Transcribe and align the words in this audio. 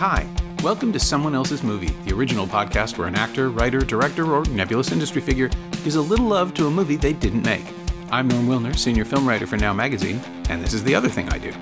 Hi. 0.00 0.26
Welcome 0.62 0.94
to 0.94 0.98
Someone 0.98 1.34
Else's 1.34 1.62
Movie, 1.62 1.94
the 2.06 2.14
original 2.14 2.46
podcast 2.46 2.96
where 2.96 3.06
an 3.06 3.16
actor, 3.16 3.50
writer, 3.50 3.80
director, 3.80 4.32
or 4.34 4.46
nebulous 4.46 4.92
industry 4.92 5.20
figure 5.20 5.48
gives 5.84 5.96
a 5.96 6.00
little 6.00 6.24
love 6.24 6.54
to 6.54 6.66
a 6.66 6.70
movie 6.70 6.96
they 6.96 7.12
didn't 7.12 7.44
make. 7.44 7.66
I'm 8.10 8.26
Norm 8.26 8.46
Wilner, 8.46 8.74
senior 8.74 9.04
film 9.04 9.28
writer 9.28 9.46
for 9.46 9.58
Now 9.58 9.74
Magazine, 9.74 10.18
and 10.48 10.64
this 10.64 10.72
is 10.72 10.82
the 10.84 10.94
other 10.94 11.10
thing 11.10 11.28
I 11.28 11.36
do. 11.36 11.52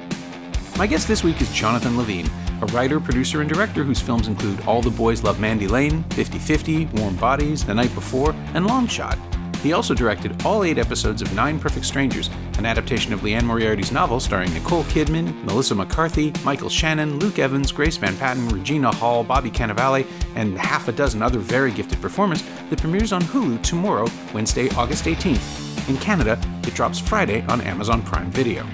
My 0.77 0.87
guest 0.87 1.09
this 1.09 1.25
week 1.25 1.43
is 1.43 1.53
Jonathan 1.53 1.99
Levine, 1.99 2.31
a 2.63 2.67
writer, 2.67 3.01
producer, 3.01 3.41
and 3.41 3.51
director 3.51 3.83
whose 3.83 4.01
films 4.01 4.29
include 4.29 4.61
All 4.69 4.83
the 4.83 4.91
Boys 4.91 5.25
Love 5.25 5.41
Mandy 5.41 5.67
Lane, 5.67 6.05
50 6.11 6.39
50, 6.39 6.85
Warm 6.95 7.17
Bodies, 7.17 7.65
The 7.65 7.75
Night 7.75 7.93
Before, 7.93 8.31
and 8.55 8.69
Long 8.69 8.87
Shot. 8.87 9.19
He 9.63 9.73
also 9.73 9.93
directed 9.93 10.45
all 10.47 10.63
eight 10.63 10.79
episodes 10.79 11.21
of 11.21 11.35
Nine 11.35 11.59
Perfect 11.59 11.85
Strangers, 11.85 12.31
an 12.59 12.67
adaptation 12.67 13.13
of 13.13 13.25
Liane 13.25 13.45
Moriarty's 13.45 13.91
novel 13.91 14.21
starring 14.21 14.53
Nicole 14.55 14.85
Kidman, 14.85 15.45
Melissa 15.45 15.75
McCarthy, 15.75 16.33
Michael 16.45 16.69
Shannon, 16.69 17.19
Luke 17.19 17.41
Evans, 17.41 17.73
Grace 17.73 17.97
Van 17.97 18.17
Patten, 18.19 18.49
Regina 18.49 18.95
Hall, 18.95 19.25
Bobby 19.25 19.51
Cannavale, 19.51 20.07
and 20.37 20.57
half 20.57 20.87
a 20.87 20.93
dozen 20.93 21.23
other 21.23 21.41
very 21.41 21.73
gifted 21.73 22.01
performers 22.01 22.43
that 22.71 22.79
premieres 22.79 23.13
on 23.13 23.23
Hulu 23.23 23.61
tomorrow, 23.63 24.07
Wednesday, 24.33 24.69
August 24.77 25.07
18th. 25.07 25.89
In 25.89 25.97
Canada, 25.97 26.39
it 26.65 26.75
drops 26.75 26.99
Friday 26.99 27.43
on 27.49 27.61
Amazon 27.63 28.03
Prime 28.03 28.31
Video. 28.31 28.65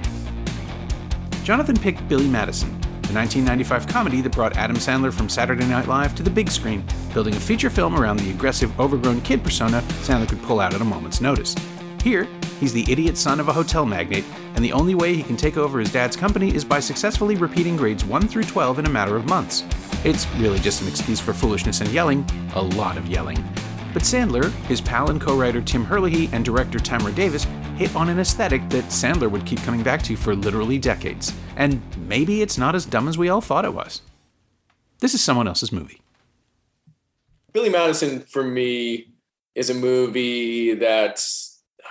Jonathan 1.44 1.76
picked 1.76 2.06
Billy 2.08 2.28
Madison, 2.28 2.78
the 3.06 3.14
1995 3.14 3.86
comedy 3.86 4.20
that 4.20 4.32
brought 4.32 4.56
Adam 4.56 4.76
Sandler 4.76 5.12
from 5.12 5.28
Saturday 5.28 5.66
Night 5.66 5.86
Live 5.86 6.14
to 6.14 6.22
the 6.22 6.30
big 6.30 6.50
screen, 6.50 6.82
building 7.12 7.34
a 7.34 7.40
feature 7.40 7.68
film 7.68 7.96
around 7.96 8.18
the 8.18 8.30
aggressive, 8.30 8.78
overgrown 8.80 9.20
kid 9.20 9.42
persona 9.42 9.82
Sandler 10.02 10.28
could 10.28 10.42
pull 10.42 10.60
out 10.60 10.74
at 10.74 10.80
a 10.80 10.84
moment's 10.84 11.20
notice. 11.20 11.54
Here, 12.02 12.26
he's 12.60 12.72
the 12.72 12.90
idiot 12.90 13.18
son 13.18 13.40
of 13.40 13.48
a 13.48 13.52
hotel 13.52 13.84
magnate, 13.84 14.24
and 14.54 14.64
the 14.64 14.72
only 14.72 14.94
way 14.94 15.14
he 15.14 15.22
can 15.22 15.36
take 15.36 15.56
over 15.56 15.78
his 15.78 15.92
dad's 15.92 16.16
company 16.16 16.54
is 16.54 16.64
by 16.64 16.80
successfully 16.80 17.36
repeating 17.36 17.76
grades 17.76 18.04
1 18.04 18.26
through 18.28 18.44
12 18.44 18.78
in 18.78 18.86
a 18.86 18.90
matter 18.90 19.16
of 19.16 19.26
months. 19.26 19.64
It's 20.04 20.26
really 20.36 20.58
just 20.58 20.82
an 20.82 20.88
excuse 20.88 21.20
for 21.20 21.32
foolishness 21.32 21.80
and 21.80 21.90
yelling, 21.90 22.24
a 22.54 22.62
lot 22.62 22.96
of 22.96 23.06
yelling. 23.06 23.42
But 23.94 24.02
Sandler, 24.02 24.50
his 24.66 24.80
pal 24.80 25.10
and 25.10 25.20
co 25.20 25.36
writer 25.36 25.62
Tim 25.62 25.84
Herlihy, 25.84 26.28
and 26.32 26.44
director 26.44 26.80
Tamra 26.80 27.14
Davis 27.14 27.44
hit 27.76 27.94
on 27.94 28.08
an 28.08 28.18
aesthetic 28.18 28.68
that 28.70 28.84
Sandler 28.86 29.30
would 29.30 29.46
keep 29.46 29.60
coming 29.60 29.84
back 29.84 30.02
to 30.02 30.16
for 30.16 30.34
literally 30.34 30.78
decades. 30.78 31.32
And 31.56 31.80
maybe 32.08 32.42
it's 32.42 32.58
not 32.58 32.74
as 32.74 32.84
dumb 32.84 33.06
as 33.06 33.16
we 33.16 33.28
all 33.28 33.40
thought 33.40 33.64
it 33.64 33.72
was. 33.72 34.02
This 34.98 35.14
is 35.14 35.22
someone 35.22 35.46
else's 35.46 35.70
movie. 35.70 36.00
Billy 37.52 37.68
Madison, 37.68 38.20
for 38.20 38.42
me, 38.42 39.12
is 39.54 39.70
a 39.70 39.74
movie 39.74 40.74
that 40.74 41.24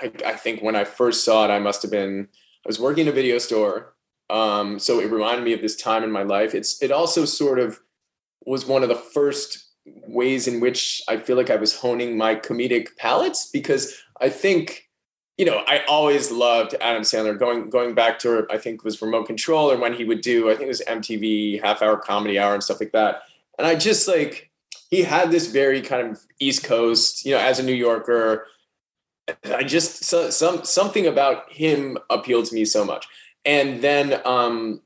I, 0.02 0.12
I 0.26 0.34
think 0.34 0.62
when 0.62 0.76
I 0.76 0.84
first 0.84 1.24
saw 1.24 1.46
it, 1.46 1.52
I 1.52 1.60
must 1.60 1.82
have 1.84 1.92
been, 1.92 2.28
I 2.34 2.68
was 2.68 2.82
working 2.82 3.04
in 3.04 3.08
a 3.08 3.16
video 3.16 3.38
store. 3.38 3.96
Um, 4.30 4.78
so 4.78 5.00
it 5.00 5.10
reminded 5.10 5.46
me 5.46 5.54
of 5.54 5.62
this 5.62 5.78
time 5.78 6.04
in 6.04 6.12
my 6.12 6.24
life. 6.24 6.54
It's, 6.54 6.82
it 6.84 6.92
also 6.92 7.24
sort 7.24 7.60
of 7.60 7.80
was 8.46 8.66
one 8.66 8.84
of 8.84 8.90
the 8.90 8.96
first 8.96 9.70
ways 9.86 10.48
in 10.48 10.60
which 10.60 11.02
I 11.08 11.18
feel 11.18 11.36
like 11.36 11.50
I 11.50 11.56
was 11.58 11.76
honing 11.76 12.18
my 12.18 12.36
comedic 12.36 12.96
palettes 12.98 13.50
because 13.52 13.94
I 14.22 14.30
think 14.30 14.90
you 15.38 15.46
know, 15.46 15.64
I 15.68 15.84
always 15.88 16.32
loved 16.32 16.76
Adam 16.80 17.02
Sandler. 17.02 17.38
Going 17.38 17.70
going 17.70 17.96
back 17.96 18.20
to 18.20 18.46
I 18.52 18.58
think 18.58 18.84
was 18.84 19.02
Remote 19.02 19.26
Control 19.26 19.72
or 19.72 19.78
when 19.78 19.94
he 19.94 20.04
would 20.04 20.22
do 20.22 20.50
I 20.50 20.54
think 20.54 20.66
it 20.66 20.68
was 20.68 20.82
MTV 20.82 21.64
Half 21.64 21.82
Hour 21.82 21.98
Comedy 21.98 22.38
Hour 22.38 22.54
and 22.54 22.64
stuff 22.64 22.80
like 22.80 22.92
that. 22.92 23.24
And 23.58 23.66
I 23.68 23.76
just 23.76 24.08
like 24.08 24.52
he 24.90 25.02
had 25.02 25.32
this 25.32 25.48
very 25.48 25.82
kind 25.82 26.12
of 26.12 26.20
East 26.40 26.64
Coast, 26.64 27.26
you 27.26 27.32
know, 27.32 27.40
as 27.40 27.58
a 27.58 27.64
New 27.64 27.74
Yorker. 27.74 28.46
I 29.46 29.64
just 29.64 30.04
so, 30.04 30.30
some 30.30 30.64
something 30.66 31.08
about 31.08 31.52
him 31.52 31.98
appealed 32.10 32.46
to 32.46 32.56
me 32.56 32.66
so 32.66 32.86
much. 32.86 33.08
And 33.44 33.82
then 33.82 34.22
um, 34.26 34.82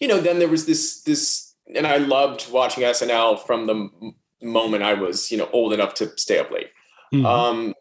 you 0.00 0.08
know, 0.08 0.20
then 0.20 0.38
there 0.38 0.48
was 0.48 0.64
this 0.64 1.02
this 1.02 1.54
and 1.74 1.86
I 1.86 1.98
loved 1.98 2.50
watching 2.50 2.84
SNL 2.84 3.44
from 3.44 3.66
the 3.66 4.12
moment 4.42 4.82
I 4.82 4.94
was, 4.94 5.30
you 5.30 5.38
know, 5.38 5.48
old 5.52 5.72
enough 5.72 5.94
to 5.94 6.10
stay 6.16 6.38
up 6.38 6.50
late. 6.50 6.70
Mm-hmm. 7.12 7.26
Um, 7.26 7.74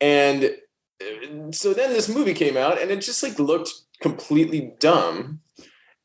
and 0.00 0.56
so 1.52 1.72
then 1.72 1.92
this 1.92 2.08
movie 2.08 2.34
came 2.34 2.56
out 2.56 2.80
and 2.80 2.90
it 2.90 3.00
just 3.00 3.22
like 3.22 3.38
looked 3.38 3.70
completely 4.00 4.74
dumb. 4.78 5.40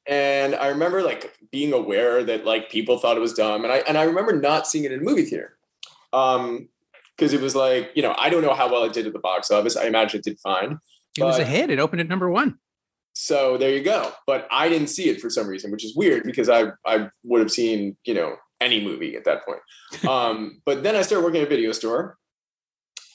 And 0.07 0.55
i 0.55 0.67
remember 0.67 1.01
like 1.01 1.35
being 1.51 1.73
aware 1.73 2.23
that 2.23 2.45
like 2.45 2.69
people 2.69 2.97
thought 2.97 3.17
it 3.17 3.21
was 3.21 3.33
dumb. 3.33 3.63
And 3.63 3.73
i 3.73 3.77
and 3.79 3.97
i 3.97 4.03
remember 4.03 4.33
not 4.33 4.67
seeing 4.67 4.85
it 4.85 4.91
in 4.91 5.01
a 5.01 5.03
movie 5.03 5.23
theater. 5.23 5.57
Um 6.13 6.69
because 7.17 7.33
it 7.33 7.41
was 7.41 7.55
like 7.55 7.91
you 7.95 8.03
know 8.03 8.15
i 8.17 8.29
don't 8.29 8.43
know 8.43 8.53
how 8.53 8.71
well 8.71 8.83
it 8.83 8.93
did 8.93 9.07
at 9.07 9.13
the 9.13 9.19
box 9.19 9.51
office. 9.51 9.75
I 9.75 9.85
imagine 9.85 10.19
it 10.19 10.23
did 10.23 10.39
fine. 10.39 10.79
It 11.17 11.23
was 11.23 11.39
a 11.39 11.45
hit. 11.45 11.71
It 11.71 11.79
opened 11.79 12.01
at 12.01 12.07
number 12.07 12.29
one. 12.29 12.59
So 13.13 13.57
there 13.57 13.71
you 13.71 13.81
go. 13.81 14.11
But 14.27 14.47
i 14.51 14.69
didn't 14.69 14.87
see 14.87 15.09
it 15.09 15.19
for 15.19 15.29
some 15.29 15.47
reason 15.47 15.71
which 15.71 15.83
is 15.83 15.95
weird 15.95 16.23
because 16.23 16.49
i 16.49 16.67
i 16.85 17.09
would 17.23 17.41
have 17.41 17.51
seen 17.51 17.97
you 18.05 18.13
know 18.13 18.35
any 18.59 18.83
movie 18.83 19.15
at 19.15 19.25
that 19.25 19.45
point 19.45 19.59
um 20.07 20.61
but 20.65 20.83
then 20.83 20.95
i 20.95 21.01
started 21.01 21.23
working 21.23 21.41
at 21.41 21.47
a 21.47 21.49
video 21.49 21.71
store 21.71 22.17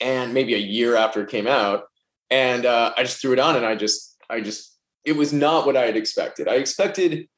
and 0.03 0.34
maybe 0.34 0.54
a 0.54 0.58
year 0.58 0.97
after 0.97 1.22
it 1.22 1.30
came 1.30 1.47
out. 1.47 1.84
And 2.30 2.66
uh, 2.66 2.92
I 2.97 3.04
just 3.04 3.20
threw 3.20 3.32
it 3.32 3.38
on 3.38 3.56
and 3.56 3.64
I 3.64 3.76
just, 3.76 4.16
I 4.28 4.41
just, 4.41 4.76
it 5.04 5.16
was 5.16 5.32
not 5.32 5.64
what 5.64 5.76
I 5.76 5.86
had 5.86 5.97
expected. 5.97 6.48
I 6.48 6.54
expected 6.54 7.28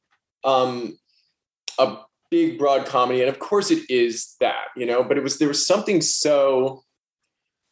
um, 0.43 0.97
a 1.77 1.97
big, 2.31 2.57
broad 2.57 2.85
comedy. 2.85 3.21
And 3.21 3.29
of 3.29 3.39
course 3.39 3.71
it 3.71 3.83
is 3.89 4.35
that, 4.39 4.65
you 4.75 4.85
know, 4.85 5.03
but 5.03 5.17
it 5.17 5.23
was, 5.23 5.37
there 5.37 5.47
was 5.47 5.65
something 5.65 6.01
so 6.01 6.83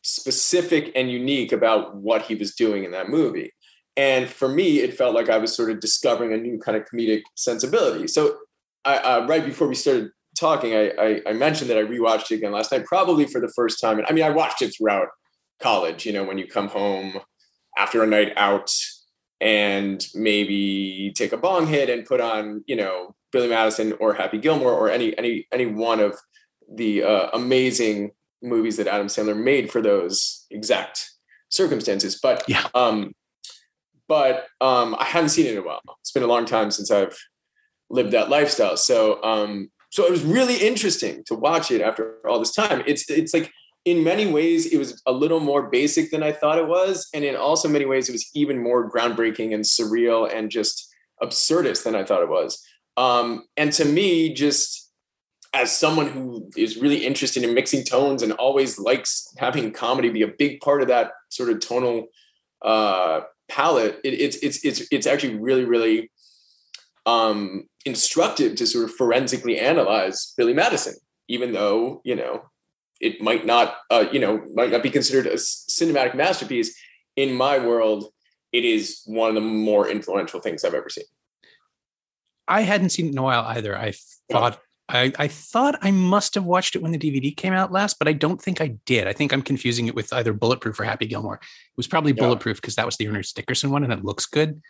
specific 0.04 0.92
and 0.96 1.10
unique 1.10 1.52
about 1.52 1.96
what 1.96 2.24
he 2.24 2.36
was 2.36 2.56
doing 2.56 2.84
in 2.84 2.92
that 2.92 3.10
movie. 3.10 3.54
And 3.96 4.28
for 4.28 4.50
me, 4.50 4.80
it 4.80 4.98
felt 4.98 5.16
like 5.16 5.30
I 5.30 5.38
was 5.38 5.56
sort 5.56 5.70
of 5.70 5.80
discovering 5.80 6.34
a 6.34 6.38
new 6.38 6.60
kind 6.60 6.76
of 6.76 6.86
comedic 6.86 7.22
sensibility. 7.36 8.08
So 8.08 8.38
I, 8.86 8.98
uh, 8.98 9.28
right 9.28 9.46
before 9.46 9.68
we 9.68 9.76
started 9.76 10.10
talking, 10.38 10.74
I, 10.74 10.90
I, 11.00 11.22
I 11.28 11.34
mentioned 11.34 11.70
that 11.70 11.78
I 11.78 11.84
rewatched 11.84 12.32
it 12.32 12.36
again 12.36 12.52
last 12.52 12.72
night, 12.72 12.86
probably 12.86 13.26
for 13.26 13.42
the 13.42 13.52
first 13.56 13.80
time. 13.80 13.98
And 13.98 14.08
I 14.08 14.12
mean, 14.12 14.24
I 14.24 14.30
watched 14.30 14.62
it 14.62 14.76
throughout 14.76 15.10
college. 15.62 16.06
You 16.06 16.14
know, 16.14 16.24
when 16.24 16.38
you 16.38 16.48
come 16.48 16.68
home 16.68 17.20
after 17.78 18.04
a 18.04 18.08
night 18.08 18.34
out 18.36 18.72
and 19.42 20.06
maybe 20.14 21.14
take 21.16 21.34
a 21.34 21.38
bong 21.38 21.68
hit 21.68 21.90
and 21.90 22.06
put 22.06 22.22
on, 22.22 22.64
you 22.68 22.76
know, 22.76 23.16
Billy 23.32 23.50
Madison 23.50 23.94
or 24.00 24.14
Happy 24.14 24.38
Gilmore 24.38 24.74
or 24.74 24.90
any 24.90 25.18
any 25.18 25.48
any 25.52 25.66
one 25.66 26.00
of 26.00 26.18
the 26.72 27.04
uh, 27.04 27.30
amazing 27.34 28.12
movies 28.42 28.78
that 28.78 28.88
Adam 28.88 29.08
Sandler 29.08 29.42
made 29.42 29.72
for 29.72 29.82
those 29.82 30.46
exact 30.52 31.10
circumstances. 31.50 32.20
But 32.22 32.44
yeah. 32.48 32.68
um, 32.74 33.14
but 34.08 34.48
um, 34.62 34.96
I 35.00 35.06
haven't 35.06 35.30
seen 35.30 35.48
it 35.48 35.54
in 35.54 35.58
a 35.58 35.64
while. 35.64 35.82
It's 36.02 36.12
been 36.12 36.24
a 36.24 36.28
long 36.28 36.46
time 36.46 36.72
since 36.72 36.92
I've 36.92 37.18
lived 37.90 38.12
that 38.12 38.30
lifestyle. 38.30 38.78
So 38.78 39.24
um, 39.24 39.72
so 39.94 40.08
it 40.08 40.09
was 40.09 40.24
really 40.24 40.58
interesting 40.58 41.24
to 41.28 41.36
watch 41.36 41.70
it 41.70 41.80
after 41.80 42.16
all 42.28 42.40
this 42.40 42.52
time. 42.52 42.81
It's 42.88 43.08
it's 43.12 43.31
like 43.31 43.52
in 43.86 44.04
many 44.04 44.26
ways 44.26 44.66
it 44.74 44.80
was 44.80 45.00
a 45.06 45.12
little 45.12 45.40
more 45.40 45.70
basic 45.70 46.09
than 46.09 46.24
I 46.24 46.31
thought 46.31 46.58
it 46.58 46.68
was, 46.68 47.08
and 47.14 47.24
in 47.24 47.36
also 47.36 47.70
many 47.70 47.86
ways 47.86 48.09
it 48.09 48.12
was 48.12 48.28
even 48.34 48.58
more 48.58 48.90
groundbreaking 48.90 49.54
and 49.54 49.64
surreal 49.64 50.34
and 50.34 50.50
just 50.50 50.92
absurdist 51.22 51.84
than 51.84 51.94
I 51.94 52.04
thought 52.04 52.24
it 52.24 52.28
was. 52.28 52.59
Um, 52.98 53.44
and 53.56 53.72
to 53.74 53.86
me, 53.86 54.34
just 54.34 54.92
as 55.54 55.78
someone 55.78 56.08
who 56.08 56.50
is 56.58 56.78
really 56.78 57.06
interested 57.06 57.44
in 57.44 57.54
mixing 57.54 57.84
tones 57.84 58.24
and 58.24 58.34
always 58.34 58.80
likes 58.80 59.31
having 59.38 59.72
comedy 59.72 60.10
be 60.10 60.24
a 60.24 60.28
big 60.28 60.60
part 60.62 60.81
of 60.81 60.88
that 60.88 61.12
sort 61.30 61.52
of 61.52 61.60
tonal 61.60 62.08
uh, 62.64 63.22
palette, 63.48 64.00
it, 64.04 64.16
it's 64.16 64.38
it's 64.38 64.66
it's 64.66 64.88
it's 64.90 65.06
actually 65.06 65.36
really 65.36 65.66
really 65.66 66.10
um, 67.06 67.68
instructive 67.86 68.56
to 68.56 68.68
sort 68.68 68.86
of 68.86 68.92
forensically 68.96 69.60
analyze 69.60 70.34
Billy 70.38 70.54
Madison, 70.54 70.96
even 71.28 71.54
though 71.54 72.02
you 72.04 72.16
know 72.16 72.44
it 73.02 73.22
might 73.22 73.46
not 73.46 73.78
uh, 73.90 74.06
you 74.12 74.19
know 74.19 74.44
might 74.54 74.72
not 74.72 74.84
be 74.84 74.90
considered 74.90 75.28
a 75.28 75.36
cinematic 75.36 76.16
masterpiece. 76.16 76.75
In 77.16 77.34
my 77.34 77.60
world, 77.60 78.12
it 78.52 78.66
is 78.66 79.04
one 79.06 79.30
of 79.30 79.36
the 79.36 79.42
more 79.42 79.88
influential 79.88 80.40
things 80.40 80.63
I've 80.63 80.74
ever 80.74 80.90
seen. 80.90 81.06
I 82.48 82.62
hadn't 82.62 82.90
seen 82.90 83.07
it 83.07 83.12
in 83.12 83.18
a 83.18 83.24
while 83.24 83.44
either. 83.44 83.78
I 83.78 83.94
thought 84.31 84.60
I, 84.90 85.13
I, 85.18 85.28
thought 85.28 85.80
I 85.81 85.92
must 85.92 86.36
have 86.36 86.44
watched 86.44 86.75
it 86.75 86.81
when 86.81 86.92
the 86.92 86.98
DVD 86.98 87.36
came 87.36 87.54
out 87.54 87.72
last, 87.72 88.00
but 88.00 88.07
I 88.07 88.13
don't 88.13 88.42
think 88.42 88.60
I 88.60 88.75
did. 88.86 89.07
I 89.07 89.13
think 89.13 89.31
I'm 89.31 89.42
confusing 89.42 89.88
it 89.88 89.96
with 89.96 90.12
either 90.12 90.34
Bulletproof 90.34 90.80
or 90.80 90.84
Happy 90.84 91.06
Gilmore. 91.06 91.36
It 91.36 91.78
was 91.78 91.88
probably 91.88 92.12
yeah. 92.12 92.24
Bulletproof 92.24 92.60
because 92.60 92.75
that 92.75 92.86
was 92.86 92.98
the 92.98 93.07
Ernest 93.07 93.36
Dickerson 93.36 93.72
one 93.72 93.84
and 93.84 93.94
it 93.94 94.04
looks 94.04 94.25
good. 94.25 94.62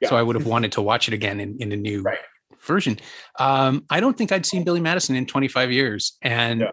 Yeah. 0.00 0.08
So 0.08 0.16
I 0.16 0.22
would 0.22 0.36
have 0.36 0.46
wanted 0.46 0.72
to 0.72 0.82
watch 0.82 1.08
it 1.08 1.14
again 1.14 1.40
in, 1.40 1.56
in 1.60 1.72
a 1.72 1.76
new 1.76 2.02
right. 2.02 2.18
Version. 2.60 2.98
Um, 3.38 3.84
I 3.90 4.00
don't 4.00 4.16
think 4.16 4.32
I'd 4.32 4.46
seen 4.46 4.64
Billy 4.64 4.80
Madison 4.80 5.16
in 5.16 5.26
25 5.26 5.72
years. 5.72 6.16
And 6.22 6.60
yeah. 6.60 6.70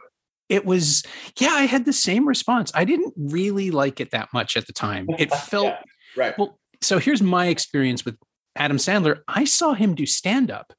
it 0.49 0.65
was, 0.65 1.03
yeah, 1.39 1.51
I 1.51 1.65
had 1.65 1.85
the 1.85 1.93
same 1.93 2.27
response. 2.27 2.71
I 2.75 2.85
didn't 2.85 3.13
really 3.17 3.71
like 3.71 3.99
it 3.99 4.11
that 4.11 4.29
much 4.33 4.57
at 4.57 4.67
the 4.67 4.73
time. 4.73 5.07
It 5.17 5.33
felt, 5.33 5.67
yeah. 5.67 5.81
right. 6.15 6.37
Well, 6.37 6.59
so 6.81 6.99
here's 6.99 7.21
my 7.21 7.47
experience 7.47 8.05
with 8.05 8.17
Adam 8.55 8.77
Sandler. 8.77 9.19
I 9.27 9.45
saw 9.45 9.73
him 9.73 9.95
do 9.95 10.05
stand 10.05 10.51
up 10.51 10.73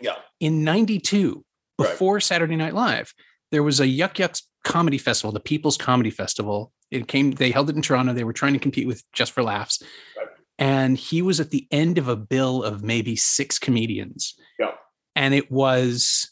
yeah. 0.00 0.16
in 0.40 0.64
92 0.64 1.44
before 1.76 2.14
right. 2.14 2.22
Saturday 2.22 2.56
Night 2.56 2.74
Live. 2.74 3.12
There 3.50 3.62
was 3.62 3.80
a 3.80 3.86
Yuk 3.86 4.18
Yuk's 4.18 4.42
comedy 4.64 4.98
festival, 4.98 5.32
the 5.32 5.40
People's 5.40 5.76
Comedy 5.76 6.10
Festival. 6.10 6.72
It 6.90 7.08
came, 7.08 7.32
they 7.32 7.50
held 7.50 7.70
it 7.70 7.76
in 7.76 7.82
Toronto. 7.82 8.12
They 8.12 8.24
were 8.24 8.32
trying 8.32 8.54
to 8.54 8.58
compete 8.58 8.86
with 8.86 9.02
Just 9.12 9.32
for 9.32 9.42
Laughs. 9.42 9.82
And 10.58 10.96
he 10.96 11.20
was 11.20 11.40
at 11.40 11.50
the 11.50 11.66
end 11.70 11.98
of 11.98 12.08
a 12.08 12.16
bill 12.16 12.62
of 12.62 12.82
maybe 12.82 13.16
six 13.16 13.58
comedians. 13.58 14.34
Yeah. 14.58 14.72
and 15.16 15.34
it 15.34 15.50
was 15.50 16.30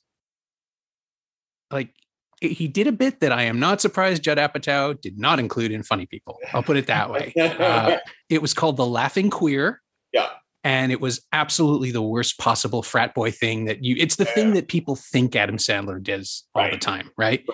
like 1.70 1.94
he 2.40 2.66
did 2.66 2.86
a 2.86 2.92
bit 2.92 3.20
that 3.20 3.30
I 3.32 3.44
am 3.44 3.60
not 3.60 3.80
surprised 3.80 4.24
Judd 4.24 4.38
Apatow 4.38 5.00
did 5.00 5.18
not 5.18 5.38
include 5.38 5.70
in 5.70 5.82
Funny 5.82 6.06
People. 6.06 6.38
I'll 6.52 6.62
put 6.62 6.76
it 6.76 6.88
that 6.88 7.10
way. 7.10 7.32
Uh, 7.38 7.98
it 8.28 8.42
was 8.42 8.52
called 8.52 8.76
The 8.76 8.86
Laughing 8.86 9.30
Queer. 9.30 9.80
Yeah. 10.12 10.28
And 10.64 10.90
it 10.90 11.00
was 11.00 11.24
absolutely 11.32 11.92
the 11.92 12.02
worst 12.02 12.38
possible 12.38 12.82
frat 12.82 13.14
boy 13.14 13.30
thing 13.30 13.66
that 13.66 13.84
you, 13.84 13.96
it's 13.98 14.16
the 14.16 14.24
yeah. 14.24 14.34
thing 14.34 14.54
that 14.54 14.68
people 14.68 14.96
think 14.96 15.36
Adam 15.36 15.56
Sandler 15.56 16.02
does 16.02 16.44
all 16.54 16.62
right. 16.62 16.72
the 16.72 16.78
time. 16.78 17.10
Right. 17.16 17.44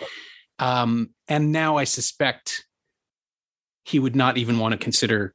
Um, 0.58 1.10
and 1.26 1.52
now 1.52 1.76
I 1.76 1.84
suspect 1.84 2.64
he 3.84 3.98
would 3.98 4.16
not 4.16 4.38
even 4.38 4.58
want 4.58 4.72
to 4.72 4.78
consider 4.78 5.34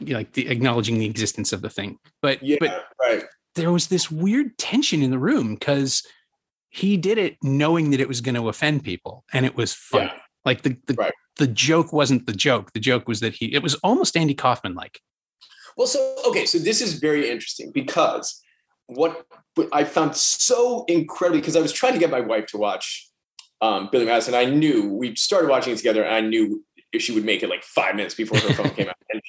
like 0.00 0.32
the 0.32 0.48
acknowledging 0.48 0.98
the 0.98 1.06
existence 1.06 1.52
of 1.52 1.62
the 1.62 1.70
thing. 1.70 1.98
But, 2.22 2.42
yeah, 2.42 2.56
but 2.60 2.86
right. 3.00 3.24
there 3.54 3.72
was 3.72 3.88
this 3.88 4.10
weird 4.10 4.56
tension 4.58 5.02
in 5.02 5.10
the 5.10 5.18
room 5.18 5.54
because 5.54 6.06
he 6.68 6.96
did 6.96 7.18
it 7.18 7.36
knowing 7.42 7.90
that 7.90 8.00
it 8.00 8.08
was 8.08 8.20
going 8.20 8.34
to 8.34 8.48
offend 8.48 8.84
people 8.84 9.24
and 9.32 9.46
it 9.46 9.56
was 9.56 9.72
fun. 9.72 10.02
Yeah. 10.02 10.20
Like 10.44 10.62
the 10.62 10.76
the, 10.86 10.94
right. 10.94 11.12
the 11.38 11.48
joke 11.48 11.92
wasn't 11.92 12.26
the 12.26 12.32
joke. 12.32 12.72
The 12.72 12.80
joke 12.80 13.08
was 13.08 13.20
that 13.20 13.34
he 13.34 13.52
it 13.52 13.62
was 13.62 13.74
almost 13.76 14.16
Andy 14.16 14.34
Kaufman 14.34 14.74
like. 14.74 15.00
Well, 15.76 15.86
so 15.86 16.16
okay, 16.26 16.46
so 16.46 16.58
this 16.58 16.80
is 16.80 16.94
very 16.94 17.28
interesting 17.28 17.72
because 17.72 18.40
what 18.86 19.26
I 19.72 19.84
found 19.84 20.16
so 20.16 20.84
incredibly 20.86 21.40
because 21.40 21.56
I 21.56 21.60
was 21.60 21.72
trying 21.72 21.94
to 21.94 21.98
get 21.98 22.10
my 22.10 22.20
wife 22.20 22.46
to 22.48 22.58
watch 22.58 23.10
um, 23.60 23.88
Billy 23.90 24.04
Madison. 24.04 24.34
I 24.34 24.44
knew 24.44 24.92
we 24.92 25.14
started 25.16 25.48
watching 25.48 25.72
it 25.72 25.76
together, 25.76 26.04
and 26.04 26.14
I 26.14 26.20
knew 26.20 26.64
if 26.92 27.02
she 27.02 27.12
would 27.12 27.24
make 27.24 27.42
it 27.42 27.48
like 27.48 27.64
five 27.64 27.96
minutes 27.96 28.14
before 28.14 28.38
her 28.38 28.52
phone 28.54 28.70
came 28.76 28.88
out. 28.88 28.96
And, 29.10 29.20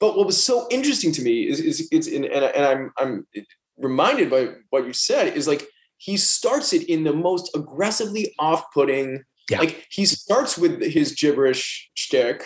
but 0.00 0.16
what 0.16 0.26
was 0.26 0.42
so 0.42 0.66
interesting 0.70 1.12
to 1.12 1.22
me 1.22 1.48
is, 1.48 1.60
is 1.60 1.88
it's 1.90 2.06
in, 2.06 2.24
and, 2.24 2.44
and 2.44 2.64
I'm 2.64 2.92
I'm 2.98 3.26
reminded 3.78 4.30
by 4.30 4.48
what 4.70 4.86
you 4.86 4.92
said 4.92 5.36
is 5.36 5.48
like 5.48 5.66
he 5.98 6.16
starts 6.16 6.72
it 6.72 6.88
in 6.88 7.04
the 7.04 7.12
most 7.12 7.54
aggressively 7.56 8.34
off-putting. 8.38 9.24
Yeah. 9.50 9.58
Like 9.58 9.86
he 9.90 10.06
starts 10.06 10.56
with 10.56 10.82
his 10.82 11.12
gibberish 11.12 11.90
shtick, 11.94 12.44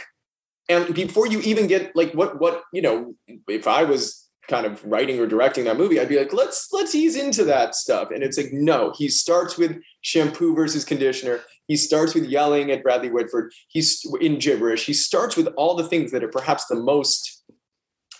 and 0.69 0.95
before 0.95 1.27
you 1.27 1.41
even 1.41 1.67
get 1.67 1.95
like 1.95 2.13
what 2.13 2.41
what 2.41 2.63
you 2.73 2.83
know, 2.83 3.15
if 3.49 3.67
I 3.67 3.85
was 3.85 4.29
kind 4.49 4.65
of 4.65 4.83
writing 4.85 5.21
or 5.21 5.27
directing 5.27 5.65
that 5.65 5.77
movie, 5.77 6.01
I'd 6.01 6.09
be 6.09 6.19
like, 6.19 6.33
let's 6.33 6.69
let's 6.73 6.95
ease 6.95 7.17
into 7.17 7.45
that 7.45 7.75
stuff. 7.75 8.11
And 8.11 8.23
it's 8.23 8.37
like, 8.37 8.53
no, 8.53 8.93
he 8.97 9.09
starts 9.09 9.57
with 9.57 9.81
shampoo 10.01 10.55
versus 10.55 10.85
conditioner. 10.85 11.41
He 11.69 11.77
starts 11.77 12.15
with 12.15 12.25
yelling 12.25 12.71
at 12.73 12.83
Bradley 12.83 13.11
Whitford. 13.11 13.53
He's 13.69 14.05
in 14.21 14.39
gibberish. 14.39 14.87
He 14.87 14.95
starts 14.95 15.37
with 15.37 15.49
all 15.57 15.77
the 15.77 15.87
things 15.87 16.11
that 16.13 16.25
are 16.25 16.29
perhaps 16.29 16.65
the 16.67 16.77
most 16.77 17.38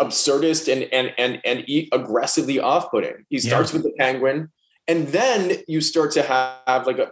absurdist 0.01 0.73
and 0.73 0.85
and 0.93 1.13
and 1.19 1.41
and 1.45 1.65
aggressively 1.93 2.59
off-putting. 2.59 3.25
He 3.29 3.39
starts 3.39 3.73
yeah. 3.73 3.79
with 3.79 3.85
the 3.85 3.93
penguin 3.99 4.51
and 4.89 5.09
then 5.09 5.59
you 5.69 5.81
start 5.81 6.13
to 6.13 6.23
have 6.23 6.87
like 6.87 6.99
a, 6.99 7.11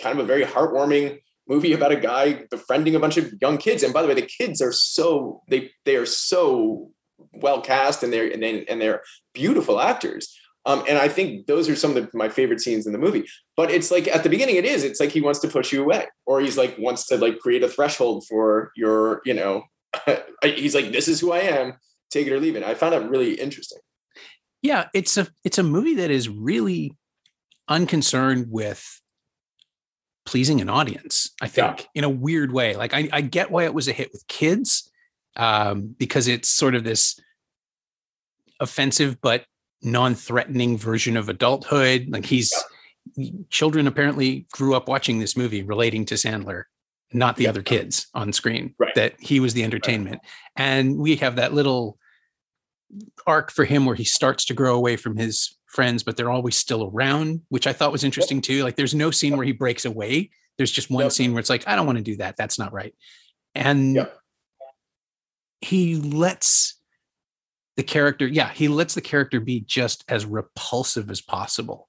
kind 0.00 0.18
of 0.18 0.24
a 0.24 0.26
very 0.26 0.44
heartwarming 0.44 1.18
movie 1.46 1.74
about 1.74 1.92
a 1.92 1.96
guy 1.96 2.44
befriending 2.50 2.94
a 2.94 3.00
bunch 3.00 3.18
of 3.18 3.30
young 3.40 3.58
kids 3.58 3.82
and 3.82 3.92
by 3.92 4.00
the 4.00 4.08
way 4.08 4.14
the 4.14 4.22
kids 4.22 4.62
are 4.62 4.72
so 4.72 5.42
they 5.48 5.70
they 5.84 5.96
are 5.96 6.06
so 6.06 6.90
well 7.34 7.60
cast 7.60 8.02
and 8.02 8.12
they're 8.12 8.32
and, 8.32 8.42
they, 8.42 8.64
and 8.64 8.80
they're 8.80 9.02
beautiful 9.34 9.78
actors 9.78 10.34
um, 10.66 10.82
and 10.88 10.96
I 10.96 11.08
think 11.08 11.46
those 11.46 11.68
are 11.68 11.76
some 11.76 11.94
of 11.94 12.10
the, 12.10 12.16
my 12.16 12.30
favorite 12.30 12.58
scenes 12.58 12.86
in 12.86 12.94
the 12.94 12.98
movie. 12.98 13.26
But 13.54 13.70
it's 13.70 13.90
like 13.90 14.08
at 14.08 14.22
the 14.22 14.30
beginning, 14.30 14.56
it 14.56 14.64
is. 14.64 14.82
It's 14.82 14.98
like 14.98 15.10
he 15.10 15.20
wants 15.20 15.40
to 15.40 15.48
push 15.48 15.72
you 15.74 15.82
away, 15.82 16.06
or 16.24 16.40
he's 16.40 16.56
like 16.56 16.74
wants 16.78 17.06
to 17.08 17.18
like 17.18 17.38
create 17.38 17.62
a 17.62 17.68
threshold 17.68 18.24
for 18.26 18.72
your, 18.74 19.20
you 19.26 19.34
know, 19.34 19.64
he's 20.42 20.74
like, 20.74 20.90
this 20.90 21.06
is 21.06 21.20
who 21.20 21.32
I 21.32 21.40
am, 21.40 21.74
take 22.14 22.26
it 22.26 22.32
or 22.32 22.40
leave 22.40 22.56
it. 22.56 22.62
I 22.62 22.74
found 22.74 22.94
that 22.94 23.08
really 23.08 23.34
interesting 23.34 23.78
yeah, 24.64 24.86
it's 24.94 25.18
a 25.18 25.28
it's 25.44 25.58
a 25.58 25.62
movie 25.62 25.96
that 25.96 26.10
is 26.10 26.26
really 26.26 26.96
unconcerned 27.68 28.46
with 28.48 29.02
pleasing 30.24 30.62
an 30.62 30.70
audience. 30.70 31.34
I 31.42 31.48
think 31.48 31.80
yeah. 31.80 31.86
in 31.96 32.04
a 32.04 32.08
weird 32.08 32.50
way. 32.50 32.74
Like 32.74 32.94
I, 32.94 33.10
I 33.12 33.20
get 33.20 33.50
why 33.50 33.64
it 33.64 33.74
was 33.74 33.88
a 33.88 33.92
hit 33.92 34.10
with 34.10 34.26
kids 34.26 34.90
um, 35.36 35.94
because 35.98 36.28
it's 36.28 36.48
sort 36.48 36.74
of 36.74 36.82
this 36.82 37.20
offensive 38.58 39.20
but 39.20 39.44
non-threatening 39.82 40.78
version 40.78 41.18
of 41.18 41.28
adulthood. 41.28 42.06
Like 42.08 42.24
he's 42.24 42.50
yeah. 43.16 43.32
children 43.50 43.86
apparently 43.86 44.46
grew 44.52 44.74
up 44.74 44.88
watching 44.88 45.18
this 45.18 45.36
movie, 45.36 45.62
relating 45.62 46.06
to 46.06 46.14
Sandler, 46.14 46.62
not 47.12 47.36
the 47.36 47.44
yeah. 47.44 47.50
other 47.50 47.62
kids 47.62 48.06
on 48.14 48.32
screen. 48.32 48.74
Right. 48.78 48.94
That 48.94 49.16
he 49.20 49.40
was 49.40 49.52
the 49.52 49.62
entertainment, 49.62 50.20
right. 50.22 50.64
and 50.64 50.96
we 50.96 51.16
have 51.16 51.36
that 51.36 51.52
little 51.52 51.98
arc 53.26 53.50
for 53.50 53.64
him 53.64 53.86
where 53.86 53.94
he 53.94 54.04
starts 54.04 54.44
to 54.46 54.54
grow 54.54 54.74
away 54.74 54.96
from 54.96 55.16
his 55.16 55.56
friends, 55.66 56.02
but 56.02 56.16
they're 56.16 56.30
always 56.30 56.56
still 56.56 56.90
around, 56.92 57.40
which 57.48 57.66
I 57.66 57.72
thought 57.72 57.92
was 57.92 58.04
interesting 58.04 58.40
too. 58.40 58.62
Like 58.62 58.76
there's 58.76 58.94
no 58.94 59.10
scene 59.10 59.36
where 59.36 59.46
he 59.46 59.52
breaks 59.52 59.84
away. 59.84 60.30
There's 60.56 60.70
just 60.70 60.90
one 60.90 61.06
yep. 61.06 61.12
scene 61.12 61.32
where 61.32 61.40
it's 61.40 61.50
like, 61.50 61.66
I 61.66 61.74
don't 61.74 61.86
want 61.86 61.98
to 61.98 62.04
do 62.04 62.16
that. 62.18 62.36
That's 62.36 62.58
not 62.58 62.72
right. 62.72 62.94
And 63.54 63.96
yep. 63.96 64.16
he 65.60 65.96
lets 65.96 66.80
the 67.76 67.82
character, 67.82 68.26
yeah, 68.26 68.50
he 68.50 68.68
lets 68.68 68.94
the 68.94 69.00
character 69.00 69.40
be 69.40 69.60
just 69.60 70.04
as 70.08 70.24
repulsive 70.24 71.10
as 71.10 71.20
possible. 71.20 71.88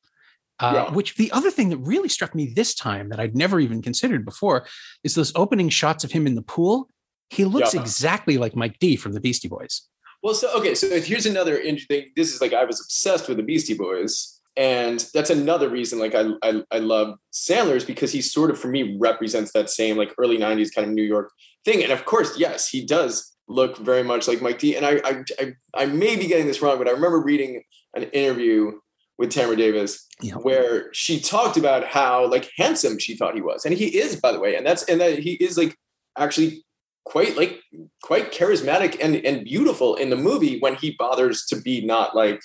Uh, 0.59 0.71
yeah. 0.87 0.93
Which 0.93 1.15
the 1.15 1.31
other 1.31 1.51
thing 1.51 1.69
that 1.69 1.77
really 1.77 2.09
struck 2.09 2.33
me 2.33 2.53
this 2.55 2.73
time 2.73 3.09
that 3.09 3.19
I'd 3.19 3.35
never 3.35 3.59
even 3.59 3.81
considered 3.81 4.25
before 4.25 4.65
is 5.03 5.13
those 5.13 5.33
opening 5.35 5.69
shots 5.69 6.03
of 6.03 6.11
him 6.11 6.25
in 6.25 6.35
the 6.35 6.41
pool. 6.41 6.89
He 7.29 7.43
looks 7.43 7.73
exactly 7.73 8.37
like 8.37 8.55
Mike 8.55 8.79
D 8.79 8.95
from 8.95 9.13
the 9.13 9.19
Beastie 9.19 9.47
Boys. 9.47 9.81
Well, 10.25 10.33
so 10.33 10.51
okay, 10.57 10.73
so 10.73 10.99
here's 10.99 11.27
another 11.27 11.59
interesting. 11.59 12.01
Thing. 12.01 12.11
This 12.15 12.33
is 12.33 12.41
like 12.41 12.51
I 12.51 12.65
was 12.65 12.81
obsessed 12.81 13.27
with 13.27 13.37
the 13.37 13.43
Beastie 13.43 13.75
Boys, 13.75 14.41
and 14.57 15.05
that's 15.13 15.29
another 15.29 15.69
reason. 15.69 15.99
Like 15.99 16.15
I, 16.15 16.31
I, 16.41 16.63
I 16.71 16.79
love 16.79 17.19
Sandler's 17.31 17.85
because 17.85 18.11
he 18.11 18.23
sort 18.23 18.49
of 18.49 18.59
for 18.59 18.67
me 18.67 18.97
represents 18.99 19.51
that 19.51 19.69
same 19.69 19.97
like 19.97 20.15
early 20.17 20.39
'90s 20.39 20.73
kind 20.73 20.87
of 20.87 20.95
New 20.95 21.03
York 21.03 21.31
thing. 21.63 21.83
And 21.83 21.91
of 21.91 22.05
course, 22.05 22.39
yes, 22.39 22.67
he 22.67 22.83
does 22.83 23.35
look 23.47 23.77
very 23.77 24.01
much 24.01 24.27
like 24.27 24.41
Mike 24.41 24.57
D. 24.57 24.75
And 24.75 24.83
I, 24.83 24.99
I, 25.05 25.23
I, 25.39 25.53
I 25.75 25.85
may 25.85 26.15
be 26.15 26.25
getting 26.25 26.47
this 26.47 26.59
wrong, 26.59 26.79
but 26.79 26.87
I 26.87 26.91
remember 26.93 27.21
reading 27.21 27.61
an 27.93 28.05
interview 28.05 28.71
with 29.19 29.29
Tamra 29.31 29.55
Davis 29.55 30.07
yeah. 30.23 30.33
where 30.33 30.91
she 30.91 31.19
talked 31.19 31.55
about 31.55 31.85
how 31.85 32.27
like 32.31 32.49
handsome 32.57 32.97
she 32.97 33.15
thought 33.15 33.35
he 33.35 33.41
was, 33.41 33.63
and 33.63 33.75
he 33.75 33.95
is, 33.95 34.15
by 34.15 34.31
the 34.31 34.39
way, 34.39 34.55
and 34.55 34.65
that's 34.65 34.81
and 34.85 34.99
that 35.01 35.19
he 35.19 35.33
is 35.33 35.55
like 35.55 35.77
actually 36.17 36.64
quite 37.05 37.37
like 37.37 37.61
quite 38.01 38.31
charismatic 38.31 38.97
and 39.01 39.15
and 39.15 39.45
beautiful 39.45 39.95
in 39.95 40.09
the 40.09 40.15
movie 40.15 40.59
when 40.59 40.75
he 40.75 40.95
bothers 40.97 41.45
to 41.45 41.61
be 41.61 41.85
not 41.85 42.15
like 42.15 42.41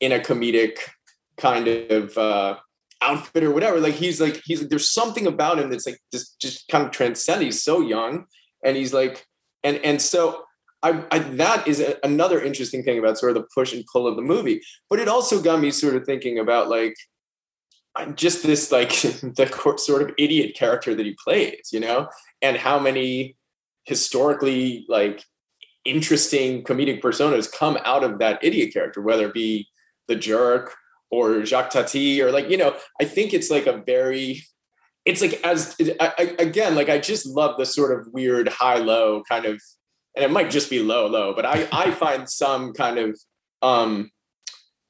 in 0.00 0.12
a 0.12 0.18
comedic 0.18 0.78
kind 1.36 1.66
of 1.66 2.16
uh 2.16 2.56
outfit 3.02 3.42
or 3.42 3.50
whatever. 3.50 3.80
Like 3.80 3.94
he's 3.94 4.20
like 4.20 4.40
he's 4.44 4.60
like 4.60 4.70
there's 4.70 4.90
something 4.90 5.26
about 5.26 5.58
him 5.58 5.70
that's 5.70 5.86
like 5.86 5.98
just 6.12 6.40
just 6.40 6.68
kind 6.68 6.84
of 6.84 6.92
transcend 6.92 7.42
he's 7.42 7.62
so 7.62 7.80
young 7.80 8.26
and 8.64 8.76
he's 8.76 8.94
like 8.94 9.26
and 9.64 9.78
and 9.78 10.00
so 10.00 10.44
I, 10.82 11.04
I 11.10 11.18
that 11.18 11.66
is 11.66 11.80
a, 11.80 11.96
another 12.02 12.40
interesting 12.40 12.82
thing 12.82 12.98
about 12.98 13.18
sort 13.18 13.36
of 13.36 13.42
the 13.42 13.48
push 13.54 13.72
and 13.72 13.84
pull 13.92 14.06
of 14.06 14.16
the 14.16 14.22
movie. 14.22 14.60
But 14.88 14.98
it 14.98 15.08
also 15.08 15.40
got 15.40 15.60
me 15.60 15.70
sort 15.70 15.96
of 15.96 16.04
thinking 16.04 16.38
about 16.38 16.68
like 16.68 16.94
just 18.14 18.42
this 18.42 18.72
like 18.72 18.90
the 18.90 19.76
sort 19.78 20.02
of 20.02 20.14
idiot 20.18 20.56
character 20.56 20.94
that 20.94 21.06
he 21.06 21.16
plays 21.22 21.70
you 21.72 21.80
know? 21.80 22.08
And 22.40 22.56
how 22.56 22.78
many 22.78 23.36
historically 23.84 24.86
like 24.88 25.24
interesting 25.84 26.62
comedic 26.62 27.00
personas 27.00 27.50
come 27.50 27.78
out 27.84 28.04
of 28.04 28.18
that 28.18 28.42
idiot 28.42 28.72
character, 28.72 29.00
whether 29.00 29.26
it 29.26 29.34
be 29.34 29.68
the 30.08 30.16
jerk 30.16 30.74
or 31.10 31.44
Jacques 31.44 31.70
Tati 31.70 32.22
or 32.22 32.30
like, 32.30 32.48
you 32.48 32.56
know, 32.56 32.74
I 33.00 33.04
think 33.04 33.34
it's 33.34 33.50
like 33.50 33.66
a 33.66 33.82
very, 33.84 34.42
it's 35.04 35.20
like 35.20 35.40
as 35.44 35.76
I, 36.00 36.12
I, 36.18 36.22
again, 36.38 36.74
like 36.74 36.88
I 36.88 36.98
just 36.98 37.26
love 37.26 37.56
the 37.58 37.66
sort 37.66 37.98
of 37.98 38.12
weird 38.12 38.48
high 38.48 38.78
low 38.78 39.22
kind 39.28 39.44
of, 39.46 39.60
and 40.14 40.24
it 40.24 40.30
might 40.30 40.50
just 40.50 40.70
be 40.70 40.80
low 40.80 41.06
low, 41.06 41.34
but 41.34 41.44
I 41.44 41.66
I 41.72 41.90
find 42.02 42.28
some 42.28 42.72
kind 42.72 42.98
of 42.98 43.18
um 43.62 44.10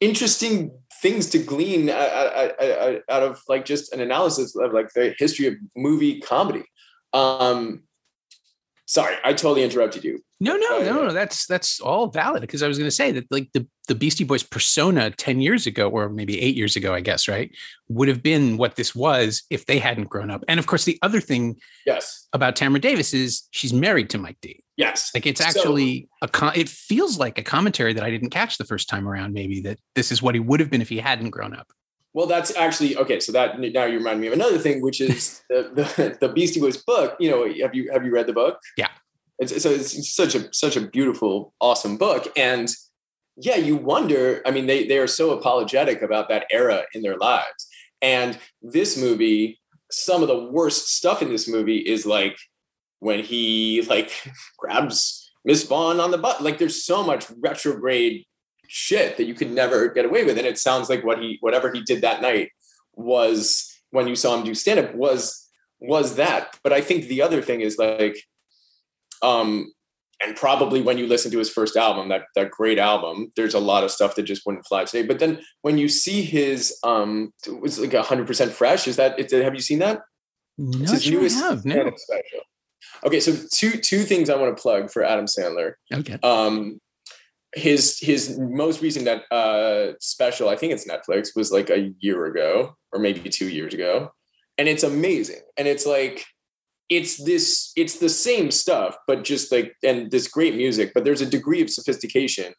interesting 0.00 0.72
things 1.00 1.28
to 1.30 1.38
glean 1.38 1.88
out, 1.88 2.52
out, 2.60 3.00
out 3.08 3.22
of 3.22 3.40
like 3.48 3.64
just 3.64 3.92
an 3.92 4.00
analysis 4.00 4.54
of 4.56 4.72
like 4.72 4.88
the 4.94 5.14
history 5.18 5.46
of 5.46 5.54
movie 5.76 6.20
comedy. 6.20 6.64
Um, 7.12 7.84
sorry, 8.86 9.16
I 9.24 9.32
totally 9.32 9.62
interrupted 9.62 10.04
you. 10.04 10.22
No, 10.40 10.56
no, 10.56 10.66
oh, 10.70 10.82
no, 10.82 11.04
no. 11.04 11.12
That's 11.12 11.46
that's 11.46 11.80
all 11.80 12.08
valid 12.08 12.40
because 12.40 12.62
I 12.62 12.68
was 12.68 12.76
going 12.76 12.88
to 12.88 12.94
say 12.94 13.12
that 13.12 13.30
like 13.30 13.48
the 13.54 13.66
the 13.86 13.94
Beastie 13.94 14.24
Boys 14.24 14.42
persona 14.42 15.10
ten 15.10 15.40
years 15.40 15.66
ago, 15.66 15.88
or 15.88 16.08
maybe 16.08 16.40
eight 16.40 16.56
years 16.56 16.74
ago, 16.74 16.92
I 16.92 17.00
guess, 17.00 17.28
right, 17.28 17.50
would 17.88 18.08
have 18.08 18.22
been 18.22 18.56
what 18.56 18.74
this 18.74 18.94
was 18.94 19.44
if 19.50 19.66
they 19.66 19.78
hadn't 19.78 20.08
grown 20.08 20.30
up. 20.30 20.44
And 20.48 20.58
of 20.58 20.66
course, 20.66 20.84
the 20.84 20.98
other 21.02 21.20
thing, 21.20 21.60
yes, 21.86 22.26
about 22.32 22.56
Tamra 22.56 22.80
Davis 22.80 23.14
is 23.14 23.46
she's 23.52 23.72
married 23.72 24.10
to 24.10 24.18
Mike 24.18 24.38
D. 24.42 24.64
Yes, 24.76 25.12
like 25.14 25.26
it's 25.26 25.40
actually 25.40 26.08
so, 26.20 26.26
a 26.26 26.28
con- 26.28 26.56
it 26.56 26.68
feels 26.68 27.18
like 27.18 27.38
a 27.38 27.42
commentary 27.42 27.92
that 27.92 28.02
I 28.02 28.10
didn't 28.10 28.30
catch 28.30 28.58
the 28.58 28.64
first 28.64 28.88
time 28.88 29.06
around. 29.06 29.32
Maybe 29.32 29.60
that 29.62 29.78
this 29.94 30.10
is 30.10 30.22
what 30.22 30.34
he 30.34 30.40
would 30.40 30.58
have 30.58 30.70
been 30.70 30.82
if 30.82 30.88
he 30.88 30.98
hadn't 30.98 31.30
grown 31.30 31.54
up. 31.54 31.68
Well, 32.14 32.26
that's 32.26 32.54
actually 32.56 32.96
okay. 32.96 33.20
So 33.20 33.32
that 33.32 33.58
now 33.58 33.84
you 33.84 33.98
remind 33.98 34.20
me 34.20 34.26
of 34.26 34.32
another 34.32 34.58
thing, 34.58 34.82
which 34.82 35.00
is 35.00 35.42
the, 35.48 35.70
the, 35.74 36.16
the 36.20 36.32
Beastie 36.32 36.60
Boys 36.60 36.76
book. 36.76 37.16
You 37.18 37.30
know, 37.30 37.46
have 37.62 37.74
you 37.74 37.90
have 37.92 38.04
you 38.04 38.12
read 38.12 38.26
the 38.26 38.32
book? 38.32 38.58
Yeah. 38.76 38.88
It's, 39.38 39.62
so 39.62 39.70
it's 39.70 40.14
such 40.14 40.34
a 40.34 40.52
such 40.52 40.76
a 40.76 40.80
beautiful, 40.80 41.54
awesome 41.60 41.96
book, 41.96 42.30
and 42.36 42.68
yeah, 43.36 43.56
you 43.56 43.76
wonder. 43.76 44.42
I 44.46 44.50
mean, 44.50 44.66
they 44.66 44.86
they 44.86 44.98
are 44.98 45.06
so 45.06 45.30
apologetic 45.30 46.02
about 46.02 46.28
that 46.28 46.46
era 46.50 46.84
in 46.94 47.02
their 47.02 47.16
lives, 47.16 47.66
and 48.00 48.38
this 48.60 48.96
movie, 48.96 49.60
some 49.90 50.22
of 50.22 50.28
the 50.28 50.44
worst 50.50 50.94
stuff 50.94 51.22
in 51.22 51.30
this 51.30 51.48
movie 51.48 51.78
is 51.78 52.06
like 52.06 52.36
when 53.00 53.20
he 53.20 53.82
like 53.88 54.12
grabs 54.58 55.22
Miss 55.44 55.64
Vaughn 55.64 56.00
on 56.00 56.10
the 56.10 56.18
butt. 56.18 56.42
Like, 56.42 56.58
there's 56.58 56.84
so 56.84 57.02
much 57.02 57.26
retrograde 57.40 58.24
shit 58.74 59.18
that 59.18 59.24
you 59.24 59.34
could 59.34 59.50
never 59.50 59.88
get 59.88 60.06
away 60.06 60.24
with, 60.24 60.38
and 60.38 60.46
it 60.46 60.58
sounds 60.58 60.88
like 60.88 61.04
what 61.04 61.18
he 61.18 61.36
whatever 61.40 61.70
he 61.70 61.82
did 61.82 62.00
that 62.00 62.22
night 62.22 62.50
was 62.94 63.70
when 63.90 64.08
you 64.08 64.16
saw 64.16 64.34
him 64.34 64.44
do 64.44 64.54
stand 64.54 64.80
up 64.80 64.94
was 64.94 65.46
was 65.78 66.16
that. 66.16 66.58
But 66.64 66.72
I 66.72 66.80
think 66.80 67.04
the 67.04 67.20
other 67.20 67.42
thing 67.42 67.60
is 67.60 67.76
like, 67.76 68.16
um, 69.22 69.70
and 70.24 70.34
probably 70.34 70.80
when 70.80 70.96
you 70.96 71.06
listen 71.06 71.30
to 71.32 71.38
his 71.38 71.50
first 71.50 71.76
album, 71.76 72.08
that 72.08 72.22
that 72.34 72.50
great 72.50 72.78
album, 72.78 73.30
there's 73.36 73.54
a 73.54 73.60
lot 73.60 73.84
of 73.84 73.90
stuff 73.90 74.14
that 74.14 74.22
just 74.22 74.46
wouldn't 74.46 74.66
fly 74.66 74.84
today. 74.84 75.06
But 75.06 75.18
then 75.18 75.40
when 75.60 75.76
you 75.76 75.88
see 75.88 76.22
his, 76.22 76.78
um, 76.82 77.34
it 77.46 77.60
was 77.60 77.78
like 77.78 77.92
hundred 77.92 78.26
percent 78.26 78.52
fresh. 78.52 78.88
Is 78.88 78.96
that? 78.96 79.18
Have 79.30 79.54
you 79.54 79.60
seen 79.60 79.80
that? 79.80 80.00
Not 80.56 80.82
it's 80.82 80.92
his 80.92 81.04
sure 81.04 81.20
newest 81.20 81.40
have, 81.40 81.66
no. 81.66 81.92
special. 81.94 82.40
Okay, 83.04 83.20
so 83.20 83.36
two 83.52 83.72
two 83.72 84.04
things 84.04 84.30
I 84.30 84.36
want 84.36 84.56
to 84.56 84.62
plug 84.62 84.90
for 84.90 85.04
Adam 85.04 85.26
Sandler. 85.26 85.74
Okay. 85.92 86.18
Um, 86.22 86.80
his 87.54 87.98
his 88.00 88.38
most 88.38 88.82
recent 88.82 89.04
net, 89.04 89.24
uh, 89.30 89.92
special, 90.00 90.48
I 90.48 90.56
think 90.56 90.72
it's 90.72 90.86
Netflix, 90.86 91.36
was 91.36 91.52
like 91.52 91.70
a 91.70 91.92
year 92.00 92.26
ago 92.26 92.76
or 92.92 92.98
maybe 92.98 93.28
two 93.28 93.48
years 93.48 93.74
ago, 93.74 94.12
and 94.58 94.68
it's 94.68 94.82
amazing. 94.82 95.40
And 95.56 95.68
it's 95.68 95.86
like 95.86 96.24
it's 96.92 97.16
this 97.24 97.72
it's 97.74 97.98
the 97.98 98.08
same 98.08 98.50
stuff 98.50 98.96
but 99.06 99.24
just 99.24 99.50
like 99.50 99.74
and 99.82 100.10
this 100.10 100.28
great 100.28 100.54
music 100.54 100.92
but 100.94 101.04
there's 101.04 101.22
a 101.22 101.26
degree 101.26 101.62
of 101.62 101.70
sophistication 101.70 102.52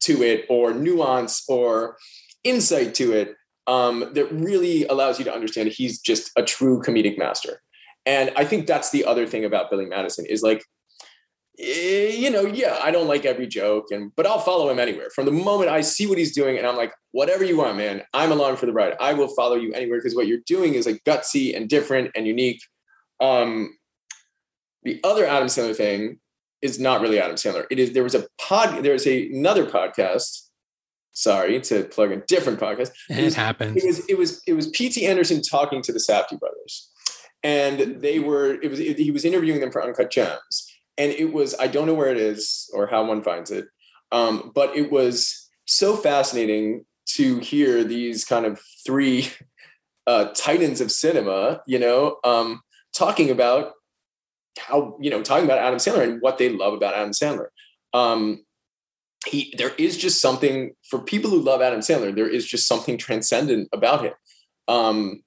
to 0.00 0.22
it 0.22 0.44
or 0.48 0.72
nuance 0.72 1.42
or 1.48 1.96
insight 2.44 2.94
to 2.94 3.12
it 3.12 3.34
um, 3.66 4.10
that 4.12 4.30
really 4.30 4.84
allows 4.86 5.18
you 5.18 5.24
to 5.24 5.34
understand 5.34 5.68
he's 5.68 5.98
just 5.98 6.30
a 6.36 6.42
true 6.42 6.80
comedic 6.82 7.18
master 7.18 7.60
and 8.06 8.30
i 8.36 8.44
think 8.44 8.66
that's 8.66 8.90
the 8.90 9.04
other 9.04 9.26
thing 9.26 9.44
about 9.44 9.70
billy 9.70 9.86
madison 9.86 10.24
is 10.26 10.42
like 10.42 10.62
you 11.56 12.30
know 12.30 12.44
yeah 12.46 12.80
i 12.82 12.90
don't 12.90 13.06
like 13.06 13.24
every 13.24 13.46
joke 13.46 13.86
and 13.92 14.10
but 14.16 14.26
i'll 14.26 14.40
follow 14.40 14.68
him 14.68 14.80
anywhere 14.80 15.08
from 15.14 15.24
the 15.24 15.30
moment 15.30 15.70
i 15.70 15.80
see 15.80 16.04
what 16.04 16.18
he's 16.18 16.34
doing 16.34 16.58
and 16.58 16.66
i'm 16.66 16.76
like 16.76 16.92
whatever 17.12 17.44
you 17.44 17.56
want 17.56 17.76
man 17.76 18.02
i'm 18.12 18.32
along 18.32 18.56
for 18.56 18.66
the 18.66 18.72
ride 18.72 18.96
i 18.98 19.12
will 19.12 19.28
follow 19.36 19.54
you 19.54 19.72
anywhere 19.72 19.98
because 19.98 20.16
what 20.16 20.26
you're 20.26 20.40
doing 20.46 20.74
is 20.74 20.84
like 20.84 21.00
gutsy 21.04 21.56
and 21.56 21.68
different 21.68 22.10
and 22.16 22.26
unique 22.26 22.60
um, 23.20 23.76
the 24.82 25.00
other 25.02 25.26
Adam 25.26 25.48
Sandler 25.48 25.76
thing 25.76 26.18
is 26.62 26.78
not 26.78 27.00
really 27.00 27.18
Adam 27.18 27.36
Sandler. 27.36 27.66
It 27.70 27.78
is 27.78 27.92
there 27.92 28.04
was 28.04 28.14
a 28.14 28.26
pod. 28.38 28.82
There 28.82 28.92
was 28.92 29.06
a, 29.06 29.28
another 29.28 29.66
podcast. 29.66 30.42
Sorry 31.12 31.60
to 31.60 31.84
plug 31.84 32.10
a 32.10 32.16
different 32.26 32.58
podcast. 32.58 32.90
It, 33.08 33.18
it 33.18 33.24
was, 33.24 33.34
happens. 33.34 33.82
It 33.82 33.86
was 33.86 34.08
it 34.08 34.18
was 34.18 34.42
it 34.46 34.52
was 34.54 34.68
P.T. 34.68 35.06
Anderson 35.06 35.42
talking 35.42 35.80
to 35.82 35.92
the 35.92 35.98
Safdie 35.98 36.38
brothers, 36.38 36.90
and 37.42 38.00
they 38.02 38.18
were 38.18 38.60
it 38.60 38.70
was 38.70 38.80
it, 38.80 38.98
he 38.98 39.10
was 39.10 39.24
interviewing 39.24 39.60
them 39.60 39.70
for 39.70 39.82
Uncut 39.82 40.10
Gems, 40.10 40.73
and 40.98 41.12
it 41.12 41.32
was 41.32 41.54
I 41.58 41.66
don't 41.66 41.86
know 41.86 41.94
where 41.94 42.10
it 42.10 42.18
is 42.18 42.70
or 42.72 42.86
how 42.86 43.04
one 43.04 43.22
finds 43.22 43.50
it, 43.50 43.66
um, 44.12 44.52
but 44.54 44.76
it 44.76 44.90
was 44.90 45.50
so 45.66 45.96
fascinating 45.96 46.84
to 47.06 47.38
hear 47.38 47.84
these 47.84 48.24
kind 48.24 48.46
of 48.46 48.60
three 48.84 49.28
uh, 50.06 50.26
titans 50.36 50.80
of 50.80 50.90
cinema, 50.90 51.62
you 51.66 51.78
know, 51.78 52.16
um, 52.24 52.60
talking 52.92 53.30
about 53.30 53.72
how 54.58 54.96
you 55.00 55.10
know 55.10 55.22
talking 55.22 55.44
about 55.44 55.58
Adam 55.58 55.78
Sandler 55.78 56.04
and 56.04 56.22
what 56.22 56.38
they 56.38 56.48
love 56.48 56.74
about 56.74 56.94
Adam 56.94 57.10
Sandler. 57.10 57.48
Um, 57.92 58.44
he 59.26 59.54
there 59.56 59.72
is 59.78 59.96
just 59.96 60.20
something 60.20 60.74
for 60.88 60.98
people 61.00 61.30
who 61.30 61.40
love 61.40 61.60
Adam 61.62 61.80
Sandler. 61.80 62.14
There 62.14 62.28
is 62.28 62.46
just 62.46 62.66
something 62.66 62.98
transcendent 62.98 63.68
about 63.72 64.04
him. 64.04 64.12
Um, 64.68 65.22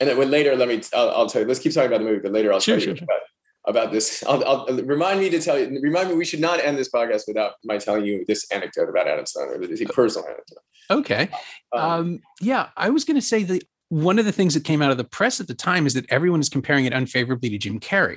and 0.00 0.08
then 0.08 0.18
when 0.18 0.30
later, 0.30 0.56
let 0.56 0.68
me 0.68 0.82
I'll, 0.94 1.10
I'll, 1.10 1.28
tell 1.28 1.42
you. 1.42 1.48
Let's 1.48 1.60
keep 1.60 1.72
talking 1.72 1.88
about 1.88 1.98
the 1.98 2.04
movie, 2.04 2.20
but 2.20 2.32
later 2.32 2.52
I'll 2.52 2.60
sure, 2.60 2.78
tell 2.78 2.88
you 2.88 2.96
sure. 2.96 3.04
about, 3.04 3.20
about 3.66 3.92
this. 3.92 4.24
I'll, 4.28 4.44
I'll, 4.44 4.66
remind 4.66 5.20
me 5.20 5.30
to 5.30 5.40
tell 5.40 5.58
you. 5.58 5.80
Remind 5.80 6.08
me 6.08 6.16
we 6.16 6.24
should 6.24 6.40
not 6.40 6.60
end 6.60 6.78
this 6.78 6.90
podcast 6.90 7.22
without 7.26 7.52
my 7.64 7.78
telling 7.78 8.04
you 8.04 8.24
this 8.26 8.50
anecdote 8.50 8.88
about 8.88 9.08
Adam 9.08 9.24
Sandler. 9.24 9.62
It's 9.70 9.80
a 9.80 9.86
personal 9.86 10.26
anecdote. 10.28 10.58
Okay. 10.90 11.28
Um, 11.72 11.90
um, 11.90 12.20
yeah, 12.40 12.68
I 12.76 12.90
was 12.90 13.04
going 13.04 13.16
to 13.16 13.22
say 13.22 13.42
the 13.42 13.62
one 13.88 14.18
of 14.18 14.24
the 14.24 14.32
things 14.32 14.54
that 14.54 14.64
came 14.64 14.82
out 14.82 14.90
of 14.90 14.96
the 14.96 15.04
press 15.04 15.40
at 15.40 15.46
the 15.46 15.54
time 15.54 15.86
is 15.86 15.94
that 15.94 16.10
everyone 16.10 16.40
is 16.40 16.48
comparing 16.48 16.84
it 16.84 16.92
unfavorably 16.92 17.50
to 17.50 17.58
Jim 17.58 17.78
Carrey. 17.80 18.16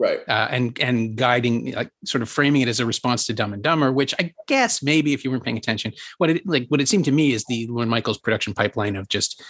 Right. 0.00 0.20
Uh, 0.28 0.46
and 0.50 0.78
and 0.78 1.16
guiding 1.16 1.72
like 1.72 1.90
sort 2.04 2.22
of 2.22 2.28
framing 2.28 2.62
it 2.62 2.68
as 2.68 2.78
a 2.78 2.86
response 2.86 3.26
to 3.26 3.32
Dumb 3.32 3.52
and 3.52 3.62
Dumber, 3.62 3.92
which 3.92 4.14
I 4.20 4.32
guess 4.46 4.80
maybe 4.80 5.12
if 5.12 5.24
you 5.24 5.30
weren't 5.30 5.42
paying 5.42 5.58
attention, 5.58 5.92
what 6.18 6.30
it 6.30 6.46
like 6.46 6.66
what 6.68 6.80
it 6.80 6.88
seemed 6.88 7.04
to 7.06 7.12
me 7.12 7.32
is 7.32 7.44
the 7.48 7.66
Lorne 7.66 7.88
Michaels 7.88 8.18
production 8.18 8.54
pipeline 8.54 8.94
of 8.94 9.08
just 9.08 9.42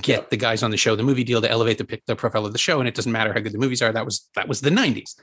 get 0.00 0.30
the 0.30 0.36
guys 0.36 0.62
on 0.62 0.70
the 0.70 0.76
show 0.76 0.94
the 0.96 1.02
movie 1.02 1.24
deal 1.24 1.40
to 1.40 1.50
elevate 1.50 1.78
the 1.78 2.00
the 2.06 2.16
profile 2.16 2.46
of 2.46 2.52
the 2.52 2.58
show, 2.58 2.78
and 2.78 2.88
it 2.88 2.94
doesn't 2.94 3.12
matter 3.12 3.32
how 3.32 3.40
good 3.40 3.52
the 3.52 3.58
movies 3.58 3.82
are. 3.82 3.92
That 3.92 4.04
was 4.04 4.28
that 4.34 4.48
was 4.48 4.60
the 4.60 4.70
'90s. 4.70 5.14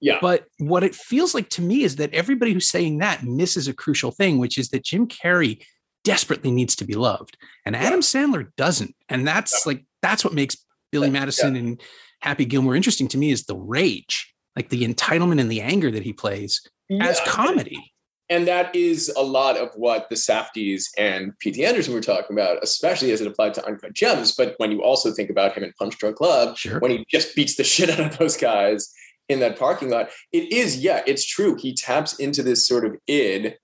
Yeah. 0.00 0.18
But 0.20 0.46
what 0.58 0.84
it 0.84 0.94
feels 0.94 1.34
like 1.34 1.48
to 1.50 1.62
me 1.62 1.82
is 1.82 1.96
that 1.96 2.12
everybody 2.12 2.52
who's 2.52 2.68
saying 2.68 2.98
that 2.98 3.22
misses 3.22 3.68
a 3.68 3.72
crucial 3.72 4.10
thing, 4.10 4.38
which 4.38 4.58
is 4.58 4.68
that 4.70 4.84
Jim 4.84 5.06
Carrey 5.06 5.64
desperately 6.02 6.50
needs 6.50 6.76
to 6.76 6.84
be 6.84 6.94
loved, 6.94 7.36
and 7.64 7.74
Adam 7.74 8.00
Sandler 8.00 8.48
doesn't, 8.56 8.94
and 9.08 9.26
that's 9.26 9.66
like 9.66 9.84
that's 10.02 10.24
what 10.24 10.34
makes 10.34 10.56
Billy 10.92 11.10
Madison 11.10 11.54
yeah. 11.54 11.60
and 11.60 11.82
Happy 12.20 12.46
Gilmore 12.46 12.74
interesting 12.74 13.08
to 13.08 13.18
me 13.18 13.30
is 13.30 13.44
the 13.44 13.56
rage, 13.56 14.32
like 14.56 14.70
the 14.70 14.86
entitlement 14.86 15.40
and 15.40 15.50
the 15.50 15.60
anger 15.60 15.90
that 15.90 16.02
he 16.02 16.12
plays 16.14 16.66
yeah. 16.88 17.06
as 17.06 17.20
comedy. 17.26 17.92
And 18.34 18.48
that 18.48 18.74
is 18.74 19.12
a 19.16 19.22
lot 19.22 19.56
of 19.56 19.70
what 19.76 20.08
the 20.08 20.16
Safdies 20.16 20.86
and 20.98 21.38
P.T. 21.38 21.64
Anderson 21.64 21.94
were 21.94 22.00
talking 22.00 22.36
about, 22.36 22.60
especially 22.64 23.12
as 23.12 23.20
it 23.20 23.28
applied 23.28 23.54
to 23.54 23.64
Uncut 23.64 23.92
Gems. 23.92 24.34
But 24.34 24.56
when 24.56 24.72
you 24.72 24.82
also 24.82 25.12
think 25.12 25.30
about 25.30 25.56
him 25.56 25.62
in 25.62 25.72
Punch 25.78 25.96
Drunk 25.98 26.20
Love, 26.20 26.58
sure. 26.58 26.80
when 26.80 26.90
he 26.90 27.04
just 27.08 27.36
beats 27.36 27.54
the 27.54 27.62
shit 27.72 27.90
out 27.90 28.00
of 28.00 28.18
those 28.18 28.36
guys 28.36 28.92
in 29.28 29.38
that 29.38 29.56
parking 29.56 29.88
lot, 29.88 30.10
it 30.32 30.52
is, 30.52 30.78
yeah, 30.78 31.02
it's 31.06 31.24
true. 31.24 31.54
He 31.54 31.74
taps 31.74 32.18
into 32.18 32.42
this 32.42 32.66
sort 32.66 32.84
of 32.84 32.96
id. 33.06 33.56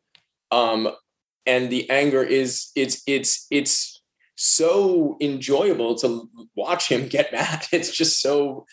Um, 0.53 0.89
and 1.47 1.69
the 1.69 1.91
anger 1.91 2.23
is 2.23 2.71
it's 2.77 3.03
it's 3.09 3.49
it's 3.50 4.00
so 4.37 5.17
enjoyable 5.21 5.97
to 5.97 6.31
watch 6.55 6.89
him 6.89 7.09
get 7.09 7.33
mad. 7.33 7.67
It's 7.73 7.91
just 7.91 8.23
so, 8.23 8.67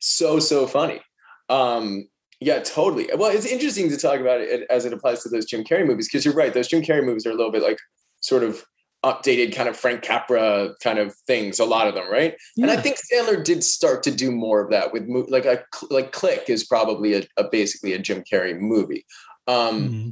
so, 0.00 0.40
so 0.40 0.66
funny. 0.66 1.00
Um, 1.48 2.08
yeah, 2.40 2.60
totally. 2.60 3.08
Well, 3.16 3.30
it's 3.30 3.46
interesting 3.46 3.88
to 3.90 3.96
talk 3.96 4.20
about 4.20 4.40
it 4.40 4.66
as 4.68 4.84
it 4.84 4.92
applies 4.92 5.22
to 5.22 5.28
those 5.28 5.46
Jim 5.46 5.64
Carrey 5.64 5.86
movies 5.86 6.08
because 6.08 6.24
you're 6.24 6.34
right. 6.34 6.52
Those 6.52 6.68
Jim 6.68 6.82
Carrey 6.82 7.04
movies 7.04 7.26
are 7.26 7.30
a 7.30 7.34
little 7.34 7.52
bit 7.52 7.62
like 7.62 7.78
sort 8.20 8.42
of 8.42 8.64
updated 9.04 9.54
kind 9.54 9.68
of 9.68 9.76
Frank 9.76 10.02
Capra 10.02 10.74
kind 10.82 10.98
of 10.98 11.14
things. 11.26 11.58
A 11.58 11.64
lot 11.64 11.88
of 11.88 11.94
them, 11.94 12.10
right? 12.10 12.34
Yeah. 12.56 12.64
And 12.64 12.70
I 12.70 12.76
think 12.76 12.96
Sandler 12.96 13.42
did 13.42 13.64
start 13.64 14.02
to 14.04 14.10
do 14.10 14.30
more 14.30 14.62
of 14.62 14.70
that 14.70 14.92
with 14.92 15.08
like 15.28 15.46
a 15.46 15.64
like 15.90 16.12
Click 16.12 16.44
is 16.48 16.64
probably 16.64 17.14
a, 17.14 17.22
a 17.36 17.44
basically 17.44 17.92
a 17.92 17.98
Jim 17.98 18.22
Carrey 18.30 18.58
movie. 18.58 19.06
Um, 19.46 19.82
mm-hmm. 19.82 20.10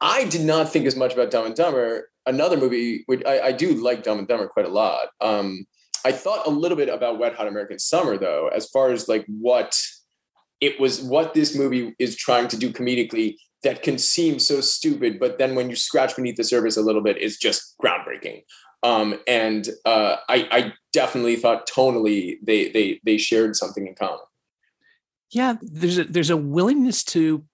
I 0.00 0.24
did 0.24 0.42
not 0.42 0.72
think 0.72 0.86
as 0.86 0.96
much 0.96 1.12
about 1.12 1.30
Dumb 1.30 1.46
and 1.46 1.54
Dumber 1.54 2.08
another 2.26 2.56
movie, 2.56 3.02
which 3.06 3.22
I, 3.26 3.40
I, 3.40 3.52
do 3.52 3.74
like 3.74 4.02
Dumb 4.02 4.18
and 4.18 4.28
Dumber 4.28 4.48
quite 4.48 4.66
a 4.66 4.70
lot. 4.70 5.08
Um, 5.20 5.66
I 6.04 6.12
thought 6.12 6.46
a 6.46 6.50
little 6.50 6.76
bit 6.76 6.88
about 6.88 7.18
Wet 7.18 7.34
Hot 7.34 7.48
American 7.48 7.78
Summer 7.78 8.16
though, 8.16 8.48
as 8.48 8.66
far 8.66 8.90
as 8.90 9.08
like 9.08 9.24
what 9.26 9.76
it 10.62 10.80
was, 10.80 11.02
what 11.02 11.34
this 11.34 11.54
movie 11.54 11.94
is 11.98 12.16
trying 12.16 12.48
to 12.48 12.56
do 12.56 12.72
comedically 12.72 13.36
that 13.62 13.82
can 13.82 13.98
seem 13.98 14.38
so 14.38 14.60
stupid, 14.60 15.20
but 15.20 15.38
then 15.38 15.54
when 15.54 15.68
you 15.68 15.76
scratch 15.76 16.16
beneath 16.16 16.36
the 16.36 16.44
surface 16.44 16.76
a 16.76 16.82
little 16.82 17.02
bit, 17.02 17.16
it's 17.20 17.36
just 17.36 17.74
groundbreaking. 17.82 18.42
Um, 18.82 19.20
and 19.28 19.68
uh, 19.84 20.16
I, 20.28 20.48
I 20.50 20.72
definitely 20.92 21.36
thought 21.36 21.68
tonally 21.68 22.38
they 22.42 22.70
they 22.70 23.00
they 23.04 23.16
shared 23.16 23.54
something 23.54 23.86
in 23.86 23.94
common. 23.94 24.18
Yeah, 25.30 25.54
there's 25.62 25.98
a 25.98 26.04
there's 26.04 26.30
a 26.30 26.36
willingness 26.36 27.04
to 27.04 27.44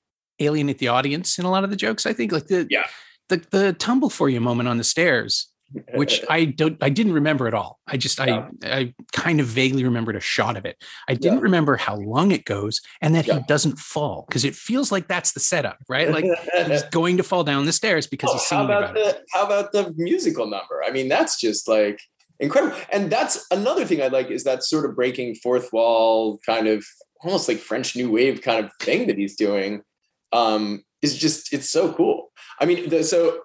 alienate 0.40 0.78
the 0.78 0.88
audience 0.88 1.38
in 1.38 1.44
a 1.44 1.50
lot 1.50 1.64
of 1.64 1.70
the 1.70 1.76
jokes. 1.76 2.06
I 2.06 2.14
think 2.14 2.32
like 2.32 2.46
the 2.46 2.66
yeah 2.70 2.86
the 3.28 3.44
the 3.50 3.74
tumble 3.74 4.08
for 4.08 4.30
you 4.30 4.40
moment 4.40 4.68
on 4.68 4.78
the 4.78 4.84
stairs 4.84 5.48
which 5.94 6.22
I 6.30 6.46
don't 6.46 6.82
I 6.82 6.88
didn't 6.88 7.12
remember 7.12 7.46
at 7.46 7.54
all. 7.54 7.78
I 7.86 7.96
just 7.96 8.18
yeah. 8.18 8.48
I 8.62 8.78
I 8.78 8.94
kind 9.12 9.40
of 9.40 9.46
vaguely 9.46 9.84
remembered 9.84 10.16
a 10.16 10.20
shot 10.20 10.56
of 10.56 10.64
it. 10.64 10.82
I 11.08 11.14
didn't 11.14 11.38
yeah. 11.38 11.44
remember 11.44 11.76
how 11.76 11.96
long 11.96 12.32
it 12.32 12.44
goes 12.44 12.80
and 13.00 13.14
that 13.14 13.26
yeah. 13.26 13.34
he 13.34 13.40
doesn't 13.46 13.78
fall 13.78 14.24
because 14.28 14.44
it 14.44 14.54
feels 14.54 14.90
like 14.90 15.08
that's 15.08 15.32
the 15.32 15.40
setup, 15.40 15.78
right? 15.88 16.10
Like 16.10 16.24
he's 16.66 16.82
going 16.90 17.18
to 17.18 17.22
fall 17.22 17.44
down 17.44 17.66
the 17.66 17.72
stairs 17.72 18.06
because 18.06 18.30
oh, 18.30 18.32
he's 18.34 18.46
singing 18.46 18.68
how 18.68 18.78
about, 18.78 18.90
about 18.90 18.94
the, 18.94 19.08
it. 19.08 19.24
How 19.32 19.46
about 19.46 19.72
the 19.72 19.94
musical 19.96 20.46
number? 20.46 20.82
I 20.86 20.90
mean, 20.90 21.08
that's 21.08 21.40
just 21.40 21.68
like 21.68 22.00
incredible. 22.40 22.76
And 22.92 23.10
that's 23.10 23.46
another 23.50 23.84
thing 23.84 24.02
I 24.02 24.08
like 24.08 24.30
is 24.30 24.44
that 24.44 24.62
sort 24.62 24.84
of 24.86 24.96
breaking 24.96 25.36
fourth 25.36 25.72
wall 25.72 26.38
kind 26.46 26.66
of 26.66 26.84
almost 27.22 27.48
like 27.48 27.58
French 27.58 27.96
New 27.96 28.10
Wave 28.10 28.42
kind 28.42 28.64
of 28.64 28.72
thing 28.80 29.06
that 29.08 29.18
he's 29.18 29.36
doing. 29.36 29.82
Um, 30.32 30.84
is 31.00 31.16
just 31.16 31.52
it's 31.52 31.70
so 31.70 31.92
cool. 31.92 32.32
I 32.60 32.66
mean, 32.66 32.88
the, 32.88 33.04
so 33.04 33.40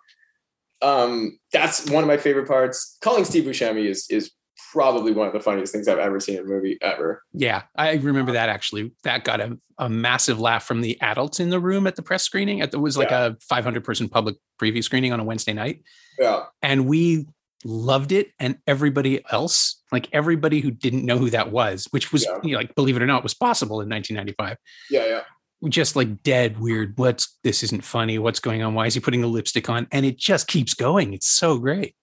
um, 0.84 1.40
that's 1.52 1.90
one 1.90 2.04
of 2.04 2.08
my 2.08 2.18
favorite 2.18 2.48
parts. 2.48 2.98
Calling 3.02 3.26
Steve 3.26 3.46
Buscemi 3.46 3.86
is 3.88 4.06
is 4.10 4.32
probably 4.72 5.12
one 5.12 5.28
of 5.28 5.34
the 5.34 5.40
funniest 5.40 5.72
things 5.72 5.88
I've 5.88 6.00
ever 6.00 6.20
seen 6.20 6.38
in 6.38 6.44
a 6.46 6.48
movie 6.48 6.78
ever. 6.82 7.22
Yeah, 7.32 7.64
I 7.76 7.94
remember 7.94 8.32
that 8.34 8.50
actually. 8.50 8.92
That 9.04 9.24
got 9.24 9.40
a, 9.40 9.58
a 9.78 9.88
massive 9.88 10.40
laugh 10.40 10.64
from 10.64 10.82
the 10.82 11.00
adults 11.02 11.40
in 11.40 11.50
the 11.52 11.60
room 11.60 11.86
at 11.86 11.96
the 11.96 12.02
press 12.02 12.24
screening. 12.24 12.62
At 12.62 12.74
It 12.74 12.78
was 12.78 12.98
like 12.98 13.12
Yeah. 13.12 13.28
a 13.28 13.36
500 13.42 13.84
person 13.84 14.10
public 14.10 14.36
preview 14.60 14.84
screening 14.84 15.14
on 15.14 15.20
a 15.20 15.24
Wednesday 15.24 15.54
night. 15.54 15.84
Yeah. 16.20 16.46
And 16.64 16.88
we 16.88 17.28
loved 17.64 18.12
it. 18.12 18.32
And 18.40 18.58
everybody 18.66 19.24
else, 19.32 19.82
like 19.92 20.10
everybody 20.12 20.60
who 20.60 20.72
didn't 20.72 21.06
know 21.06 21.18
who 21.20 21.30
that 21.30 21.52
was, 21.52 21.88
which 21.92 22.12
was, 22.12 22.26
Yeah. 22.26 22.40
you 22.44 22.52
know, 22.54 22.58
like, 22.58 22.74
believe 22.74 22.96
it 22.98 23.04
or 23.04 23.08
not, 23.08 23.22
was 23.22 23.36
possible 23.36 23.80
in 23.80 23.90
1995. 23.90 24.58
Yeah. 24.90 25.06
Yeah. 25.06 25.22
Just 25.70 25.96
like 25.96 26.24
dead 26.24 26.60
weird. 26.60 26.94
What's 26.98 27.38
this 27.44 27.64
isn't 27.64 27.84
funny. 27.84 28.20
What's 28.20 28.40
going 28.40 28.64
on? 28.64 28.74
Why 28.74 28.86
is 28.88 28.94
he 28.94 29.00
putting 29.00 29.22
the 29.22 29.28
lipstick 29.28 29.70
on? 29.70 29.88
And 29.92 30.06
it 30.06 30.18
just 30.18 30.48
keeps 30.48 30.74
going. 30.74 31.14
It's 31.14 31.28
so 31.30 31.58
great. 31.58 31.96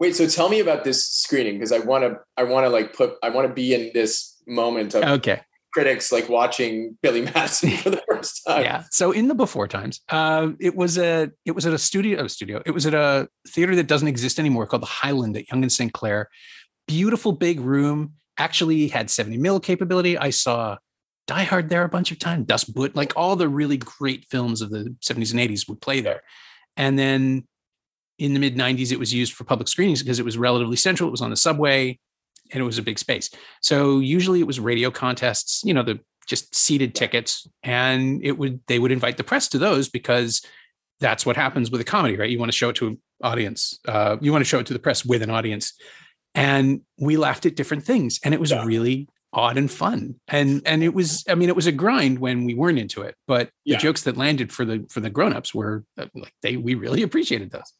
Wait, 0.00 0.14
so 0.14 0.26
tell 0.28 0.48
me 0.48 0.60
about 0.60 0.84
this 0.84 1.04
screening 1.08 1.54
because 1.54 1.72
I 1.72 1.80
want 1.80 2.04
to, 2.04 2.18
I 2.36 2.44
want 2.44 2.64
to 2.66 2.70
like 2.70 2.94
put, 2.94 3.14
I 3.22 3.30
want 3.30 3.48
to 3.48 3.52
be 3.52 3.74
in 3.74 3.90
this 3.94 4.36
moment 4.46 4.94
of 4.94 5.02
Okay. 5.02 5.40
critics 5.74 6.12
like 6.12 6.28
watching 6.28 6.96
Billy 7.02 7.22
Madison 7.22 7.70
for 7.70 7.90
the 7.90 8.02
first 8.08 8.42
time. 8.46 8.62
yeah 8.62 8.84
so 8.90 9.10
in 9.12 9.28
the 9.28 9.34
before 9.34 9.68
times 9.68 10.00
uh 10.08 10.48
it 10.58 10.74
was 10.74 10.96
a 10.96 11.30
it 11.44 11.52
was 11.52 11.66
at 11.66 11.74
a 11.74 11.78
studio 11.78 12.24
a 12.24 12.28
studio 12.30 12.62
it 12.64 12.70
was 12.70 12.86
at 12.86 12.94
a 12.94 13.28
theater 13.48 13.76
that 13.76 13.86
doesn't 13.88 14.08
exist 14.08 14.38
anymore 14.38 14.66
called 14.66 14.80
the 14.82 14.86
highland 14.86 15.36
at 15.36 15.46
young 15.50 15.62
and 15.62 15.70
st 15.70 15.92
clair 15.92 16.30
beautiful 16.86 17.32
big 17.32 17.60
room 17.60 18.14
actually 18.38 18.88
had 18.88 19.10
70 19.10 19.36
mil 19.36 19.60
capability 19.60 20.16
i 20.16 20.30
saw 20.30 20.78
die 21.28 21.44
hard 21.44 21.68
there 21.68 21.84
a 21.84 21.88
bunch 21.88 22.10
of 22.10 22.18
times 22.18 22.46
dust 22.46 22.74
boot 22.74 22.96
like 22.96 23.12
all 23.14 23.36
the 23.36 23.48
really 23.48 23.76
great 23.76 24.24
films 24.24 24.60
of 24.62 24.70
the 24.70 24.96
70s 25.02 25.30
and 25.30 25.38
80s 25.38 25.68
would 25.68 25.80
play 25.80 26.00
there. 26.00 26.22
And 26.76 26.98
then 26.98 27.46
in 28.18 28.34
the 28.34 28.40
mid 28.40 28.56
90s 28.56 28.90
it 28.90 28.98
was 28.98 29.14
used 29.14 29.34
for 29.34 29.44
public 29.44 29.68
screenings 29.68 30.02
because 30.02 30.18
it 30.18 30.24
was 30.24 30.36
relatively 30.36 30.74
central 30.76 31.06
it 31.08 31.12
was 31.12 31.20
on 31.20 31.30
the 31.30 31.36
subway 31.36 31.96
and 32.50 32.60
it 32.60 32.64
was 32.64 32.78
a 32.78 32.82
big 32.82 32.98
space. 32.98 33.30
So 33.60 34.00
usually 34.00 34.40
it 34.40 34.46
was 34.46 34.58
radio 34.58 34.90
contests 34.90 35.62
you 35.64 35.74
know 35.74 35.84
the 35.84 36.00
just 36.26 36.54
seated 36.54 36.94
tickets 36.94 37.46
and 37.62 38.22
it 38.24 38.32
would 38.32 38.60
they 38.66 38.78
would 38.78 38.90
invite 38.92 39.16
the 39.18 39.24
press 39.24 39.48
to 39.48 39.58
those 39.58 39.88
because 39.88 40.42
that's 41.00 41.24
what 41.24 41.36
happens 41.36 41.70
with 41.70 41.80
a 41.80 41.84
comedy 41.84 42.16
right? 42.16 42.30
You 42.30 42.38
want 42.38 42.50
to 42.50 42.56
show 42.56 42.70
it 42.70 42.76
to 42.76 42.88
an 42.88 42.98
audience 43.22 43.78
uh, 43.86 44.16
you 44.20 44.32
want 44.32 44.40
to 44.40 44.48
show 44.48 44.58
it 44.58 44.66
to 44.66 44.72
the 44.72 44.78
press 44.78 45.04
with 45.04 45.22
an 45.22 45.30
audience. 45.30 45.74
And 46.34 46.80
we 46.98 47.16
laughed 47.18 47.44
at 47.46 47.54
different 47.54 47.84
things 47.84 48.18
and 48.24 48.32
it 48.32 48.40
was 48.40 48.50
Yeah. 48.50 48.64
really 48.64 49.08
odd 49.32 49.58
and 49.58 49.70
fun 49.70 50.14
and 50.28 50.62
and 50.64 50.82
it 50.82 50.94
was 50.94 51.22
i 51.28 51.34
mean 51.34 51.48
it 51.50 51.56
was 51.56 51.66
a 51.66 51.72
grind 51.72 52.18
when 52.18 52.44
we 52.44 52.54
weren't 52.54 52.78
into 52.78 53.02
it 53.02 53.14
but 53.26 53.50
Yeah. 53.64 53.76
the 53.76 53.82
jokes 53.82 54.02
that 54.04 54.16
landed 54.16 54.50
for 54.52 54.64
the 54.64 54.86
for 54.90 55.00
the 55.00 55.10
grown-ups 55.10 55.54
were 55.54 55.84
uh, 55.98 56.06
like 56.14 56.32
they 56.42 56.56
we 56.56 56.74
really 56.74 57.02
appreciated 57.02 57.50
those 57.50 57.70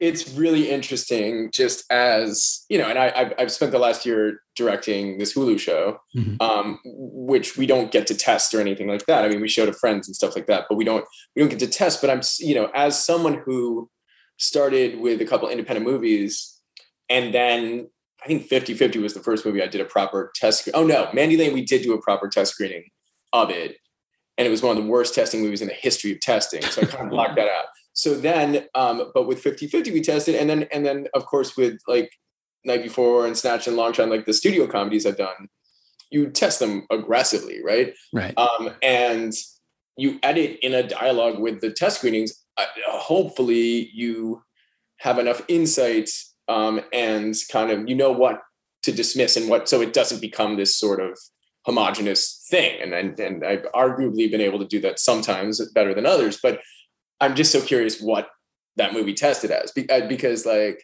It's 0.00 0.28
really 0.36 0.70
interesting 0.70 1.50
just 1.52 1.84
as, 1.90 2.66
you 2.68 2.78
know, 2.78 2.88
and 2.90 2.98
I, 2.98 3.12
I've, 3.14 3.32
I've 3.38 3.52
spent 3.52 3.70
the 3.72 3.78
last 3.78 4.04
year 4.04 4.40
directing 4.56 5.18
this 5.18 5.32
Hulu 5.34 5.56
show, 5.58 5.98
Mhm. 6.16 6.36
um, 6.42 6.78
which 7.30 7.56
we 7.56 7.64
don't 7.66 7.92
get 7.92 8.06
to 8.08 8.14
test 8.14 8.52
or 8.54 8.60
anything 8.60 8.88
like 8.88 9.06
that. 9.06 9.24
I 9.24 9.28
mean, 9.28 9.40
we 9.40 9.48
show 9.48 9.64
to 9.66 9.72
friends 9.72 10.08
and 10.08 10.14
stuff 10.16 10.34
like 10.36 10.46
that, 10.48 10.64
but 10.68 10.76
we 10.76 10.84
don't, 10.84 11.04
we 11.34 11.40
don't 11.40 11.48
get 11.54 11.60
to 11.60 11.68
test, 11.80 12.00
but 12.02 12.10
I'm, 12.10 12.22
you 12.40 12.54
know, 12.56 12.66
as 12.74 12.92
someone 13.02 13.36
who 13.46 13.88
started 14.36 14.98
with 14.98 15.20
a 15.22 15.24
couple 15.30 15.48
independent 15.48 15.86
movies 15.86 16.60
and 17.08 17.32
then 17.32 17.88
I 18.24 18.26
think 18.26 18.44
50 18.46 18.74
50 18.74 18.98
was 19.00 19.12
the 19.14 19.20
first 19.20 19.44
movie 19.44 19.62
I 19.62 19.66
did 19.66 19.80
a 19.80 19.84
proper 19.84 20.32
test. 20.34 20.60
screen- 20.60 20.74
Oh 20.76 20.84
no, 20.86 21.08
Mandy 21.12 21.36
Lane, 21.36 21.52
we 21.52 21.64
did 21.64 21.82
do 21.82 21.92
a 21.92 22.00
proper 22.00 22.28
test 22.28 22.52
screening 22.54 22.84
of 23.32 23.50
it. 23.50 23.76
And 24.38 24.46
it 24.46 24.50
was 24.50 24.62
one 24.62 24.76
of 24.76 24.82
the 24.82 24.88
worst 24.88 25.14
testing 25.14 25.42
movies 25.42 25.60
in 25.62 25.68
the 25.68 25.74
history 25.74 26.12
of 26.12 26.20
testing. 26.20 26.62
So 26.62 26.82
I 26.82 26.86
kind 26.86 27.04
of 27.04 27.10
blocked 27.10 27.36
that 27.36 27.48
out. 27.48 27.66
So 27.92 28.14
then, 28.14 28.66
um, 28.74 29.10
but 29.14 29.26
with 29.28 29.40
50 29.40 29.68
50, 29.68 29.92
we 29.92 30.00
tested. 30.00 30.34
And 30.34 30.48
then, 30.50 30.64
and 30.72 30.84
then, 30.84 31.06
of 31.14 31.26
course, 31.26 31.56
with 31.56 31.78
like 31.86 32.10
Night 32.64 32.82
Before 32.82 33.26
and 33.26 33.36
Snatched 33.36 33.68
and 33.68 33.76
Long 33.76 33.92
Shot, 33.92 34.08
like 34.08 34.24
the 34.26 34.32
studio 34.32 34.66
comedies 34.66 35.06
I've 35.06 35.16
done, 35.18 35.48
you 36.10 36.30
test 36.30 36.58
them 36.58 36.86
aggressively, 36.90 37.62
right? 37.62 37.94
right 38.12 38.36
um, 38.38 38.70
and 38.82 39.32
you 39.96 40.18
edit 40.22 40.58
in 40.62 40.74
a 40.74 40.82
dialogue 40.82 41.38
with 41.38 41.60
the 41.60 41.70
test 41.70 41.98
screenings. 41.98 42.32
Uh, 42.56 42.64
hopefully, 42.88 43.90
you 43.92 44.42
have 44.98 45.18
enough 45.18 45.42
insight 45.48 46.10
um, 46.48 46.80
and 46.92 47.34
kind 47.50 47.70
of 47.70 47.88
you 47.88 47.94
know 47.94 48.12
what 48.12 48.42
to 48.82 48.92
dismiss 48.92 49.36
and 49.36 49.48
what, 49.48 49.68
so 49.68 49.80
it 49.80 49.92
doesn't 49.94 50.20
become 50.20 50.56
this 50.56 50.76
sort 50.76 51.00
of 51.00 51.18
homogenous 51.64 52.46
thing. 52.50 52.80
And 52.82 52.92
and, 52.94 53.18
and 53.18 53.44
I've 53.44 53.66
arguably 53.74 54.30
been 54.30 54.40
able 54.40 54.58
to 54.58 54.66
do 54.66 54.80
that 54.80 54.98
sometimes 54.98 55.60
better 55.72 55.94
than 55.94 56.06
others. 56.06 56.38
But 56.42 56.60
I'm 57.20 57.34
just 57.34 57.52
so 57.52 57.60
curious 57.60 58.00
what 58.00 58.28
that 58.76 58.92
movie 58.92 59.14
tested 59.14 59.50
as 59.50 59.72
uh, 59.90 60.06
because 60.08 60.44
like 60.44 60.82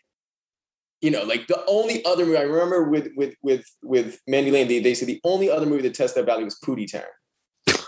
you 1.00 1.10
know, 1.10 1.22
like 1.22 1.46
the 1.46 1.64
only 1.66 2.04
other 2.04 2.26
movie 2.26 2.38
I 2.38 2.42
remember 2.42 2.84
with 2.84 3.08
with 3.16 3.34
with 3.42 3.64
with 3.82 4.20
Mandy 4.26 4.50
Lane, 4.50 4.68
they, 4.68 4.80
they 4.80 4.94
said 4.94 5.08
the 5.08 5.20
only 5.24 5.50
other 5.50 5.66
movie 5.66 5.82
that 5.82 5.94
tested 5.94 6.22
that 6.22 6.30
value 6.30 6.44
was 6.44 6.58
Pootie 6.64 6.86
Tang. 6.86 7.02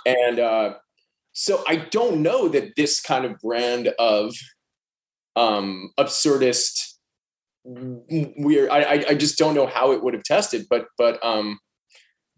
And 0.06 0.38
uh, 0.38 0.74
so 1.32 1.62
I 1.68 1.76
don't 1.76 2.22
know 2.22 2.48
that 2.48 2.74
this 2.76 3.00
kind 3.00 3.24
of 3.24 3.38
brand 3.38 3.88
of 3.98 4.34
um, 5.36 5.90
absurdist 5.98 6.91
weird. 7.64 8.70
I, 8.70 8.82
I 8.82 9.04
I 9.10 9.14
just 9.14 9.38
don't 9.38 9.54
know 9.54 9.66
how 9.66 9.92
it 9.92 10.02
would 10.02 10.14
have 10.14 10.22
tested, 10.24 10.66
but 10.68 10.86
but 10.98 11.24
um, 11.24 11.58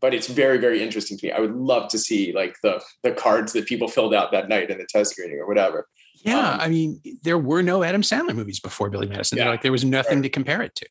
but 0.00 0.12
it's 0.14 0.26
very 0.26 0.58
very 0.58 0.82
interesting 0.82 1.16
to 1.18 1.26
me. 1.26 1.32
I 1.32 1.40
would 1.40 1.54
love 1.54 1.88
to 1.90 1.98
see 1.98 2.32
like 2.32 2.56
the 2.62 2.82
the 3.02 3.12
cards 3.12 3.52
that 3.54 3.66
people 3.66 3.88
filled 3.88 4.14
out 4.14 4.32
that 4.32 4.48
night 4.48 4.70
in 4.70 4.78
the 4.78 4.86
test 4.88 5.12
screening 5.12 5.38
or 5.38 5.46
whatever. 5.46 5.86
yeah 6.24 6.52
um, 6.52 6.60
i 6.60 6.68
mean 6.68 7.00
there 7.22 7.38
were 7.38 7.62
no 7.62 7.82
adam 7.82 8.00
sandler 8.02 8.34
movies 8.34 8.60
before 8.60 8.88
billy 8.88 9.06
madison 9.08 9.36
Yeah. 9.38 9.48
like 9.50 9.62
there 9.62 9.72
was 9.72 9.84
nothing 9.84 10.18
Right. 10.18 10.22
to 10.22 10.28
compare 10.38 10.62
it 10.62 10.74
to 10.76 10.86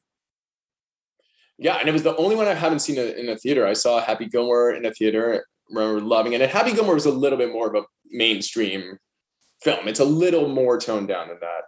Yeah, 1.57 1.77
and 1.79 1.87
it 1.87 1.91
was 1.93 2.03
the 2.03 2.15
only 2.17 2.35
one 2.35 2.47
I 2.47 2.55
haven't 2.55 2.79
seen 2.79 2.97
in 2.97 3.29
a 3.29 3.37
theater. 3.37 3.65
I 3.65 3.73
saw 3.73 4.01
Happy 4.01 4.25
Gilmore 4.25 4.71
in 4.73 4.85
a 4.85 4.91
theater. 4.91 5.45
Remember 5.69 6.01
loving 6.01 6.33
it. 6.33 6.41
And 6.41 6.51
Happy 6.51 6.73
Gilmore 6.73 6.95
was 6.95 7.05
a 7.05 7.11
little 7.11 7.37
bit 7.37 7.51
more 7.53 7.67
of 7.67 7.75
a 7.75 7.85
mainstream 8.09 8.97
film. 9.63 9.87
It's 9.87 9.99
a 10.01 10.05
little 10.23 10.47
more 10.49 10.77
toned 10.79 11.07
down 11.07 11.27
than 11.29 11.37
that. 11.41 11.63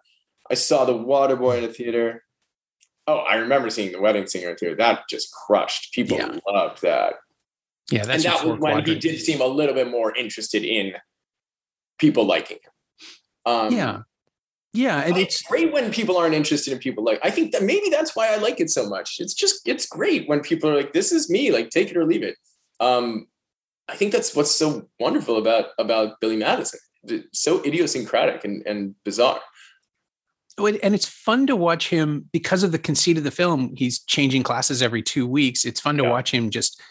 I 0.52 0.56
saw 0.56 0.84
The 0.86 0.94
Waterboy 0.94 1.60
in 1.60 1.64
a 1.64 1.74
theater. 1.80 2.25
Oh, 3.08 3.18
I 3.18 3.36
remember 3.36 3.70
seeing 3.70 3.92
The 3.92 4.02
Wedding 4.02 4.26
Singer 4.28 4.50
in 4.50 4.56
theater. 4.58 4.76
That 4.76 5.08
just 5.10 5.32
crushed. 5.32 5.94
People 5.94 6.18
Yeah. 6.18 6.40
loved 6.48 6.82
that. 6.82 7.14
yeah 7.92 8.04
that's 8.04 8.26
and 8.26 8.34
that 8.34 8.46
was 8.46 8.60
when 8.60 8.84
he 8.84 8.96
did 8.98 9.20
seem 9.22 9.42
a 9.42 9.46
little 9.46 9.76
bit 9.76 9.90
more 9.92 10.16
interested 10.16 10.64
in 10.64 10.94
people 12.00 12.26
liking 12.26 12.58
him. 12.64 12.72
Um, 13.46 13.72
yeah 13.72 14.00
yeah 14.74 15.02
and 15.06 15.16
it's 15.18 15.36
it's 15.40 15.42
great 15.44 15.72
when 15.72 15.92
people 15.92 16.18
aren't 16.18 16.34
interested 16.34 16.74
in 16.74 16.80
people 16.80 17.04
like 17.04 17.20
i 17.24 17.30
think 17.30 17.52
that 17.54 17.62
maybe 17.64 17.88
that's 17.90 18.16
why 18.16 18.28
i 18.34 18.38
like 18.38 18.60
it 18.60 18.70
so 18.72 18.90
much 18.90 19.18
it's 19.20 19.34
just 19.36 19.62
it's 19.68 19.86
great 19.86 20.28
when 20.28 20.40
people 20.42 20.68
are 20.70 20.76
like 20.76 20.92
this 20.94 21.12
is 21.14 21.30
me 21.30 21.52
like 21.52 21.70
take 21.70 21.90
it 21.92 21.96
or 21.96 22.06
leave 22.06 22.24
it 22.24 22.36
um 22.80 23.28
i 23.88 23.96
think 23.96 24.12
that's 24.12 24.36
what's 24.36 24.52
so 24.54 24.90
wonderful 25.00 25.38
about 25.38 25.68
about 25.78 26.20
billy 26.20 26.36
madison 26.36 26.80
It's 27.04 27.40
so 27.40 27.64
idiosyncratic 27.64 28.44
and, 28.44 28.66
and 28.66 28.96
bizarre 29.06 29.40
and 30.58 30.78
and 30.78 30.96
it's 30.96 31.06
fun 31.08 31.48
to 31.48 31.56
watch 31.56 31.90
him 31.90 32.30
because 32.32 32.64
of 32.64 32.72
the 32.72 32.80
conceit 32.80 33.18
of 33.18 33.24
the 33.24 33.32
film. 33.32 33.74
He's 33.76 34.00
changing 34.00 34.44
classes 34.44 34.82
every 34.82 35.02
two 35.04 35.28
weeks. 35.28 35.66
It's 35.66 35.80
fun 35.82 35.98
to 35.98 36.04
Yeah. 36.04 36.10
watch 36.10 36.32
him 36.32 36.50
just 36.50 36.82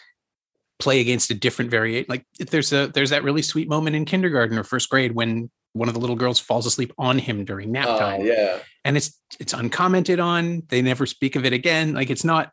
play 0.79 0.99
against 0.99 1.31
a 1.31 1.33
different 1.33 1.71
variation. 1.71 2.05
Like 2.09 2.25
there's 2.37 2.73
a 2.73 2.87
there's 2.87 3.09
that 3.11 3.23
really 3.23 3.41
sweet 3.41 3.67
moment 3.69 3.95
in 3.95 4.05
kindergarten 4.05 4.57
or 4.57 4.63
first 4.63 4.89
grade 4.89 5.13
when 5.13 5.49
one 5.73 5.87
of 5.87 5.93
the 5.93 5.99
little 5.99 6.15
girls 6.15 6.39
falls 6.39 6.65
asleep 6.65 6.93
on 6.97 7.17
him 7.19 7.43
during 7.45 7.71
nap 7.71 7.87
Uh, 7.87 7.99
time, 7.99 8.21
yeah 8.25 8.59
and 8.85 8.95
it's 8.97 9.19
it's 9.39 9.53
uncommented 9.53 10.19
on. 10.19 10.63
They 10.69 10.81
never 10.81 11.05
speak 11.05 11.35
of 11.35 11.45
it 11.45 11.53
again. 11.53 11.93
Like 11.93 12.09
it's 12.09 12.23
not. 12.23 12.51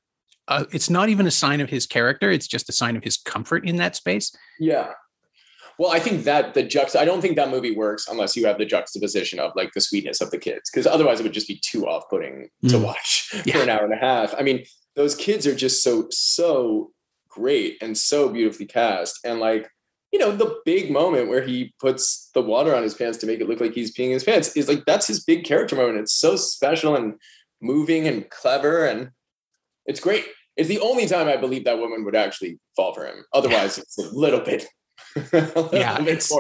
Uh, 0.49 0.65
it's 0.73 0.91
not 0.91 1.09
even 1.09 1.25
a 1.29 1.31
sign 1.31 1.61
of 1.61 1.71
his 1.71 1.87
character. 1.87 2.29
It's 2.31 2.49
just 2.49 2.69
a 2.69 2.73
sign 2.73 2.97
of 2.97 3.05
his 3.05 3.17
comfort 3.17 3.65
in 3.69 3.77
that 3.77 3.95
space. 3.95 4.35
yeah 4.59 4.93
well 5.79 5.91
i 5.91 5.99
think 5.99 6.25
that 6.25 6.55
the 6.55 6.63
juxt 6.63 6.95
i 6.97 7.05
don't 7.05 7.21
think 7.21 7.37
that 7.37 7.51
movie 7.51 7.75
works 7.75 8.07
unless 8.09 8.37
you 8.37 8.47
have 8.47 8.59
the 8.59 8.65
juxtaposition 8.65 9.39
of 9.39 9.53
like 9.57 9.73
the 9.75 9.81
sweetness 9.81 10.21
of 10.21 10.31
the 10.31 10.39
kids 10.39 10.71
because 10.71 10.87
otherwise 10.87 11.21
it 11.21 11.23
would 11.23 11.33
just 11.33 11.49
be 11.49 11.61
too 11.63 11.87
off-putting 11.87 12.49
to 12.69 12.77
Mm. 12.77 12.85
watch 12.85 13.31
Yeah. 13.47 13.57
for 13.57 13.63
an 13.63 13.69
hour 13.71 13.85
and 13.85 13.93
a 13.95 13.97
half. 13.97 14.35
I 14.39 14.43
mean 14.43 14.65
those 14.95 15.15
kids 15.15 15.47
are 15.47 15.55
just 15.55 15.83
so 15.83 16.07
so 16.11 16.91
great 17.29 17.79
and 17.81 17.97
so 17.97 18.29
beautifully 18.29 18.67
cast 18.67 19.19
and 19.25 19.41
like 19.41 19.69
you 20.13 20.19
know 20.19 20.31
the 20.37 20.61
big 20.67 20.91
moment 20.91 21.29
where 21.29 21.41
he 21.43 21.73
puts 21.81 22.31
the 22.35 22.43
water 22.43 22.75
on 22.75 22.83
his 22.83 22.95
pants 22.95 23.17
to 23.19 23.27
make 23.27 23.41
it 23.41 23.49
look 23.49 23.61
like 23.61 23.73
he's 23.73 23.95
peeing 23.97 24.11
his 24.13 24.25
pants 24.25 24.55
is 24.57 24.69
like 24.69 24.85
that's 24.85 25.07
his 25.07 25.25
big 25.25 25.43
character 25.45 25.75
moment. 25.77 25.99
It's 25.99 26.13
so 26.13 26.37
special 26.37 26.95
and 26.97 27.15
moving 27.63 28.07
and 28.07 28.29
clever 28.29 28.85
and 28.85 29.11
it's 29.87 30.01
great. 30.01 30.27
It's 30.59 30.69
the 30.69 30.81
only 30.81 31.07
time 31.07 31.29
i 31.29 31.37
believe 31.39 31.65
that 31.65 31.79
woman 31.79 32.05
would 32.05 32.15
actually 32.15 32.59
fall 32.77 32.93
for 32.93 33.07
him. 33.07 33.25
Otherwise 33.33 33.79
it's 33.79 33.97
a 33.99 34.11
little 34.15 34.41
bit 34.41 34.67
Yeah, 35.73 36.03
it's-. 36.03 36.33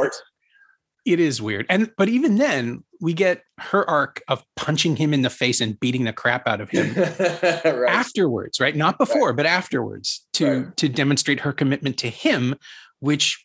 It 1.04 1.18
is 1.18 1.42
weird. 1.42 1.66
And 1.68 1.90
but 1.98 2.08
even 2.08 2.36
then, 2.36 2.84
we 3.00 3.12
get 3.12 3.42
her 3.58 3.88
arc 3.90 4.22
of 4.28 4.44
punching 4.54 4.94
him 4.96 5.12
in 5.12 5.22
the 5.22 5.30
face 5.30 5.60
and 5.60 5.78
beating 5.80 6.04
the 6.04 6.12
crap 6.12 6.46
out 6.46 6.60
of 6.60 6.70
him 6.70 6.94
right 7.18 7.88
afterwards, 7.88 8.60
right? 8.60 8.76
Not 8.76 8.98
before, 8.98 9.32
but 9.32 9.44
afterwards 9.44 10.24
to 10.34 10.46
Right. 10.62 10.76
to 10.76 10.88
demonstrate 10.88 11.40
her 11.40 11.52
commitment 11.52 11.98
to 11.98 12.08
him, 12.08 12.54
which 13.00 13.44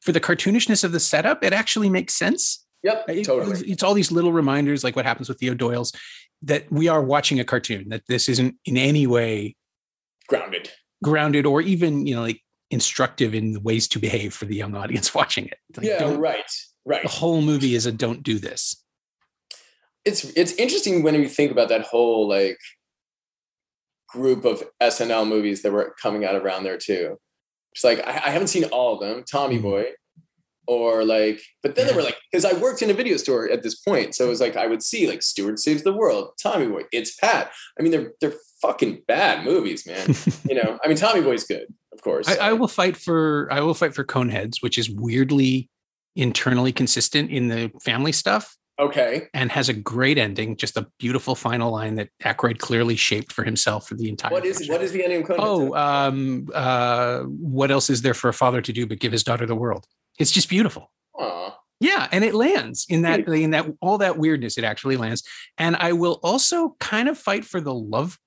for 0.00 0.12
the 0.12 0.20
cartoonishness 0.20 0.82
of 0.82 0.92
the 0.92 1.00
setup, 1.00 1.44
it 1.44 1.52
actually 1.52 1.90
makes 1.90 2.14
sense. 2.14 2.64
yep 2.82 3.04
uh, 3.06 3.12
It- 3.12 3.24
totally 3.24 3.52
It's, 3.52 3.60
it's 3.62 3.82
all 3.82 3.92
these 3.92 4.10
little 4.10 4.32
reminders, 4.32 4.82
like 4.82 4.96
what 4.96 5.04
happens 5.04 5.28
with 5.28 5.36
the 5.36 5.50
O'Doyles, 5.50 5.94
that 6.40 6.64
we 6.72 6.88
are 6.88 7.02
watching 7.02 7.38
a 7.38 7.44
cartoon, 7.44 7.90
that 7.90 8.04
this 8.08 8.26
isn't 8.26 8.54
in 8.64 8.78
any 8.78 9.06
way 9.06 9.54
grounded. 10.28 10.70
grounded 11.04 11.44
or 11.44 11.60
even 11.60 12.06
you 12.06 12.14
know 12.14 12.22
like 12.22 12.40
instructive 12.70 13.34
in 13.34 13.52
the 13.52 13.60
ways 13.60 13.88
to 13.88 13.98
behave 13.98 14.32
for 14.34 14.44
the 14.46 14.54
young 14.56 14.74
audience 14.76 15.14
watching 15.20 15.46
it 15.46 15.58
Like, 15.76 15.86
yeah, 15.86 15.98
don't- 15.98 16.18
right, 16.20 16.50
right. 16.84 17.02
the 17.02 17.08
whole 17.08 17.40
movie 17.42 17.74
is 17.74 17.86
a 17.86 17.92
don't 17.92 18.22
do 18.22 18.38
this 18.38 18.82
it's 20.04 20.24
it's 20.36 20.52
interesting 20.52 21.02
when 21.02 21.14
you 21.14 21.28
think 21.28 21.50
about 21.52 21.68
that 21.68 21.82
whole 21.82 22.26
like 22.28 22.58
group 24.08 24.44
of 24.44 24.62
SNL 24.82 25.28
movies 25.28 25.62
that 25.62 25.72
were 25.72 25.94
coming 26.02 26.24
out 26.24 26.34
around 26.34 26.64
there 26.64 26.78
too. 26.78 27.18
It's 27.72 27.84
like 27.84 28.00
I, 28.06 28.12
I 28.12 28.30
haven't 28.30 28.48
seen 28.48 28.64
all 28.64 28.94
of 28.94 29.00
them, 29.00 29.24
Tommy 29.30 29.58
Mhm. 29.58 29.62
Boy, 29.62 29.84
or 30.66 31.04
like, 31.04 31.40
but 31.62 31.74
then 31.74 31.84
Yeah. 31.84 31.92
there 31.92 31.96
were 31.96 32.02
like 32.02 32.16
because 32.32 32.44
I 32.44 32.54
worked 32.54 32.82
in 32.82 32.90
a 32.90 32.94
video 32.94 33.16
store 33.18 33.48
at 33.50 33.62
this 33.62 33.76
point, 33.76 34.14
so 34.14 34.24
it 34.24 34.28
was 34.28 34.40
like 34.40 34.56
I 34.56 34.66
would 34.66 34.82
see 34.82 35.06
like 35.06 35.22
Stuart 35.22 35.58
Saves 35.58 35.82
the 35.84 35.92
World, 35.92 36.32
Tommy 36.42 36.66
Boy, 36.66 36.82
It's 36.92 37.14
Pat. 37.16 37.52
I 37.78 37.82
mean, 37.82 37.92
they're 37.92 38.12
they're 38.20 38.34
fucking 38.62 39.02
bad 39.06 39.44
movies, 39.44 39.86
man. 39.86 40.14
you 40.48 40.54
know, 40.56 40.78
I 40.82 40.88
mean, 40.88 40.96
Tommy 40.96 41.20
Boy's 41.20 41.44
good, 41.44 41.66
of 41.92 42.02
course. 42.02 42.28
I, 42.28 42.50
I 42.50 42.52
will 42.52 42.68
fight 42.68 42.96
for 42.96 43.48
I 43.50 43.60
will 43.60 43.74
fight 43.74 43.94
for 43.94 44.04
Coneheads, 44.04 44.62
which 44.62 44.78
is 44.78 44.90
weirdly 44.90 45.68
internally 46.16 46.72
consistent 46.72 47.30
in 47.30 47.48
the 47.48 47.70
family 47.82 48.12
stuff 48.12 48.56
okay, 48.80 49.28
and 49.34 49.50
has 49.52 49.68
a 49.68 49.72
great 49.72 50.18
ending. 50.18 50.56
Just 50.56 50.76
a 50.76 50.86
beautiful 50.98 51.34
final 51.34 51.70
line 51.70 51.96
that 51.96 52.08
Aykroyd 52.22 52.58
clearly 52.58 52.96
shaped 52.96 53.32
for 53.32 53.44
himself 53.44 53.88
for 53.88 53.94
the 53.94 54.08
entire. 54.08 54.32
what 54.32 54.44
is 54.44 54.68
what 54.68 54.82
is 54.82 54.92
the 54.92 55.04
ending 55.04 55.22
of 55.22 55.28
Conan? 55.28 55.44
Oh, 55.44 55.74
um, 55.74 56.48
uh, 56.54 57.20
what 57.22 57.70
else 57.70 57.90
is 57.90 58.02
there 58.02 58.14
for 58.14 58.28
a 58.28 58.34
father 58.34 58.60
to 58.60 58.72
do 58.72 58.86
but 58.86 58.98
give 58.98 59.12
his 59.12 59.24
daughter 59.24 59.46
the 59.46 59.54
world? 59.54 59.86
It's 60.18 60.30
just 60.30 60.48
beautiful. 60.48 60.90
Aw. 61.18 61.56
Yeah, 61.80 62.08
and 62.12 62.24
it 62.24 62.34
lands 62.34 62.86
in 62.88 63.02
that 63.02 63.26
in 63.28 63.50
that 63.50 63.66
all 63.80 63.98
that 63.98 64.18
weirdness. 64.18 64.58
It 64.58 64.64
actually 64.64 64.96
lands, 64.96 65.22
and 65.58 65.76
I 65.76 65.92
will 65.92 66.20
also 66.22 66.76
kind 66.80 67.08
of 67.08 67.18
fight 67.18 67.44
for 67.44 67.60
the 67.60 67.74
love 67.74 68.18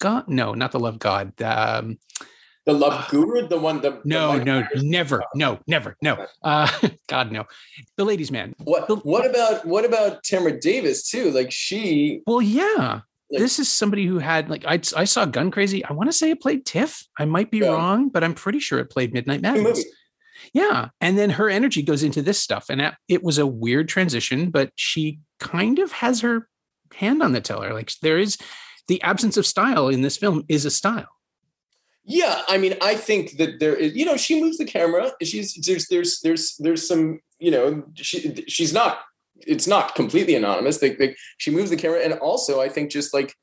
god. 0.00 0.28
No, 0.28 0.54
not 0.54 0.72
the 0.72 0.80
love 0.80 0.98
god. 0.98 1.40
Um, 1.40 1.98
the 2.66 2.72
Love 2.74 3.08
Guru, 3.08 3.48
the 3.48 3.58
one 3.58 3.80
the 3.80 3.90
the 3.92 4.00
no, 4.04 4.28
Mike 4.28 4.44
no, 4.44 4.60
Myers- 4.60 4.82
never, 4.84 5.22
no, 5.34 5.58
never, 5.66 5.96
no. 6.02 6.26
Uh, 6.42 6.68
God, 7.08 7.32
no. 7.32 7.44
The 7.96 8.04
ladies' 8.04 8.30
man. 8.30 8.54
What 8.58 9.04
what 9.04 9.28
about 9.28 9.64
what 9.66 9.84
about 9.84 10.22
Tamra 10.24 10.60
Davis 10.60 11.08
too? 11.10 11.30
Like 11.30 11.50
she 11.50 12.20
Well, 12.26 12.42
yeah. 12.42 13.00
Like- 13.30 13.40
this 13.42 13.58
is 13.58 13.68
somebody 13.68 14.06
who 14.06 14.18
had 14.18 14.50
like 14.50 14.64
I, 14.66 14.80
I 14.96 15.04
saw 15.04 15.24
Gun 15.24 15.50
Crazy. 15.50 15.84
I 15.84 15.92
want 15.92 16.08
to 16.08 16.12
say 16.12 16.30
it 16.30 16.40
played 16.40 16.66
Tiff. 16.66 17.02
I 17.18 17.24
might 17.24 17.50
be 17.50 17.58
Yeah. 17.58 17.68
wrong, 17.68 18.08
but 18.08 18.22
I'm 18.24 18.34
pretty 18.34 18.58
sure 18.60 18.78
it 18.78 18.90
played 18.90 19.12
Midnight 19.14 19.40
Madness. 19.40 19.84
Yeah. 20.52 20.88
And 21.00 21.16
then 21.18 21.30
her 21.30 21.48
energy 21.50 21.82
goes 21.82 22.02
into 22.02 22.22
this 22.22 22.38
stuff. 22.40 22.66
And 22.70 22.92
it 23.08 23.22
was 23.22 23.38
a 23.38 23.46
weird 23.46 23.88
transition, 23.88 24.50
but 24.50 24.72
she 24.74 25.20
kind 25.38 25.78
of 25.78 25.92
has 25.92 26.22
her 26.22 26.48
hand 26.94 27.22
on 27.22 27.32
the 27.32 27.40
teller 27.40 27.72
Like 27.72 27.92
there 28.02 28.18
is 28.18 28.36
the 28.88 29.00
absence 29.02 29.36
of 29.36 29.46
style 29.46 29.88
in 29.88 30.02
this 30.02 30.16
film 30.16 30.44
is 30.48 30.64
a 30.64 30.70
style. 30.70 31.08
Yeah, 32.04 32.42
I 32.48 32.58
mean, 32.58 32.74
I 32.80 32.94
think 32.94 33.36
that 33.36 33.60
there 33.60 33.74
is, 33.76 33.94
you 33.94 34.04
know, 34.04 34.16
she 34.16 34.40
moves 34.40 34.58
the 34.58 34.64
camera. 34.64 35.12
She's 35.22 35.54
there's 35.54 35.86
there's 35.88 36.20
there's 36.20 36.56
there's 36.58 36.86
some, 36.86 37.20
you 37.38 37.50
know, 37.50 37.84
she 37.94 38.44
she's 38.48 38.72
not. 38.72 39.00
It's 39.46 39.66
not 39.66 39.94
completely 39.94 40.34
anonymous. 40.34 40.78
They, 40.78 40.94
they, 40.94 41.16
she 41.38 41.50
moves 41.50 41.70
the 41.70 41.76
camera, 41.76 42.00
and 42.00 42.12
also 42.14 42.60
I 42.60 42.68
think 42.68 42.90
just 42.90 43.14
like 43.14 43.34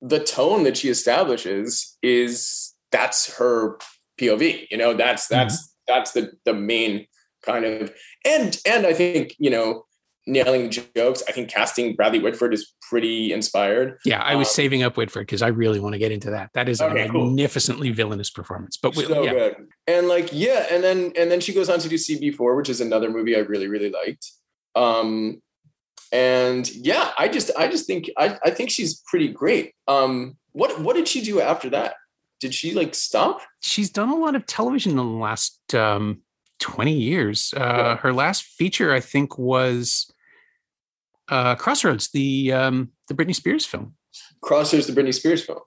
the 0.00 0.18
tone 0.18 0.64
that 0.64 0.76
she 0.76 0.88
establishes 0.88 1.96
is 2.02 2.74
that's 2.90 3.36
her 3.36 3.78
POV. 4.20 4.66
You 4.70 4.76
know, 4.76 4.94
that's 4.94 5.26
mm-hmm. 5.26 5.34
that's 5.34 5.74
that's 5.86 6.12
the 6.12 6.32
the 6.44 6.54
main 6.54 7.06
kind 7.42 7.64
of 7.64 7.92
and 8.24 8.60
and 8.66 8.86
I 8.86 8.92
think 8.92 9.34
you 9.38 9.50
know 9.50 9.84
nailing 10.26 10.70
jokes. 10.70 11.22
I 11.28 11.32
think 11.32 11.48
casting 11.50 11.96
Bradley 11.96 12.18
Whitford 12.18 12.52
is 12.54 12.74
pretty 12.88 13.32
inspired. 13.32 13.98
Yeah, 14.04 14.20
I 14.22 14.34
was 14.36 14.48
Um, 14.48 14.52
saving 14.54 14.82
up 14.82 14.96
Whitford 14.96 15.26
because 15.26 15.42
I 15.42 15.48
really 15.48 15.80
want 15.80 15.94
to 15.94 15.98
get 15.98 16.12
into 16.12 16.30
that. 16.30 16.50
That 16.54 16.68
is 16.68 16.80
Okay, 16.80 17.06
a 17.06 17.08
cool. 17.08 17.26
magnificently 17.26 17.90
villainous 17.90 18.30
performance. 18.30 18.76
But 18.76 18.96
we, 18.96 19.04
so 19.04 19.22
yeah, 19.22 19.32
good. 19.32 19.56
And 19.86 20.08
like, 20.08 20.28
yeah, 20.32 20.66
and 20.70 20.84
then 20.84 21.12
and 21.16 21.30
then 21.30 21.40
she 21.40 21.52
goes 21.54 21.68
on 21.70 21.78
to 21.80 21.88
do 21.88 21.96
CB4, 21.96 22.56
which 22.56 22.68
is 22.68 22.80
another 22.80 23.10
movie 23.10 23.34
I 23.36 23.40
really, 23.40 23.66
really 23.68 23.90
liked. 23.90 24.30
Um 24.74 25.40
and 26.12 26.68
yeah, 26.74 27.12
I 27.18 27.28
just 27.28 27.50
I 27.56 27.68
just 27.68 27.86
think 27.86 28.10
I, 28.18 28.38
I 28.44 28.50
think 28.50 28.70
she's 28.70 29.02
pretty 29.06 29.28
great. 29.28 29.72
Um 29.88 30.36
what 30.52 30.80
what 30.80 30.96
did 30.96 31.06
she 31.08 31.20
do 31.22 31.40
after 31.40 31.70
that? 31.70 31.94
Did 32.40 32.54
she 32.54 32.72
like 32.74 32.94
stop? 32.94 33.40
she's 33.60 33.90
done 33.90 34.08
a 34.08 34.16
lot 34.16 34.34
of 34.34 34.46
television 34.46 34.92
in 34.92 34.96
the 34.96 35.04
last 35.04 35.74
um, 35.74 36.22
20 36.60 36.92
years. 36.92 37.52
Uh, 37.56 37.60
Yeah. 37.60 37.96
Her 37.96 38.12
last 38.12 38.42
feature, 38.44 38.92
I 38.92 39.00
think, 39.00 39.38
was 39.38 40.10
uh, 41.28 41.54
Crossroads, 41.56 42.10
the 42.12 42.52
um, 42.52 42.90
the 43.08 43.14
Britney 43.14 43.34
Spears 43.34 43.64
film. 43.66 43.94
Crossroads, 44.42 44.86
the 44.86 44.92
Britney 44.92 45.14
Spears 45.14 45.44
film. 45.44 45.60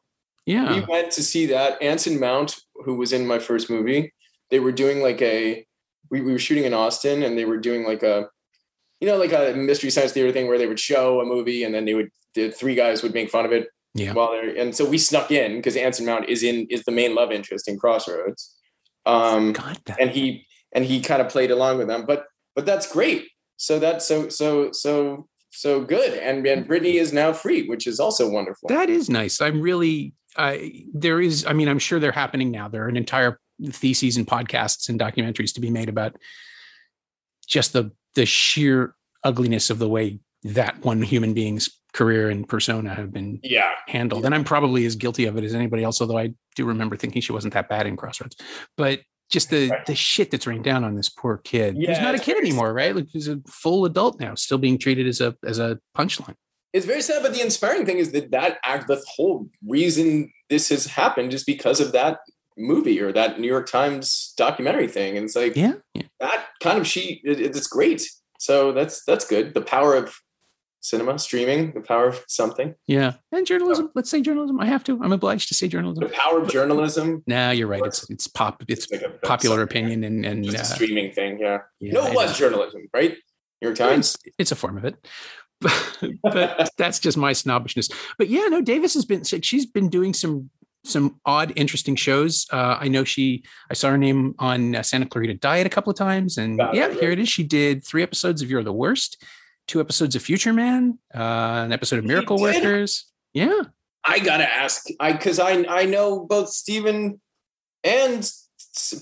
Yeah, 0.46 0.74
we 0.74 0.82
went 0.82 1.12
to 1.12 1.24
see 1.24 1.46
that. 1.48 1.82
Anson 1.82 2.20
Mount, 2.20 2.58
who 2.84 2.96
was 2.96 3.14
in 3.14 3.26
my 3.26 3.40
first 3.40 3.70
movie, 3.70 4.14
they 4.50 4.60
were 4.60 4.74
doing 4.74 5.02
like 5.02 5.22
a 5.22 5.66
we, 6.12 6.22
we 6.22 6.34
were 6.34 6.40
shooting 6.40 6.66
in 6.66 6.74
Austin 6.74 7.24
and 7.24 7.38
they 7.38 7.46
were 7.46 7.58
doing 7.58 7.86
like 7.86 8.04
a 8.04 8.28
you 9.00 9.08
know, 9.08 9.18
like 9.18 9.34
a 9.34 9.54
mystery 9.56 9.90
science 9.90 10.12
theater 10.14 10.32
thing 10.32 10.48
where 10.48 10.58
they 10.58 10.68
would 10.68 10.80
show 10.80 11.20
a 11.22 11.26
movie 11.26 11.64
and 11.64 11.74
then 11.74 11.86
they 11.86 11.94
would 11.94 12.10
the 12.36 12.50
three 12.52 12.76
guys 12.76 13.02
would 13.04 13.14
make 13.14 13.30
fun 13.30 13.46
of 13.46 13.52
it 13.54 13.68
Yeah. 13.94 14.14
while 14.14 14.32
they're 14.32 14.56
and 14.58 14.76
so 14.76 14.84
we 14.86 14.98
snuck 14.98 15.32
in 15.32 15.56
because 15.58 15.78
Anson 15.78 16.06
Mount 16.06 16.28
is 16.28 16.44
in 16.44 16.68
is 16.70 16.84
the 16.84 16.92
main 16.92 17.16
love 17.16 17.32
interest 17.32 17.70
in 17.70 17.78
Crossroads. 17.80 18.54
Um 19.06 19.54
God, 19.54 19.78
that, 19.86 20.00
and 20.02 20.10
he 20.12 20.46
and 20.74 20.86
he 20.86 21.02
kind 21.02 21.22
of 21.22 21.30
played 21.30 21.52
along 21.52 21.78
with 21.78 21.88
them. 21.88 22.06
But 22.06 22.26
but 22.56 22.66
that's 22.66 22.92
great. 22.92 23.28
So 23.58 23.80
that's 23.80 24.06
so 24.08 24.30
so 24.30 24.72
so 24.72 25.28
so 25.52 25.84
good. 25.84 26.14
And 26.14 26.46
and 26.46 26.68
Britney 26.68 26.96
is 26.96 27.14
now 27.14 27.34
free, 27.34 27.68
which 27.68 27.88
is 27.88 28.00
also 28.00 28.30
wonderful. 28.30 28.70
that 28.70 28.90
is 28.90 29.10
nice. 29.10 29.42
I'm 29.42 29.62
really. 29.62 30.14
I 30.36 30.86
there 30.94 31.22
is. 31.22 31.46
I 31.46 31.54
mean, 31.54 31.70
I'm 31.70 31.80
sure 31.80 32.00
they're 32.00 32.12
happening 32.12 32.52
now. 32.52 32.68
There 32.68 32.84
are 32.86 32.90
an 32.90 32.98
entire 32.98 33.40
theses 33.72 34.18
and 34.18 34.26
podcasts 34.26 34.90
and 34.90 35.00
documentaries 35.00 35.54
to 35.54 35.62
be 35.62 35.70
made 35.70 35.90
about 35.90 36.16
just 37.48 37.74
the 37.74 37.92
the 38.16 38.26
sheer 38.26 38.96
ugliness 39.24 39.70
of 39.70 39.80
the 39.80 39.88
way 39.88 40.20
that 40.44 40.84
one 40.84 41.02
human 41.02 41.34
being's 41.34 41.70
career 41.94 42.30
and 42.30 42.48
persona 42.50 42.94
have 42.94 43.14
been 43.14 43.40
yeah. 43.44 43.70
handled. 43.88 44.26
And 44.26 44.34
I'm 44.34 44.44
probably 44.44 44.86
as 44.86 44.96
guilty 44.96 45.26
of 45.26 45.38
it 45.38 45.44
as 45.44 45.54
anybody 45.54 45.84
else, 45.84 46.02
although 46.02 46.18
I 46.18 46.34
do 46.56 46.66
remember 46.66 46.98
thinking 46.98 47.22
she 47.22 47.32
wasn't 47.32 47.54
that 47.54 47.70
bad 47.70 47.86
in 47.86 47.96
Crossroads. 47.96 48.36
But 48.76 49.02
just 49.34 49.50
the 49.50 49.70
Right. 49.70 49.86
the 49.86 49.96
shit 49.96 50.32
that's 50.32 50.48
rained 50.48 50.64
down 50.64 50.84
on 50.86 50.96
this 50.96 51.10
poor 51.10 51.38
kid. 51.38 51.76
Yeah, 51.78 51.90
He's 51.90 52.00
not 52.02 52.16
a 52.16 52.20
kid 52.20 52.38
anymore, 52.38 52.72
right? 52.74 52.96
Like 52.96 53.08
he's 53.12 53.28
a 53.28 53.42
full 53.48 53.84
adult 53.86 54.20
now, 54.20 54.36
still 54.36 54.58
being 54.58 54.78
treated 54.78 55.08
as 55.08 55.20
a 55.20 55.36
as 55.46 55.60
a 55.60 55.80
punchline. 55.98 56.36
It's 56.72 56.86
very 56.86 57.02
sad, 57.02 57.22
but 57.22 57.34
the 57.34 57.42
inspiring 57.42 57.86
thing 57.86 57.98
is 57.98 58.12
that 58.14 58.32
that 58.32 58.58
act, 58.64 58.88
the 58.88 59.00
whole 59.16 59.50
reason 59.68 60.32
this 60.50 60.70
has 60.70 60.86
happened 60.88 61.34
is 61.34 61.44
because 61.44 61.80
of 61.80 61.92
that 61.92 62.20
movie 62.58 63.00
or 63.02 63.12
that 63.12 63.40
New 63.40 63.48
York 63.48 63.70
Times 63.70 64.34
documentary 64.38 64.88
thing. 64.88 65.18
And 65.18 65.26
it's 65.26 65.36
like 65.36 65.56
Yeah. 65.56 65.74
Yeah. 65.94 66.04
that 66.20 66.48
kind 66.62 66.78
of 66.80 66.88
she 66.88 67.22
it, 67.24 67.40
it's 67.42 67.68
great. 67.68 68.02
So 68.40 68.72
that's 68.72 69.04
that's 69.06 69.26
good. 69.26 69.54
The 69.54 69.62
power 69.62 69.94
of 69.96 70.16
cinema, 70.84 71.18
streaming, 71.18 71.72
the 71.72 71.82
power 71.82 72.10
of 72.10 72.24
something, 72.28 72.76
Yeah. 72.88 73.14
And 73.32 73.48
journalism. 73.48 73.90
Let's 73.96 74.10
say 74.10 74.22
journalism. 74.22 74.60
I 74.60 74.66
have 74.66 74.84
to. 74.84 75.00
I'm 75.02 75.14
obliged 75.14 75.48
to 75.48 75.54
say 75.54 75.68
journalism. 75.68 76.04
the 76.04 76.14
power 76.14 76.42
of 76.42 76.50
journalism. 76.50 77.24
Nah, 77.26 77.52
you're 77.52 77.68
right. 77.68 77.82
It's 77.84 78.08
it's 78.10 78.28
pop 78.28 78.64
it's 78.68 78.84
It's 78.84 78.92
like 78.92 79.02
a 79.02 79.18
popular 79.26 79.64
opinion 79.64 80.04
and 80.04 80.26
and 80.26 80.46
uh, 80.56 80.64
streaming 80.64 81.12
thing. 81.12 81.40
Yeah. 81.40 81.60
yeah, 81.80 81.94
no, 81.94 82.06
it 82.06 82.14
was 82.14 82.38
journalism, 82.38 82.90
right? 82.94 83.12
New 83.62 83.68
York 83.70 83.78
Times. 83.78 84.18
It's, 84.26 84.36
it's 84.38 84.52
a 84.52 84.56
form 84.56 84.78
of 84.78 84.86
it. 84.86 84.96
but 86.22 86.70
that's 86.78 87.00
just 87.00 87.18
my 87.18 87.32
snobbishness. 87.32 87.90
But 88.18 88.28
yeah, 88.28 88.48
no, 88.50 88.62
Davis 88.62 88.94
has 88.94 89.06
been 89.06 89.24
she's 89.24 89.66
been 89.66 89.90
doing 89.90 90.14
some 90.14 90.50
some 90.86 91.22
odd, 91.26 91.54
interesting 91.56 91.96
shows. 91.96 92.46
Uh, 92.52 92.78
I 92.78 92.90
know 92.90 93.06
she 93.06 93.46
I 93.72 93.74
saw 93.74 93.90
her 93.90 93.98
name 93.98 94.36
on 94.38 94.76
uh, 94.76 94.84
Santa 94.84 95.06
Clarita 95.06 95.36
Diet 95.36 95.66
a 95.66 95.70
couple 95.70 95.92
of 95.92 95.98
times, 95.98 96.38
and 96.38 96.58
Got 96.58 96.76
it, 96.76 96.78
yeah, 96.78 96.88
right. 96.88 97.00
here 97.00 97.12
it 97.12 97.20
is. 97.20 97.30
She 97.30 97.44
did 97.44 97.86
three 97.86 98.04
episodes 98.04 98.42
of 98.42 98.52
You're 98.52 98.64
the 98.64 98.74
Worst, 98.74 99.24
two 99.68 99.80
episodes 99.80 100.16
of 100.16 100.22
Future 100.22 100.54
Man, 100.54 101.00
uh, 101.14 101.64
an 101.66 101.72
episode 101.72 102.00
of 102.00 102.06
Miracle? 102.06 102.40
Workers. 102.40 103.06
Yeah, 103.34 103.62
I 104.06 104.20
gotta 104.20 104.52
ask, 104.52 104.86
I 105.00 105.14
because 105.14 105.40
I 105.40 105.64
I 105.68 105.86
know 105.86 106.26
both 106.26 106.50
Steven 106.50 107.20
and 107.84 108.32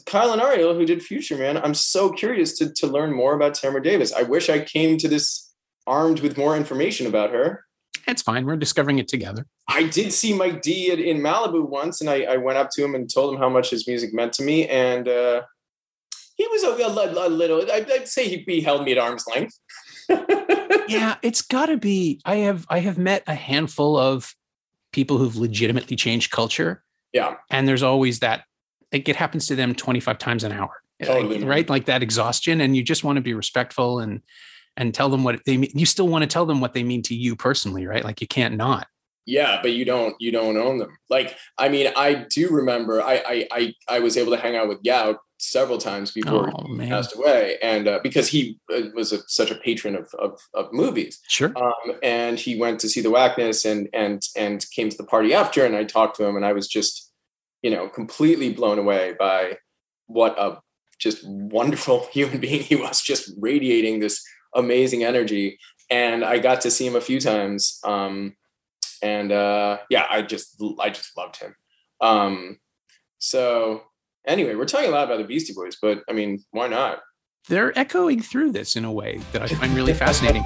Kyle 0.06 0.34
and 0.34 0.42
Ariel 0.42 0.74
who 0.76 0.86
did 0.86 1.02
Future 1.04 1.38
Man. 1.38 1.58
I'm 1.58 1.74
so 1.74 2.12
curious 2.12 2.58
to 2.60 2.74
to 2.74 2.88
learn 2.88 3.14
more 3.14 3.34
about 3.34 3.54
Tamra 3.54 3.84
Davis. 3.84 4.14
I 4.14 4.24
wish 4.24 4.50
I 4.50 4.60
came 4.60 4.98
to 5.00 5.08
this 5.08 5.54
armed 5.88 6.20
with 6.20 6.38
more 6.38 6.56
information 6.56 7.08
about 7.08 7.32
her. 7.32 7.66
it's 8.08 8.22
fine. 8.22 8.46
We're 8.46 8.56
discovering 8.56 9.00
it 9.00 9.08
together. 9.08 9.46
I 9.68 9.84
did 9.84 10.14
see 10.14 10.34
Mike 10.34 10.62
D 10.62 10.92
in 10.92 11.18
Malibu 11.20 11.68
once, 11.68 12.02
and 12.02 12.10
I, 12.10 12.24
I 12.24 12.38
went 12.38 12.58
up 12.58 12.70
to 12.74 12.84
him 12.84 12.94
and 12.94 13.12
told 13.12 13.34
him 13.34 13.40
how 13.40 13.50
much 13.50 13.70
his 13.70 13.88
music 13.88 14.14
meant 14.14 14.34
to 14.34 14.44
me, 14.44 14.68
and 14.68 15.08
uh, 15.08 15.42
he 16.36 16.46
was 16.48 16.64
a, 16.64 16.70
a, 16.70 17.28
a 17.28 17.30
little. 17.30 17.62
I'd, 17.72 17.90
I'd 17.92 18.08
say 18.08 18.28
he, 18.28 18.44
he 18.46 18.62
held 18.62 18.84
me 18.84 18.92
at 18.92 18.98
arm's 18.98 19.26
length. 19.28 19.58
Yeah, 20.88 21.16
it's 21.22 21.42
got 21.42 21.68
to 21.68 21.78
be. 21.78 22.20
I 22.26 22.38
have 22.38 22.66
I 22.70 22.80
have 22.80 22.98
met 22.98 23.24
a 23.28 23.34
handful 23.34 23.98
of 23.98 24.36
people 24.92 25.18
who've 25.18 25.38
legitimately 25.38 25.96
changed 25.96 26.32
culture, 26.32 26.84
Yeah, 27.14 27.36
and 27.50 27.68
there's 27.68 27.84
always 27.84 28.20
that. 28.20 28.44
Like 28.92 29.08
it 29.08 29.16
happens 29.16 29.48
to 29.48 29.56
them 29.56 29.74
25 29.74 30.18
times 30.18 30.44
an 30.44 30.52
hour, 30.52 30.82
Totally. 31.02 31.40
Like, 31.40 31.48
right? 31.48 31.70
Like 31.70 31.86
that 31.86 32.04
exhaustion, 32.04 32.62
and 32.62 32.76
you 32.76 32.84
just 32.84 33.04
want 33.04 33.18
to 33.18 33.22
be 33.22 33.34
respectful 33.34 34.00
and 34.00 34.22
and 34.78 34.94
tell 34.94 35.10
them 35.10 35.24
what 35.24 35.40
they 35.46 35.58
mean. 35.58 35.72
You 35.74 35.86
still 35.86 36.08
want 36.08 36.24
to 36.24 36.28
tell 36.28 36.46
them 36.46 36.62
what 36.62 36.74
they 36.74 36.84
mean 36.84 37.02
to 37.04 37.16
you 37.16 37.36
personally, 37.36 37.88
right? 37.88 38.04
Like 38.04 38.22
you 38.22 38.28
can't 38.28 38.56
not. 38.56 38.88
Yeah, 39.26 39.60
but 39.62 39.72
you 39.72 39.86
don't 39.86 40.16
you 40.20 40.32
don't 40.32 40.58
own 40.58 40.78
them. 40.78 40.98
Like 41.10 41.38
I 41.58 41.70
mean, 41.70 41.92
I 41.96 42.26
do 42.30 42.50
remember 42.50 43.02
I 43.02 43.24
I 43.26 43.48
I, 43.52 43.74
I 43.88 44.00
was 44.00 44.18
able 44.18 44.32
to 44.32 44.38
hang 44.38 44.56
out 44.56 44.68
with 44.68 44.84
Yauch 44.84 45.18
several 45.42 45.78
times 45.78 46.12
before 46.12 46.52
Oh, 46.56 46.68
he 46.76 46.88
passed 46.88 47.16
away, 47.16 47.58
and 47.62 47.88
uh, 47.88 48.00
because 48.04 48.28
he 48.28 48.60
uh, 48.74 48.84
was 48.94 49.12
a, 49.12 49.20
such 49.28 49.52
a 49.52 49.56
patron 49.56 49.96
of, 49.96 50.14
of 50.20 50.40
of 50.54 50.72
movies, 50.72 51.20
Sure. 51.28 51.52
um, 51.58 51.98
and 52.04 52.40
he 52.40 52.60
went 52.60 52.80
to 52.82 52.90
see 52.90 53.02
the 53.02 53.10
Wackness 53.10 53.66
and 53.70 53.90
and 53.94 54.22
and 54.38 54.66
came 54.76 54.90
to 54.90 54.98
the 54.98 55.04
party 55.04 55.34
after, 55.34 55.66
and 55.66 55.76
I 55.76 55.84
talked 55.84 56.16
to 56.18 56.26
him, 56.26 56.36
and 56.36 56.46
I 56.46 56.54
was 56.54 56.68
just 56.68 57.12
you 57.62 57.72
know 57.72 57.90
completely 57.90 58.54
blown 58.54 58.80
away 58.80 59.16
by 59.18 59.58
what 60.08 60.38
a 60.40 60.60
just 61.00 61.28
wonderful 61.28 62.08
human 62.12 62.40
being 62.40 62.62
he 62.62 62.76
was, 62.76 63.02
just 63.02 63.32
radiating 63.40 64.00
this 64.00 64.24
amazing 64.56 65.04
energy, 65.04 65.58
and 65.90 66.24
I 66.24 66.38
got 66.40 66.62
to 66.62 66.72
see 66.72 66.86
him 66.86 66.96
a 66.96 67.02
few 67.02 67.20
times. 67.20 67.80
Um, 67.84 68.36
and 69.02 69.32
uh, 69.32 69.80
yeah, 69.90 70.06
I 70.10 70.22
just 70.22 70.62
I 70.80 70.90
just 70.92 71.18
loved 71.18 71.38
him. 71.38 71.56
Um, 72.02 72.60
so 73.18 73.84
anyway, 74.26 74.56
we're 74.56 74.66
talking 74.66 74.90
a 74.90 74.92
lot 74.92 75.06
about 75.06 75.18
the 75.18 75.24
Beastie 75.24 75.54
Boys, 75.54 75.78
but 75.82 76.04
I 76.10 76.14
mean, 76.14 76.44
why 76.52 76.68
not? 76.68 77.00
They're 77.50 77.78
echoing 77.78 78.22
through 78.22 78.52
this 78.52 78.76
in 78.76 78.86
a 78.86 78.92
way 78.92 79.20
that 79.34 79.42
I 79.42 79.48
find 79.48 79.74
really 79.76 79.94
fascinating. 80.06 80.44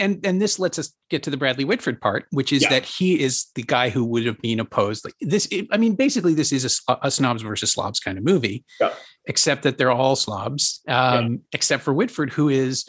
And 0.00 0.24
and 0.24 0.40
this 0.40 0.60
lets 0.60 0.78
us 0.78 0.92
get 1.10 1.24
to 1.24 1.30
the 1.30 1.36
Bradley 1.36 1.64
Whitford 1.64 2.00
part, 2.00 2.26
which 2.30 2.52
is 2.52 2.62
Yeah. 2.62 2.68
that 2.70 2.84
he 2.84 3.20
is 3.20 3.46
the 3.56 3.64
guy 3.64 3.88
who 3.90 4.04
would 4.04 4.24
have 4.26 4.38
been 4.40 4.60
opposed. 4.60 5.04
Like 5.04 5.14
this, 5.20 5.48
I 5.72 5.76
mean, 5.76 5.96
basically, 5.96 6.34
this 6.34 6.52
is 6.52 6.80
a 7.02 7.10
snobs 7.10 7.42
versus 7.42 7.72
slobs 7.72 7.98
kind 7.98 8.16
of 8.16 8.22
movie, 8.22 8.64
Yeah. 8.80 8.94
except 9.26 9.64
that 9.64 9.76
they're 9.76 9.90
all 9.90 10.14
slobs, 10.14 10.82
um, 10.86 11.40
except 11.52 11.82
for 11.82 11.92
Whitford, 11.92 12.30
who 12.32 12.48
is 12.48 12.84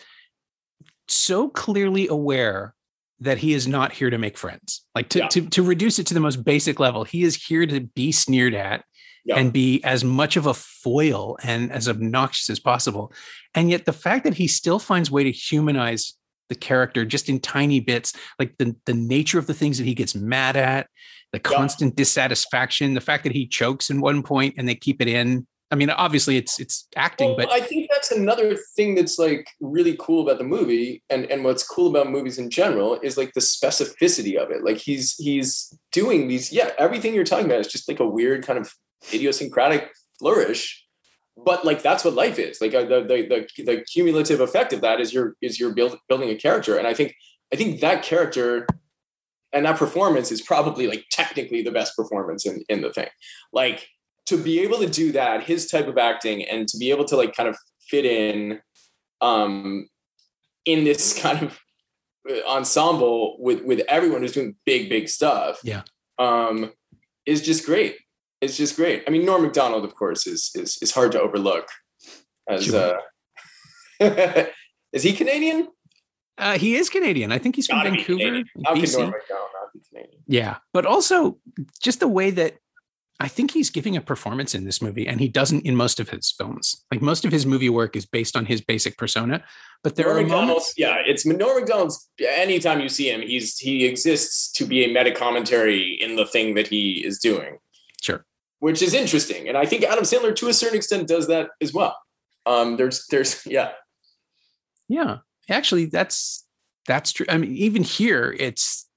so 1.08 1.50
clearly 1.50 2.08
aware 2.08 2.76
that 3.21 3.38
he 3.38 3.53
is 3.53 3.67
not 3.67 3.91
here 3.91 4.10
to 4.10 4.17
make 4.17 4.38
friends. 4.38 4.86
Like 4.95 5.10
to, 5.10 5.19
Yeah. 5.19 5.27
to 5.29 5.41
to 5.49 5.63
reduce 5.63 5.99
it 5.99 6.08
to 6.08 6.13
the 6.13 6.19
most 6.19 6.43
basic 6.43 6.79
level, 6.79 7.03
he 7.03 7.23
is 7.23 7.36
here 7.36 7.65
to 7.65 7.82
be 7.82 8.12
sneered 8.12 8.53
at 8.53 8.84
Yeah. 9.25 9.36
and 9.38 9.51
be 9.51 9.84
as 9.84 10.03
much 10.03 10.38
of 10.38 10.45
a 10.45 10.53
foil 10.53 11.38
and 11.43 11.71
as 11.71 11.88
obnoxious 11.89 12.49
as 12.49 12.60
possible. 12.60 13.12
And 13.53 13.69
yet 13.69 13.86
the 13.86 13.93
fact 13.93 14.23
that 14.23 14.36
he 14.36 14.47
still 14.47 14.79
finds 14.79 15.12
way 15.12 15.23
to 15.23 15.32
humanize 15.32 16.13
the 16.47 16.55
character 16.55 17.05
just 17.05 17.29
in 17.29 17.39
tiny 17.39 17.79
bits, 17.79 18.13
like 18.39 18.58
the 18.58 18.75
the 18.86 18.93
nature 18.93 19.38
of 19.39 19.47
the 19.47 19.53
things 19.53 19.77
that 19.77 19.86
he 19.86 19.93
gets 19.93 20.15
mad 20.15 20.55
at, 20.55 20.88
the 21.34 21.39
Yeah. 21.43 21.58
constant 21.58 21.95
dissatisfaction, 21.95 22.93
the 22.93 23.01
fact 23.01 23.23
that 23.23 23.34
he 23.34 23.45
chokes 23.45 23.89
in 23.89 24.01
one 24.01 24.23
point 24.23 24.55
and 24.58 24.67
they 24.67 24.75
keep 24.75 25.01
it 25.01 25.08
in. 25.08 25.45
I 25.71 25.75
mean, 25.75 25.91
obviously 25.91 26.38
it's 26.38 26.60
it's 26.60 26.88
acting, 26.95 27.29
Well, 27.29 27.38
but 27.38 27.51
I 27.51 27.62
think 27.62 27.89
that's 27.91 28.12
another 28.12 28.58
thing 28.75 28.95
that's 28.95 29.19
like 29.19 29.47
really 29.62 29.95
cool 29.99 30.23
about 30.23 30.39
the 30.39 30.43
movie, 30.43 31.03
and 31.10 31.25
and 31.25 31.43
what's 31.43 31.67
cool 31.67 31.88
about 31.89 32.10
movies 32.10 32.39
in 32.39 32.49
general 32.49 32.99
is 33.03 33.17
like 33.17 33.34
the 33.34 33.39
specificity 33.39 34.36
of 34.36 34.49
it. 34.49 34.63
Like 34.63 34.77
he's 34.77 35.15
he's 35.15 35.71
doing 35.91 36.27
these, 36.27 36.51
yeah, 36.51 36.71
everything 36.79 37.13
you're 37.13 37.23
talking 37.23 37.45
about 37.45 37.60
is 37.60 37.67
just 37.67 37.88
like 37.88 37.99
a 37.99 38.08
weird 38.08 38.45
kind 38.45 38.58
of 38.58 38.73
idiosyncratic 39.13 39.91
flourish, 40.17 40.84
but 41.38 41.63
like 41.63 41.84
that's 41.84 42.03
what 42.03 42.15
life 42.15 42.39
is. 42.39 42.60
Like 42.62 42.73
uh, 42.73 42.86
the 42.86 43.01
the 43.01 43.47
the, 43.58 43.63
the 43.63 43.82
cumulative 43.84 44.39
effect 44.39 44.73
of 44.73 44.82
that 44.82 44.99
is 44.99 45.13
you're 45.13 45.36
is 45.39 45.60
you're 45.60 45.73
build, 45.73 45.99
building 46.08 46.29
a 46.29 46.36
character, 46.36 46.77
and 46.77 46.88
I 46.88 46.95
think 46.95 47.15
I 47.53 47.55
think 47.55 47.79
that 47.82 48.01
character 48.01 48.65
and 49.53 49.65
that 49.65 49.77
performance 49.77 50.32
is 50.32 50.41
probably 50.41 50.88
like 50.88 51.05
technically 51.12 51.62
the 51.62 51.71
best 51.71 51.95
performance 51.95 52.43
in 52.47 52.63
in 52.69 52.82
the 52.82 52.91
thing, 52.91 53.10
like 53.53 53.88
to 54.29 54.37
be 54.37 54.59
able 54.61 54.79
to 54.79 54.87
do 54.87 55.11
that, 55.11 55.43
his 55.43 55.67
type 55.67 55.87
of 55.87 55.97
acting, 55.97 56.43
and 56.43 56.67
to 56.67 56.77
be 56.77 56.91
able 56.91 57.05
to 57.05 57.15
like 57.15 57.35
kind 57.35 57.49
of 57.49 57.57
fit 57.81 58.05
in, 58.05 58.61
um, 59.21 59.87
in 60.65 60.83
this 60.83 61.19
kind 61.21 61.43
of 61.43 61.59
ensemble 62.47 63.37
with 63.39 63.63
with 63.63 63.81
everyone 63.87 64.21
who's 64.21 64.33
doing 64.33 64.55
big 64.65 64.89
big 64.89 65.09
stuff. 65.09 65.59
Yeah. 65.63 65.81
um, 66.17 66.71
is 67.25 67.41
just 67.41 67.65
great. 67.65 67.97
It's 68.41 68.57
just 68.57 68.75
great. 68.75 69.03
I 69.07 69.11
mean, 69.11 69.25
Norm 69.25 69.41
Macdonald, 69.43 69.83
of 69.83 69.95
course, 69.95 70.25
is 70.25 70.51
is 70.55 70.77
is 70.81 70.91
hard 70.91 71.11
to 71.13 71.21
overlook. 71.21 71.67
As 72.47 72.73
uh, 72.73 72.97
is 74.93 75.03
he 75.03 75.13
Canadian? 75.13 75.67
uh, 76.39 76.57
he 76.57 76.75
is 76.75 76.89
Canadian. 76.89 77.31
I 77.31 77.37
think 77.37 77.55
he's 77.55 77.67
from 77.67 77.79
Gotta 77.79 77.91
be 77.91 77.97
Vancouver, 77.97 78.19
Canadian. 78.19 78.45
How 78.65 78.73
can 78.73 78.83
BC. 78.83 78.97
Norm 78.97 79.11
Macdonald 79.11 79.49
not 79.53 79.73
be 79.73 79.79
Canadian? 79.89 80.21
Yeah, 80.27 80.57
but 80.73 80.85
also 80.85 81.37
just 81.81 81.99
the 81.99 82.07
way 82.07 82.31
that 82.31 82.55
I 83.21 83.27
think 83.27 83.51
he's 83.51 83.69
giving 83.69 83.97
a 83.97 84.01
performance 84.01 84.55
in 84.55 84.63
this 84.63 84.82
movie, 84.82 85.05
and 85.08 85.19
he 85.19 85.27
doesn't 85.27 85.65
in 85.65 85.75
most 85.75 85.99
of 85.99 86.10
his 86.10 86.32
films. 86.32 86.86
Like 86.89 87.01
most 87.01 87.25
of 87.25 87.32
his 87.34 87.45
movie 87.45 87.67
work 87.69 87.95
is 87.97 88.05
based 88.05 88.38
on 88.38 88.45
his 88.45 88.62
basic 88.62 88.97
persona, 88.97 89.43
but 89.84 89.95
there 89.97 90.05
Norm 90.08 90.25
are 90.25 90.27
moments. 90.29 90.73
yeah, 90.77 90.97
it's 91.05 91.25
Norm 91.25 91.60
Macdonald's. 91.60 92.10
Anytime 92.25 92.79
you 92.79 92.88
see 92.88 93.10
him, 93.12 93.21
he's 93.21 93.58
he 93.58 93.86
exists 93.86 94.51
to 94.53 94.65
be 94.65 94.86
a 94.86 94.88
meta 94.88 95.12
commentary 95.12 95.97
in 96.01 96.15
the 96.15 96.25
thing 96.25 96.55
that 96.55 96.67
he 96.67 97.05
is 97.05 97.19
doing, 97.19 97.58
Sure. 98.01 98.25
which 98.60 98.82
is 98.82 98.93
interesting. 98.93 99.49
And 99.49 99.58
I 99.58 99.65
think 99.65 99.84
Adam 99.84 100.05
Sandler, 100.05 100.34
to 100.38 100.47
a 100.47 100.53
certain 100.53 100.77
extent, 100.77 101.08
does 101.10 101.27
that 101.27 101.49
as 101.60 101.73
well. 101.73 101.97
Um, 102.45 102.77
there's 102.77 103.05
there's 103.08 103.45
yeah, 103.45 103.71
Yeah, 104.88 105.17
actually, 105.49 105.86
that's 105.86 106.45
that's 106.88 107.12
true. 107.12 107.25
I 107.27 107.38
mean, 107.38 107.53
even 107.55 107.84
here, 107.84 108.34
it's 108.39 108.88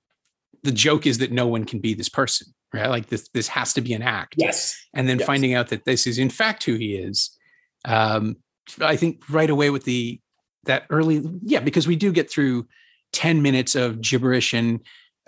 the 0.62 0.70
joke 0.72 1.06
is 1.08 1.18
that 1.18 1.32
no 1.32 1.48
one 1.48 1.64
can 1.64 1.80
be 1.80 1.92
this 1.92 2.08
person, 2.08 2.54
right? 2.72 2.88
Like 2.88 3.06
this 3.06 3.28
this 3.35 3.48
has 3.48 3.72
to 3.74 3.80
be 3.80 3.92
an 3.92 4.02
act. 4.02 4.35
yes, 4.38 4.74
and 4.94 5.08
then 5.08 5.18
Yes. 5.18 5.26
finding 5.26 5.54
out 5.54 5.68
that 5.68 5.85
this 5.85 6.06
is 6.06 6.18
in 6.18 6.30
fact 6.30 6.64
who 6.64 6.74
he 6.74 6.94
is 6.94 7.37
um 7.85 8.37
i 8.80 8.94
think 8.94 9.28
right 9.28 9.50
away 9.50 9.68
with 9.70 9.82
the 9.85 10.20
that 10.66 10.85
early 10.90 11.20
yeah 11.42 11.58
because 11.58 11.88
we 11.88 11.96
do 11.96 12.12
get 12.12 12.30
through 12.30 12.64
10 13.12 13.42
minutes 13.42 13.74
of 13.74 14.00
gibberish 14.00 14.52
and 14.54 14.78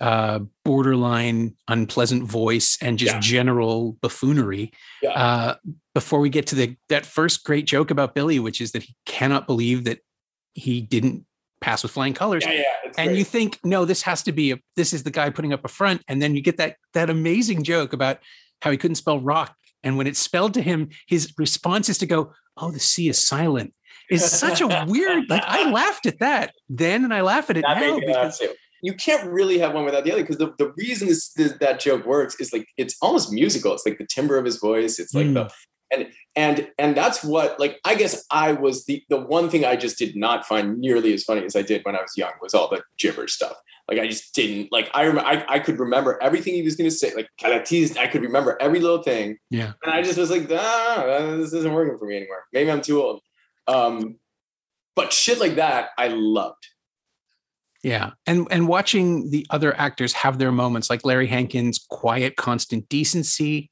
uh 0.01 0.39
borderline 0.65 1.55
unpleasant 1.69 2.23
voice 2.23 2.79
and 2.81 2.97
just 2.99 3.15
Yeah. 3.15 3.21
general 3.21 3.93
buffoonery 4.01 4.73
Yeah. 5.03 5.11
uh 5.11 5.55
before 5.95 6.21
we 6.21 6.29
get 6.31 6.47
to 6.49 6.55
the 6.55 6.77
that 6.89 7.05
first 7.07 7.43
great 7.45 7.67
joke 7.67 7.91
about 7.91 8.15
billy 8.15 8.39
which 8.39 8.61
is 8.61 8.71
that 8.73 8.85
he 8.85 8.95
cannot 9.05 9.47
believe 9.49 9.83
that 9.85 9.99
he 10.55 10.81
didn't 10.81 11.27
pass 11.65 11.83
with 11.83 11.93
flying 11.93 12.15
colors 12.15 12.45
yeah, 12.47 12.53
yeah. 12.53 12.63
And 12.99 13.09
great. 13.09 13.19
you 13.19 13.25
think 13.25 13.59
no 13.65 13.85
this 13.85 14.03
has 14.03 14.23
to 14.25 14.33
be 14.33 14.53
a 14.53 14.57
this 14.77 14.93
is 14.93 15.03
the 15.03 15.11
guy 15.11 15.31
putting 15.31 15.53
up 15.53 15.65
a 15.65 15.69
front 15.69 16.03
and 16.09 16.21
then 16.21 16.35
you 16.37 16.43
get 16.43 16.57
that 16.59 16.77
that 16.93 17.09
amazing 17.11 17.63
joke 17.63 17.93
about 17.93 18.19
how 18.63 18.71
he 18.71 18.77
couldn't 18.77 18.97
spell 18.97 19.19
rock 19.21 19.51
and 19.83 19.97
when 19.97 20.07
it's 20.07 20.19
spelled 20.19 20.53
to 20.55 20.63
him 20.63 20.89
his 21.07 21.33
response 21.39 21.89
is 21.89 21.99
to 21.99 22.07
go 22.07 22.33
oh 22.59 22.71
the 22.71 22.79
c 22.81 23.09
is 23.09 23.19
silent 23.35 23.73
is 24.11 24.23
such 24.31 24.61
a 24.61 24.69
weird 24.87 25.25
like 25.31 25.43
i 25.47 25.71
laughed 25.71 26.05
at 26.07 26.19
that 26.19 26.53
then 26.69 27.05
and 27.05 27.13
i 27.15 27.21
laugh 27.23 27.49
at 27.51 27.57
it 27.57 27.65
That 27.67 27.81
now 27.81 27.95
made 27.97 28.07
me 28.07 28.13
laugh 28.15 28.39
because 28.39 28.39
too. 28.41 28.53
you 28.83 28.93
can't 28.95 29.25
really 29.39 29.59
have 29.59 29.73
one 29.75 29.85
without 29.87 30.05
the 30.05 30.13
other 30.13 30.21
because 30.23 30.37
the, 30.37 30.53
the 30.59 30.71
reason 30.77 31.09
this, 31.09 31.33
this, 31.33 31.53
that 31.61 31.81
joke 31.81 32.05
works 32.05 32.35
is 32.39 32.53
like 32.53 32.67
it's 32.77 32.95
almost 33.01 33.33
musical. 33.33 33.73
It's 33.73 33.87
like 33.87 33.97
the 33.97 34.07
timbre 34.07 34.37
of 34.37 34.45
his 34.45 34.59
voice. 34.59 34.99
It's 34.99 35.15
like 35.15 35.27
Mm. 35.29 35.35
the 35.41 35.51
and 35.95 36.09
and 36.37 36.69
and 36.79 36.97
that's 36.97 37.23
what 37.25 37.59
like 37.61 37.79
I 37.85 37.95
guess 37.95 38.25
I 38.31 38.53
was 38.53 38.85
the 38.87 39.03
the 39.09 39.21
one 39.21 39.49
thing 39.49 39.65
I 39.65 39.77
just 39.77 39.99
did 39.99 40.17
not 40.17 40.47
find 40.47 40.79
nearly 40.79 41.15
as 41.15 41.25
funny 41.25 41.45
as 41.45 41.55
I 41.57 41.63
did 41.63 41.85
when 41.85 41.97
I 41.97 42.03
was 42.03 42.17
young 42.17 42.33
was 42.43 42.55
all 42.55 42.69
the 42.69 42.83
gibber 42.99 43.29
stuff. 43.29 43.57
Like 43.89 43.99
I 43.99 44.07
just 44.07 44.35
didn't 44.35 44.73
like 44.73 44.91
I 44.95 45.07
rem- 45.07 45.19
I, 45.19 45.45
I 45.49 45.59
could 45.59 45.79
remember 45.79 46.19
everything 46.23 46.55
he 46.55 46.63
was 46.63 46.77
going 46.77 46.91
to 46.91 46.97
say. 46.97 47.13
Like 47.15 47.29
teased. 47.65 47.97
I 47.99 48.07
could 48.09 48.23
remember 48.23 48.57
every 48.61 48.81
little 48.81 49.03
thing. 49.03 49.39
Yeah. 49.51 49.73
And 49.83 49.93
I 49.93 50.03
just 50.03 50.19
was 50.19 50.31
like, 50.31 50.49
ah, 50.51 51.05
this 51.37 51.53
isn't 51.53 51.73
working 51.73 51.99
for 51.99 52.07
me 52.07 52.17
anymore. 52.17 52.45
Maybe 52.53 52.71
I'm 52.71 52.81
too 52.81 53.03
old. 53.03 53.21
Um, 53.69 54.17
but 54.97 55.13
shit 55.13 55.39
like 55.39 55.57
that, 55.57 55.91
I 55.99 56.09
loved. 56.09 56.67
yeah 57.83 58.13
and 58.27 58.49
and 58.51 58.67
watching 58.69 59.31
the 59.31 59.47
other 59.51 59.77
actors 59.79 60.13
have 60.15 60.39
their 60.39 60.51
moments 60.53 60.89
like 60.89 61.05
larry 61.05 61.27
hankin's 61.27 61.79
quiet 61.91 62.37
constant 62.37 62.89
decency. 62.89 63.71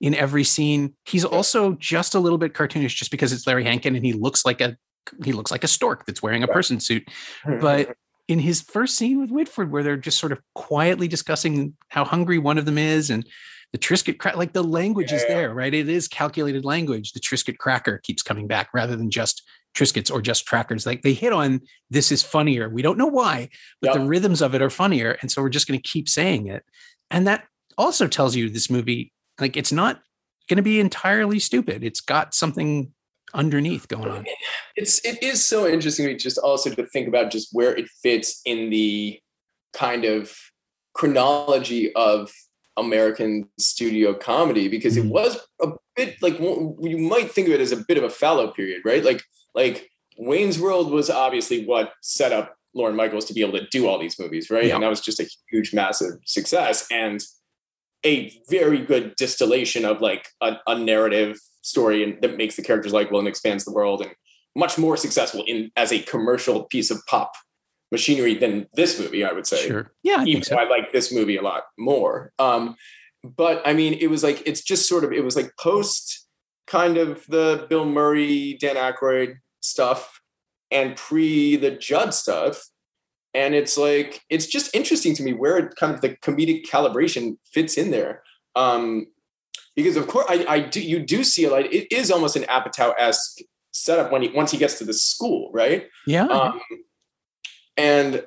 In 0.00 0.14
every 0.14 0.44
scene 0.44 0.94
he's 1.04 1.24
also 1.24 1.72
just 1.74 2.14
a 2.14 2.20
little 2.20 2.38
bit 2.38 2.52
cartoonish 2.52 2.94
just 2.94 3.10
because 3.10 3.32
it's 3.32 3.46
larry 3.46 3.64
hankin 3.64 3.96
and 3.96 4.04
he 4.04 4.12
looks 4.12 4.44
like 4.44 4.60
a 4.60 4.76
he 5.24 5.32
looks 5.32 5.50
like 5.50 5.64
a 5.64 5.68
stork 5.68 6.04
that's 6.06 6.22
wearing 6.22 6.42
a 6.42 6.48
person 6.48 6.80
suit 6.80 7.04
mm-hmm, 7.44 7.60
but 7.60 7.86
mm-hmm. 7.86 7.92
in 8.28 8.38
his 8.38 8.60
first 8.60 8.96
scene 8.96 9.20
with 9.20 9.30
Whitford, 9.30 9.70
where 9.70 9.84
they're 9.84 9.96
just 9.96 10.18
sort 10.18 10.32
of 10.32 10.40
quietly 10.56 11.06
discussing 11.06 11.76
how 11.88 12.04
hungry 12.04 12.38
one 12.38 12.58
of 12.58 12.64
them 12.64 12.76
is 12.76 13.08
and 13.08 13.24
the 13.72 13.78
Triscuit 13.78 14.18
crack, 14.18 14.36
like 14.36 14.52
the 14.52 14.64
language 14.64 15.12
is 15.12 15.22
Yeah, 15.22 15.28
yeah. 15.28 15.34
there, 15.34 15.54
right? 15.54 15.74
It 15.74 15.88
is 15.88 16.08
calculated 16.08 16.64
language. 16.64 17.12
The 17.12 17.20
Triscuit 17.20 17.58
cracker 17.58 17.98
keeps 17.98 18.22
coming 18.22 18.46
back 18.46 18.70
rather 18.72 18.96
than 18.96 19.10
just 19.10 19.42
Triscuits 19.76 20.10
or 20.10 20.22
just 20.22 20.46
trackers. 20.46 20.86
Like 20.86 21.02
they 21.02 21.12
hit 21.12 21.32
on 21.32 21.60
this 21.90 22.10
is 22.10 22.22
funnier. 22.22 22.68
We 22.68 22.82
don't 22.82 22.98
know 22.98 23.06
why, 23.06 23.50
but 23.80 23.88
Yep. 23.88 23.94
the 23.96 24.06
rhythms 24.06 24.42
of 24.42 24.54
it 24.54 24.62
are 24.62 24.70
funnier. 24.70 25.18
And 25.20 25.30
so 25.30 25.42
we're 25.42 25.50
just 25.50 25.68
going 25.68 25.80
to 25.80 25.88
keep 25.88 26.08
saying 26.08 26.48
it. 26.48 26.64
And 27.10 27.26
that 27.26 27.44
also 27.76 28.06
tells 28.06 28.34
you 28.34 28.48
this 28.48 28.70
movie, 28.70 29.12
like 29.40 29.56
it's 29.56 29.72
not 29.72 30.00
going 30.48 30.56
to 30.56 30.62
be 30.62 30.80
entirely 30.80 31.38
stupid. 31.38 31.82
It's 31.82 32.00
got 32.00 32.34
something 32.34 32.92
underneath 33.34 33.88
going 33.88 34.08
on. 34.08 34.24
it's 34.76 35.04
it 35.04 35.22
is 35.22 35.44
so 35.44 35.66
interesting 35.66 36.06
to 36.06 36.12
me 36.12 36.18
just 36.18 36.38
also 36.38 36.70
to 36.70 36.86
think 36.86 37.08
about 37.08 37.30
just 37.30 37.48
where 37.52 37.76
it 37.76 37.88
fits 38.02 38.40
in 38.44 38.70
the 38.70 39.20
kind 39.72 40.04
of 40.04 40.34
chronology 40.94 41.94
of 41.94 42.32
American 42.76 43.48
studio 43.58 44.14
comedy 44.14 44.68
because 44.68 44.96
it 44.96 45.04
mm-hmm. 45.04 45.10
was 45.10 45.38
a 45.62 45.68
bit 45.94 46.16
like 46.22 46.38
you 46.38 46.98
might 46.98 47.30
think 47.30 47.48
of 47.48 47.54
it 47.54 47.60
as 47.60 47.72
a 47.72 47.84
bit 47.88 47.98
of 47.98 48.04
a 48.04 48.10
fallow 48.10 48.48
period, 48.52 48.82
right? 48.84 49.04
Like 49.04 49.22
like 49.54 49.90
Wayne's 50.18 50.58
World 50.58 50.90
was 50.90 51.10
obviously 51.10 51.64
what 51.64 51.92
set 52.02 52.32
up 52.32 52.56
Lorne 52.74 52.96
Michaels 52.96 53.24
to 53.26 53.34
be 53.34 53.40
able 53.40 53.58
to 53.58 53.66
do 53.70 53.88
all 53.88 53.98
these 53.98 54.18
movies, 54.18 54.50
right? 54.50 54.66
Yeah. 54.66 54.74
And 54.74 54.82
that 54.82 54.88
was 54.88 55.00
just 55.00 55.20
a 55.20 55.28
huge, 55.50 55.72
massive 55.72 56.18
success 56.24 56.86
and 56.90 57.20
a 58.06 58.32
very 58.48 58.78
good 58.78 59.14
distillation 59.16 59.84
of 59.84 60.00
like 60.00 60.28
a, 60.40 60.56
a 60.66 60.78
narrative 60.78 61.36
story 61.62 62.04
and 62.04 62.22
that 62.22 62.36
makes 62.36 62.54
the 62.54 62.62
characters 62.62 62.92
likable 62.92 63.18
and 63.18 63.26
expands 63.26 63.64
the 63.64 63.72
world 63.72 64.00
and 64.00 64.12
much 64.54 64.78
more 64.78 64.96
successful 64.96 65.42
in 65.46 65.70
as 65.76 65.92
a 65.92 65.98
commercial 65.98 66.64
piece 66.64 66.90
of 66.90 67.04
pop 67.06 67.32
machinery 67.90 68.34
than 68.34 68.66
this 68.74 68.98
movie, 68.98 69.24
I 69.24 69.32
would 69.32 69.46
say 69.46 69.66
Sure. 69.66 69.92
Yeah, 70.02 70.18
I 70.20 70.24
even 70.24 70.42
so. 70.42 70.54
though 70.54 70.62
I 70.62 70.68
like 70.68 70.92
this 70.92 71.12
movie 71.12 71.36
a 71.36 71.42
lot 71.42 71.64
more. 71.78 72.32
Um, 72.38 72.76
but 73.22 73.60
I 73.66 73.72
mean, 73.72 73.94
it 73.94 74.08
was 74.08 74.22
like 74.22 74.42
it's 74.46 74.62
just 74.62 74.88
sort 74.88 75.04
of 75.04 75.12
it 75.12 75.24
was 75.24 75.36
like 75.36 75.50
post 75.58 76.26
kind 76.66 76.96
of 76.96 77.24
the 77.26 77.66
Bill 77.68 77.84
Murray, 77.84 78.56
Dan 78.60 78.76
Aykroyd 78.76 79.36
stuff, 79.60 80.20
and 80.70 80.96
pre 80.96 81.56
the 81.56 81.72
Judd 81.72 82.14
stuff. 82.14 82.62
And 83.36 83.54
it's 83.54 83.76
like 83.76 84.24
it's 84.30 84.46
just 84.46 84.74
interesting 84.74 85.14
to 85.14 85.22
me 85.22 85.34
where 85.34 85.58
it 85.58 85.76
kind 85.76 85.94
of 85.94 86.00
the 86.00 86.16
comedic 86.16 86.66
calibration 86.66 87.36
fits 87.52 87.76
in 87.76 87.90
there. 87.90 88.22
Um, 88.56 89.08
because 89.76 89.96
of 89.96 90.08
course 90.08 90.26
I, 90.28 90.46
I 90.48 90.60
do 90.60 90.80
you 90.80 90.98
do 90.98 91.22
see 91.22 91.44
a 91.44 91.50
like 91.50 91.66
it 91.66 91.94
is 91.94 92.10
almost 92.10 92.34
an 92.34 92.44
Apatow 92.44 92.94
esque 92.98 93.40
setup 93.72 94.10
when 94.10 94.22
he 94.22 94.28
once 94.30 94.50
he 94.50 94.58
gets 94.58 94.78
to 94.78 94.84
the 94.84 94.94
school, 94.94 95.50
right? 95.52 95.86
Yeah. 96.06 96.26
Um, 96.26 96.60
and 97.76 98.24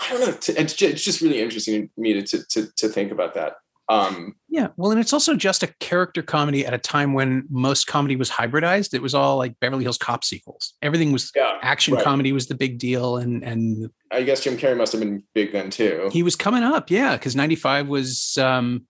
I 0.00 0.08
don't 0.10 0.20
know. 0.20 0.28
It's 0.28 0.74
just, 0.74 0.92
it's 0.92 1.04
just 1.04 1.20
really 1.20 1.40
interesting 1.40 1.88
to 1.88 2.00
me 2.00 2.14
to, 2.14 2.22
to, 2.22 2.46
to, 2.50 2.68
to 2.76 2.88
think 2.88 3.12
about 3.12 3.34
that. 3.34 3.54
Um, 3.88 4.36
Yeah. 4.52 4.68
Well, 4.76 4.90
and 4.90 5.00
it's 5.00 5.14
also 5.14 5.34
just 5.34 5.62
a 5.62 5.68
character 5.80 6.20
comedy 6.22 6.66
at 6.66 6.74
a 6.74 6.78
time 6.78 7.14
when 7.14 7.44
most 7.48 7.86
comedy 7.86 8.16
was 8.16 8.28
hybridized. 8.30 8.92
It 8.92 9.00
was 9.00 9.14
all 9.14 9.38
like 9.38 9.58
Beverly 9.60 9.82
Hills 9.82 9.96
Cop 9.96 10.22
sequels. 10.24 10.74
Everything 10.82 11.10
was 11.10 11.32
yeah, 11.34 11.56
action 11.62 11.94
Right. 11.94 12.04
comedy 12.04 12.32
was 12.32 12.48
the 12.48 12.54
big 12.54 12.78
deal, 12.78 13.16
and 13.16 13.42
and 13.42 13.88
I 14.10 14.22
guess 14.24 14.44
Jim 14.44 14.58
Carrey 14.58 14.76
must 14.76 14.92
have 14.92 15.00
been 15.00 15.22
big 15.34 15.52
then 15.52 15.70
too. 15.70 16.10
he 16.12 16.22
was 16.22 16.36
coming 16.36 16.62
up. 16.62 16.90
Yeah, 16.90 17.16
because 17.16 17.34
ninety 17.34 17.54
five 17.56 17.88
was 17.88 18.36
um, 18.36 18.86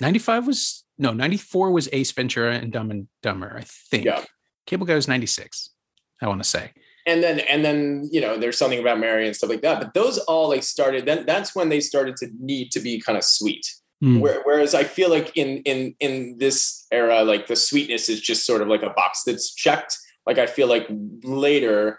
ninety 0.00 0.18
five 0.18 0.46
was 0.46 0.84
no 0.96 1.12
ninety 1.12 1.36
four 1.36 1.70
was 1.70 1.90
Ace 1.92 2.10
Ventura 2.12 2.54
and 2.54 2.72
Dumb 2.72 2.90
and 2.90 3.08
Dumber. 3.22 3.56
I 3.58 3.64
think. 3.90 4.06
Yeah. 4.06 4.24
Cable 4.66 4.86
Guy 4.86 4.94
was 4.94 5.06
ninety 5.06 5.26
six. 5.26 5.68
I 6.22 6.28
want 6.28 6.42
to 6.42 6.48
say. 6.48 6.72
and 7.06 7.22
then 7.22 7.40
and 7.40 7.62
then 7.62 8.08
you 8.10 8.22
know 8.22 8.38
there's 8.38 8.56
something 8.56 8.78
about 8.80 8.98
Mary 9.00 9.26
and 9.26 9.36
stuff 9.36 9.50
like 9.50 9.60
that. 9.60 9.80
But 9.82 9.92
those 9.92 10.16
all 10.16 10.48
like 10.48 10.62
started. 10.62 11.04
Then 11.04 11.26
that's 11.26 11.54
when 11.54 11.68
they 11.68 11.80
started 11.80 12.16
to 12.16 12.28
need 12.40 12.70
to 12.72 12.80
be 12.80 12.98
kind 13.02 13.18
of 13.18 13.24
sweet. 13.24 13.66
Hmm. 14.00 14.20
Where, 14.20 14.42
whereas 14.44 14.74
I 14.74 14.84
feel 14.84 15.10
like 15.10 15.36
in 15.36 15.58
in 15.64 15.94
in 15.98 16.38
this 16.38 16.86
era, 16.92 17.22
like 17.24 17.48
the 17.48 17.56
sweetness 17.56 18.08
is 18.08 18.20
just 18.20 18.46
sort 18.46 18.62
of 18.62 18.68
like 18.68 18.82
a 18.82 18.90
box 18.90 19.24
that's 19.24 19.52
checked. 19.54 19.96
Like 20.24 20.38
I 20.38 20.46
feel 20.46 20.68
like 20.68 20.86
later, 21.24 21.98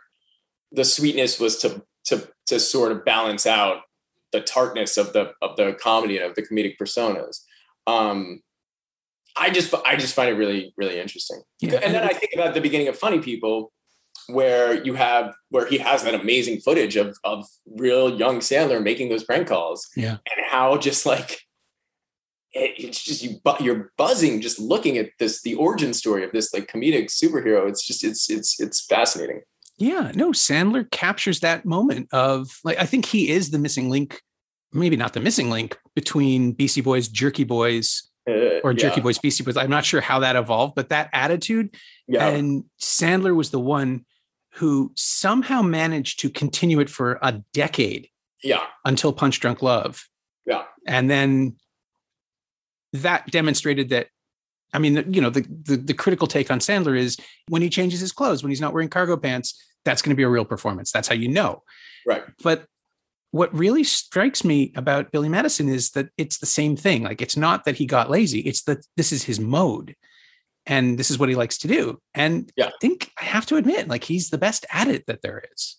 the 0.72 0.86
sweetness 0.86 1.40
was 1.40 1.58
to 1.58 1.84
to 2.06 2.30
to 2.48 2.60
sort 2.60 2.92
of 2.92 3.04
balance 3.04 3.46
out 3.46 3.82
the 4.32 4.40
tartness 4.40 4.96
of 4.96 5.12
the 5.12 5.34
of 5.42 5.58
the 5.58 5.74
comedy 5.74 6.18
and 6.18 6.26
of 6.26 6.36
the 6.36 6.44
comedic 6.44 6.78
personas. 6.78 7.42
Um, 7.86 8.42
I 9.36 9.50
just 9.50 9.74
I 9.86 9.98
just 9.98 10.14
find 10.14 10.30
it 10.30 10.38
really 10.38 10.74
really 10.78 11.00
interesting. 11.00 11.42
Yeah. 11.60 11.80
And 11.84 11.94
then 11.94 12.04
I 12.04 12.14
think 12.14 12.32
about 12.34 12.54
the 12.54 12.62
beginning 12.62 12.88
of 12.88 12.98
Funny 12.98 13.20
People, 13.20 13.74
where 14.28 14.82
you 14.84 14.94
have 14.94 15.36
where 15.50 15.66
he 15.66 15.80
has 15.80 16.04
that 16.04 16.14
amazing 16.14 16.62
footage 16.62 16.96
of 16.96 17.18
of 17.26 17.46
real 17.66 18.18
young 18.18 18.40
Sandler 18.40 18.82
making 18.82 19.10
those 19.10 19.26
prank 19.26 19.48
calls. 19.48 19.88
Yeah. 19.98 20.18
And 20.32 20.46
how 20.48 20.78
just 20.78 21.06
like 21.06 21.42
it's 22.54 23.04
just 23.04 23.24
you 23.24 23.40
bu- 23.44 23.64
you're 23.64 23.92
buzzing 23.98 24.42
just 24.42 24.60
looking 24.60 24.98
at 24.98 25.10
this 25.20 25.42
the 25.42 25.56
origin 25.56 25.94
story 25.94 26.24
of 26.24 26.32
this 26.32 26.54
like 26.54 26.72
comedic 26.72 27.06
superhero. 27.06 27.70
It's 27.70 27.86
just 27.86 28.04
it's 28.04 28.30
it's 28.30 28.60
it's 28.60 28.86
fascinating. 28.86 29.42
Yeah, 29.78 30.12
no, 30.14 30.32
Sandler 30.32 30.90
captures 30.92 31.40
that 31.40 31.66
moment 31.66 32.10
of 32.12 32.50
like 32.64 32.80
I 32.80 32.86
think 32.86 33.06
he 33.06 33.30
is 33.30 33.52
the 33.52 33.60
missing 33.60 33.90
link, 33.90 34.22
maybe 34.74 34.98
not 34.98 35.14
the 35.14 35.20
missing 35.22 35.50
link 35.50 35.78
between 35.96 36.52
Beastie 36.54 36.82
Boys, 36.82 37.08
Jerky 37.08 37.44
Boys, 37.44 38.10
Uh, 38.28 38.60
or 38.64 38.72
yeah, 38.74 38.80
Jerky 38.80 39.02
Boys, 39.02 39.20
Beastie 39.20 39.44
Boys. 39.44 39.56
I'm 39.58 39.70
not 39.70 39.86
sure 39.86 40.02
how 40.02 40.20
that 40.20 40.36
evolved, 40.36 40.76
but 40.76 40.90
that 40.90 41.10
attitude 41.14 41.76
Yeah. 42.08 42.28
and 42.28 42.66
Sandler 42.82 43.36
was 43.36 43.52
the 43.52 43.60
one 43.60 44.06
who 44.56 44.92
somehow 44.96 45.62
managed 45.62 46.20
to 46.22 46.30
continue 46.30 46.80
it 46.80 46.90
for 46.90 47.18
a 47.22 47.42
decade 47.54 48.10
yeah. 48.44 48.64
until 48.84 49.14
Punch 49.14 49.40
Drunk 49.40 49.62
Love. 49.62 50.06
Yeah. 50.46 50.64
And 50.86 51.10
then 51.10 51.56
that 52.94 53.30
demonstrated 53.32 53.90
that 53.90 54.08
I 54.72 54.78
mean, 54.78 55.12
you 55.12 55.20
know, 55.20 55.32
the, 55.32 55.42
the 55.64 55.78
the 55.78 55.94
critical 55.94 56.28
take 56.28 56.52
on 56.52 56.60
Sandler 56.60 56.98
is 56.98 57.18
when 57.48 57.62
he 57.62 57.70
changes 57.70 58.00
his 58.00 58.12
clothes, 58.12 58.44
when 58.44 58.52
he's 58.52 58.62
not 58.62 58.74
wearing 58.74 58.90
cargo 58.90 59.18
pants, 59.18 59.60
that's 59.84 60.02
going 60.02 60.12
to 60.12 60.16
be 60.16 60.24
a 60.24 60.30
real 60.30 60.46
performance. 60.46 60.92
That's 60.92 61.08
how 61.08 61.16
you 61.16 61.28
know. 61.28 61.64
Right. 62.06 62.24
But 62.44 62.66
what 63.32 63.54
really 63.54 63.84
strikes 63.84 64.44
me 64.44 64.72
about 64.76 65.12
Billy 65.12 65.30
Madison 65.30 65.70
is 65.70 65.92
that 65.92 66.10
it's 66.18 66.38
the 66.38 66.46
same 66.46 66.76
thing. 66.76 67.04
Like 67.04 67.22
it's 67.22 67.38
not 67.38 67.66
that 67.66 67.78
he 67.78 67.86
got 67.86 68.10
lazy, 68.10 68.40
it's 68.42 68.64
that 68.64 68.86
this 68.98 69.12
is 69.12 69.24
his 69.24 69.40
mode. 69.40 69.96
And 70.66 71.00
this 71.00 71.10
is 71.10 71.18
what 71.18 71.30
he 71.30 71.36
likes 71.36 71.58
to 71.60 71.68
do. 71.68 72.00
And 72.14 72.52
Yeah. 72.56 72.68
I 72.68 72.72
think 72.80 73.12
I 73.20 73.24
have 73.26 73.46
to 73.48 73.56
admit, 73.56 73.88
like 73.88 74.04
he's 74.04 74.30
the 74.30 74.38
best 74.38 74.68
at 74.72 74.88
it 74.88 75.06
that 75.08 75.24
there 75.24 75.44
is. 75.56 75.78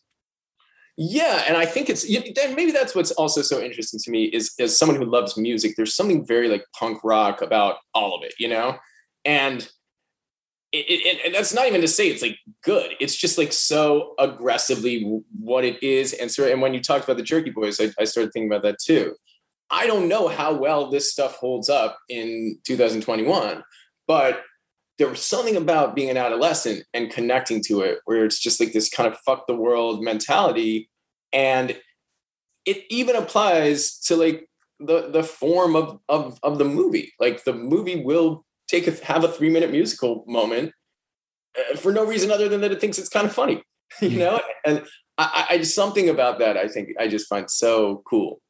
Yeah, 1.02 1.44
and 1.48 1.56
I 1.56 1.64
think 1.64 1.88
it's 1.88 2.06
then 2.34 2.54
maybe 2.54 2.72
that's 2.72 2.94
what's 2.94 3.10
also 3.12 3.40
so 3.40 3.58
interesting 3.58 3.98
to 4.00 4.10
me 4.10 4.24
is 4.24 4.52
as 4.60 4.76
someone 4.76 4.98
who 4.98 5.06
loves 5.06 5.34
music. 5.38 5.72
There's 5.74 5.94
something 5.94 6.26
very 6.26 6.46
like 6.46 6.62
punk 6.78 7.02
rock 7.02 7.40
about 7.40 7.76
all 7.94 8.14
of 8.14 8.22
it, 8.22 8.34
you 8.38 8.48
know, 8.48 8.76
and 9.24 9.62
it, 10.72 10.84
it, 10.90 11.20
and 11.24 11.34
that's 11.34 11.54
not 11.54 11.66
even 11.66 11.80
to 11.80 11.88
say 11.88 12.10
it's 12.10 12.20
like 12.20 12.36
good. 12.62 12.90
It's 13.00 13.16
just 13.16 13.38
like 13.38 13.50
so 13.50 14.12
aggressively 14.18 15.22
what 15.40 15.64
it 15.64 15.82
is, 15.82 16.12
and 16.12 16.30
so 16.30 16.46
and 16.46 16.60
when 16.60 16.74
you 16.74 16.82
talked 16.82 17.04
about 17.04 17.16
the 17.16 17.22
Jerky 17.22 17.48
Boys, 17.48 17.80
I, 17.80 17.92
I 17.98 18.04
started 18.04 18.34
thinking 18.34 18.50
about 18.52 18.64
that 18.64 18.78
too. 18.78 19.14
I 19.70 19.86
don't 19.86 20.06
know 20.06 20.28
how 20.28 20.52
well 20.52 20.90
this 20.90 21.10
stuff 21.10 21.36
holds 21.36 21.70
up 21.70 21.98
in 22.10 22.58
2021, 22.66 23.62
but 24.06 24.42
there 24.98 25.08
was 25.08 25.22
something 25.22 25.56
about 25.56 25.94
being 25.94 26.10
an 26.10 26.18
adolescent 26.18 26.84
and 26.92 27.10
connecting 27.10 27.62
to 27.68 27.80
it 27.80 28.00
where 28.04 28.26
it's 28.26 28.38
just 28.38 28.60
like 28.60 28.74
this 28.74 28.90
kind 28.90 29.10
of 29.10 29.18
fuck 29.20 29.46
the 29.46 29.56
world 29.56 30.04
mentality 30.04 30.89
and 31.32 31.76
it 32.66 32.84
even 32.90 33.16
applies 33.16 33.98
to 33.98 34.16
like 34.16 34.48
the 34.78 35.10
the 35.10 35.22
form 35.22 35.76
of 35.76 35.98
of 36.08 36.38
of 36.42 36.58
the 36.58 36.64
movie 36.64 37.12
like 37.18 37.44
the 37.44 37.52
movie 37.52 38.02
will 38.02 38.44
take 38.68 38.86
a 38.86 38.92
have 39.04 39.24
a 39.24 39.28
3 39.28 39.50
minute 39.50 39.70
musical 39.70 40.24
moment 40.26 40.72
uh, 41.58 41.76
for 41.76 41.92
no 41.92 42.04
reason 42.04 42.30
other 42.30 42.48
than 42.48 42.60
that 42.60 42.72
it 42.72 42.80
thinks 42.80 42.98
it's 42.98 43.08
kind 43.08 43.26
of 43.26 43.34
funny 43.34 43.62
you 44.00 44.18
know 44.18 44.40
and 44.64 44.84
I, 45.18 45.46
I 45.50 45.58
just 45.58 45.74
something 45.74 46.08
about 46.08 46.38
that 46.38 46.56
i 46.56 46.66
think 46.68 46.88
i 46.98 47.08
just 47.08 47.28
find 47.28 47.50
so 47.50 48.02
cool 48.08 48.40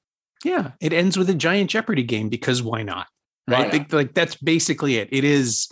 Yeah, 0.44 0.72
it 0.80 0.92
ends 0.92 1.18
with 1.18 1.28
a 1.28 1.34
giant 1.34 1.68
Jeopardy 1.70 2.02
game 2.02 2.28
because 2.30 2.62
why 2.62 2.82
not? 2.82 3.06
Why 3.46 3.54
Right? 3.54 3.72
not? 3.72 3.72
Like, 3.72 3.92
like, 3.92 4.14
that's 4.14 4.36
basically 4.36 4.96
it. 4.96 5.08
It 5.12 5.24
is. 5.24 5.68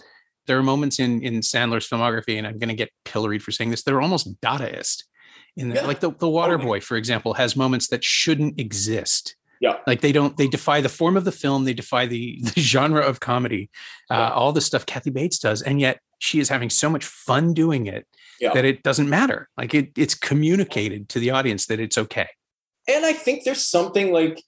There 0.47 0.59
are 0.59 0.62
moments 0.62 0.99
in 0.99 1.23
in 1.23 1.40
Sandler's 1.40 1.88
filmography, 1.88 2.37
and 2.37 2.47
I'm 2.47 2.59
going 2.59 2.68
to 2.68 2.75
get 2.75 2.90
pilloried 3.05 3.42
for 3.42 3.51
saying 3.51 3.71
this. 3.71 3.83
They're 3.83 4.03
almost 4.03 4.29
Dadaist. 4.42 5.05
In 5.59 5.71
Yeah. 5.73 5.87
like 5.87 6.01
the 6.01 6.11
the 6.12 6.29
Water. 6.29 6.57
Boy, 6.59 6.81
for 6.81 6.97
example, 6.97 7.35
has 7.35 7.57
moments 7.57 7.88
that 7.88 8.03
shouldn't 8.05 8.59
exist. 8.61 9.35
Yeah. 9.61 9.79
like 9.88 10.01
they 10.03 10.12
don't. 10.12 10.37
They 10.37 10.47
defy 10.47 10.81
the 10.81 10.88
form 10.88 11.16
of 11.16 11.25
the 11.25 11.33
film. 11.33 11.64
They 11.64 11.75
defy 11.75 12.07
the 12.07 12.38
the 12.55 12.61
genre 12.61 13.03
of 13.03 13.18
comedy. 13.21 13.71
Uh, 14.11 14.14
Yeah. 14.14 14.31
all 14.31 14.53
the 14.53 14.61
stuff 14.61 14.87
Kathy 14.87 15.11
Bates 15.11 15.38
does, 15.38 15.62
and 15.62 15.81
yet 15.81 16.01
she 16.21 16.38
is 16.40 16.49
having 16.49 16.71
so 16.71 16.88
much 16.88 17.05
fun 17.05 17.55
doing 17.55 17.87
it 17.87 18.07
Yeah. 18.40 18.53
that 18.55 18.64
it 18.64 18.83
doesn't 18.85 19.09
matter. 19.09 19.49
Like 19.57 19.75
it, 19.75 19.90
it's 19.97 20.14
communicated 20.14 21.09
to 21.11 21.18
the 21.21 21.31
audience 21.31 21.66
that 21.66 21.81
it's 21.81 21.99
okay. 21.99 22.29
and 22.88 23.05
I 23.05 23.12
think 23.12 23.44
there's 23.44 23.66
something 23.66 24.12
like 24.12 24.42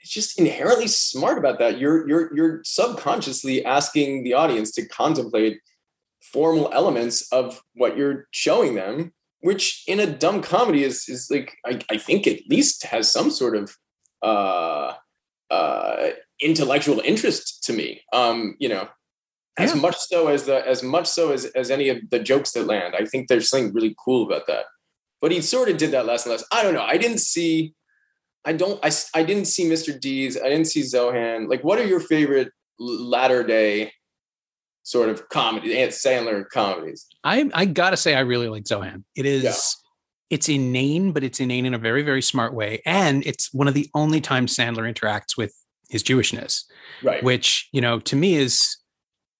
it's 0.00 0.10
just 0.10 0.38
inherently 0.38 0.86
smart 0.88 1.36
about 1.38 1.58
that. 1.58 1.78
You're 1.78 2.08
you're 2.08 2.34
you're 2.36 2.60
subconsciously 2.64 3.64
asking 3.64 4.24
the 4.24 4.32
audience 4.34 4.70
to 4.72 4.86
contemplate 4.88 5.58
formal 6.32 6.70
elements 6.72 7.30
of 7.32 7.60
what 7.74 7.96
you're 7.98 8.26
showing 8.30 8.74
them, 8.76 9.12
which 9.46 9.84
in 9.86 10.00
a 10.00 10.06
dumb 10.24 10.42
comedy 10.42 10.82
is 10.82 11.08
is 11.08 11.28
like 11.30 11.56
I, 11.64 11.72
I 11.94 11.98
think 11.98 12.26
at 12.26 12.40
least 12.50 12.82
has 12.92 13.10
some 13.16 13.30
sort 13.30 13.54
of 13.56 13.64
uh 14.30 14.94
uh 15.50 16.08
intellectual 16.40 17.00
interest 17.12 17.62
to 17.66 17.72
me. 17.72 17.88
Um, 18.12 18.56
you 18.58 18.68
know, 18.68 18.88
as 19.56 19.70
Yeah. 19.74 19.80
much 19.80 19.96
so 20.10 20.18
as 20.34 20.44
the 20.48 20.66
as 20.66 20.82
much 20.82 21.06
so 21.06 21.24
as 21.36 21.44
as 21.60 21.70
any 21.70 21.88
of 21.88 21.98
the 22.10 22.18
jokes 22.18 22.50
that 22.52 22.66
land. 22.66 22.94
I 23.00 23.04
think 23.06 23.28
there's 23.28 23.48
something 23.48 23.72
really 23.72 23.94
cool 24.04 24.26
about 24.26 24.46
that. 24.48 24.64
But 25.22 25.30
he 25.32 25.40
sort 25.40 25.68
of 25.70 25.76
did 25.78 25.92
that 25.92 26.06
less 26.06 26.26
and 26.26 26.32
less. 26.32 26.44
I 26.50 26.62
don't 26.62 26.74
know. 26.74 26.88
I 26.94 26.98
didn't 26.98 27.22
see. 27.32 27.74
I 28.44 28.52
don't. 28.52 28.78
I 28.84 28.90
I 29.14 29.22
didn't 29.22 29.46
see 29.54 29.64
Mr. 29.74 29.90
Deeds. 30.06 30.36
I 30.44 30.48
didn't 30.52 30.70
see 30.74 30.82
Zohan. 30.82 31.48
Like, 31.52 31.62
what 31.62 31.78
are 31.78 31.86
your 31.86 32.00
favorite 32.14 32.50
latter 32.78 33.42
day 33.56 33.92
sort 34.86 35.08
of 35.08 35.28
comedy, 35.28 35.76
Aunt 35.78 35.90
Sandler 35.90 36.48
comedies? 36.48 37.06
I 37.24 37.50
I 37.52 37.64
gotta 37.64 37.96
say 37.96 38.14
I 38.14 38.20
really 38.20 38.48
like 38.48 38.64
Zohan. 38.64 39.02
It 39.16 39.26
is 39.26 39.42
Yeah. 39.44 39.52
it's 40.30 40.48
inane, 40.48 41.12
but 41.12 41.24
it's 41.24 41.40
inane 41.40 41.66
in 41.66 41.74
a 41.74 41.78
very 41.78 42.02
very 42.02 42.22
smart 42.22 42.54
way, 42.54 42.80
and 42.86 43.26
it's 43.26 43.52
one 43.52 43.68
of 43.68 43.74
the 43.74 43.88
only 43.94 44.20
times 44.20 44.56
Sandler 44.56 44.90
interacts 44.92 45.36
with 45.36 45.52
his 45.90 46.02
Jewishness, 46.02 46.64
Right. 47.02 47.22
which 47.22 47.68
you 47.72 47.80
know 47.80 47.98
to 48.00 48.16
me 48.16 48.36
is 48.36 48.76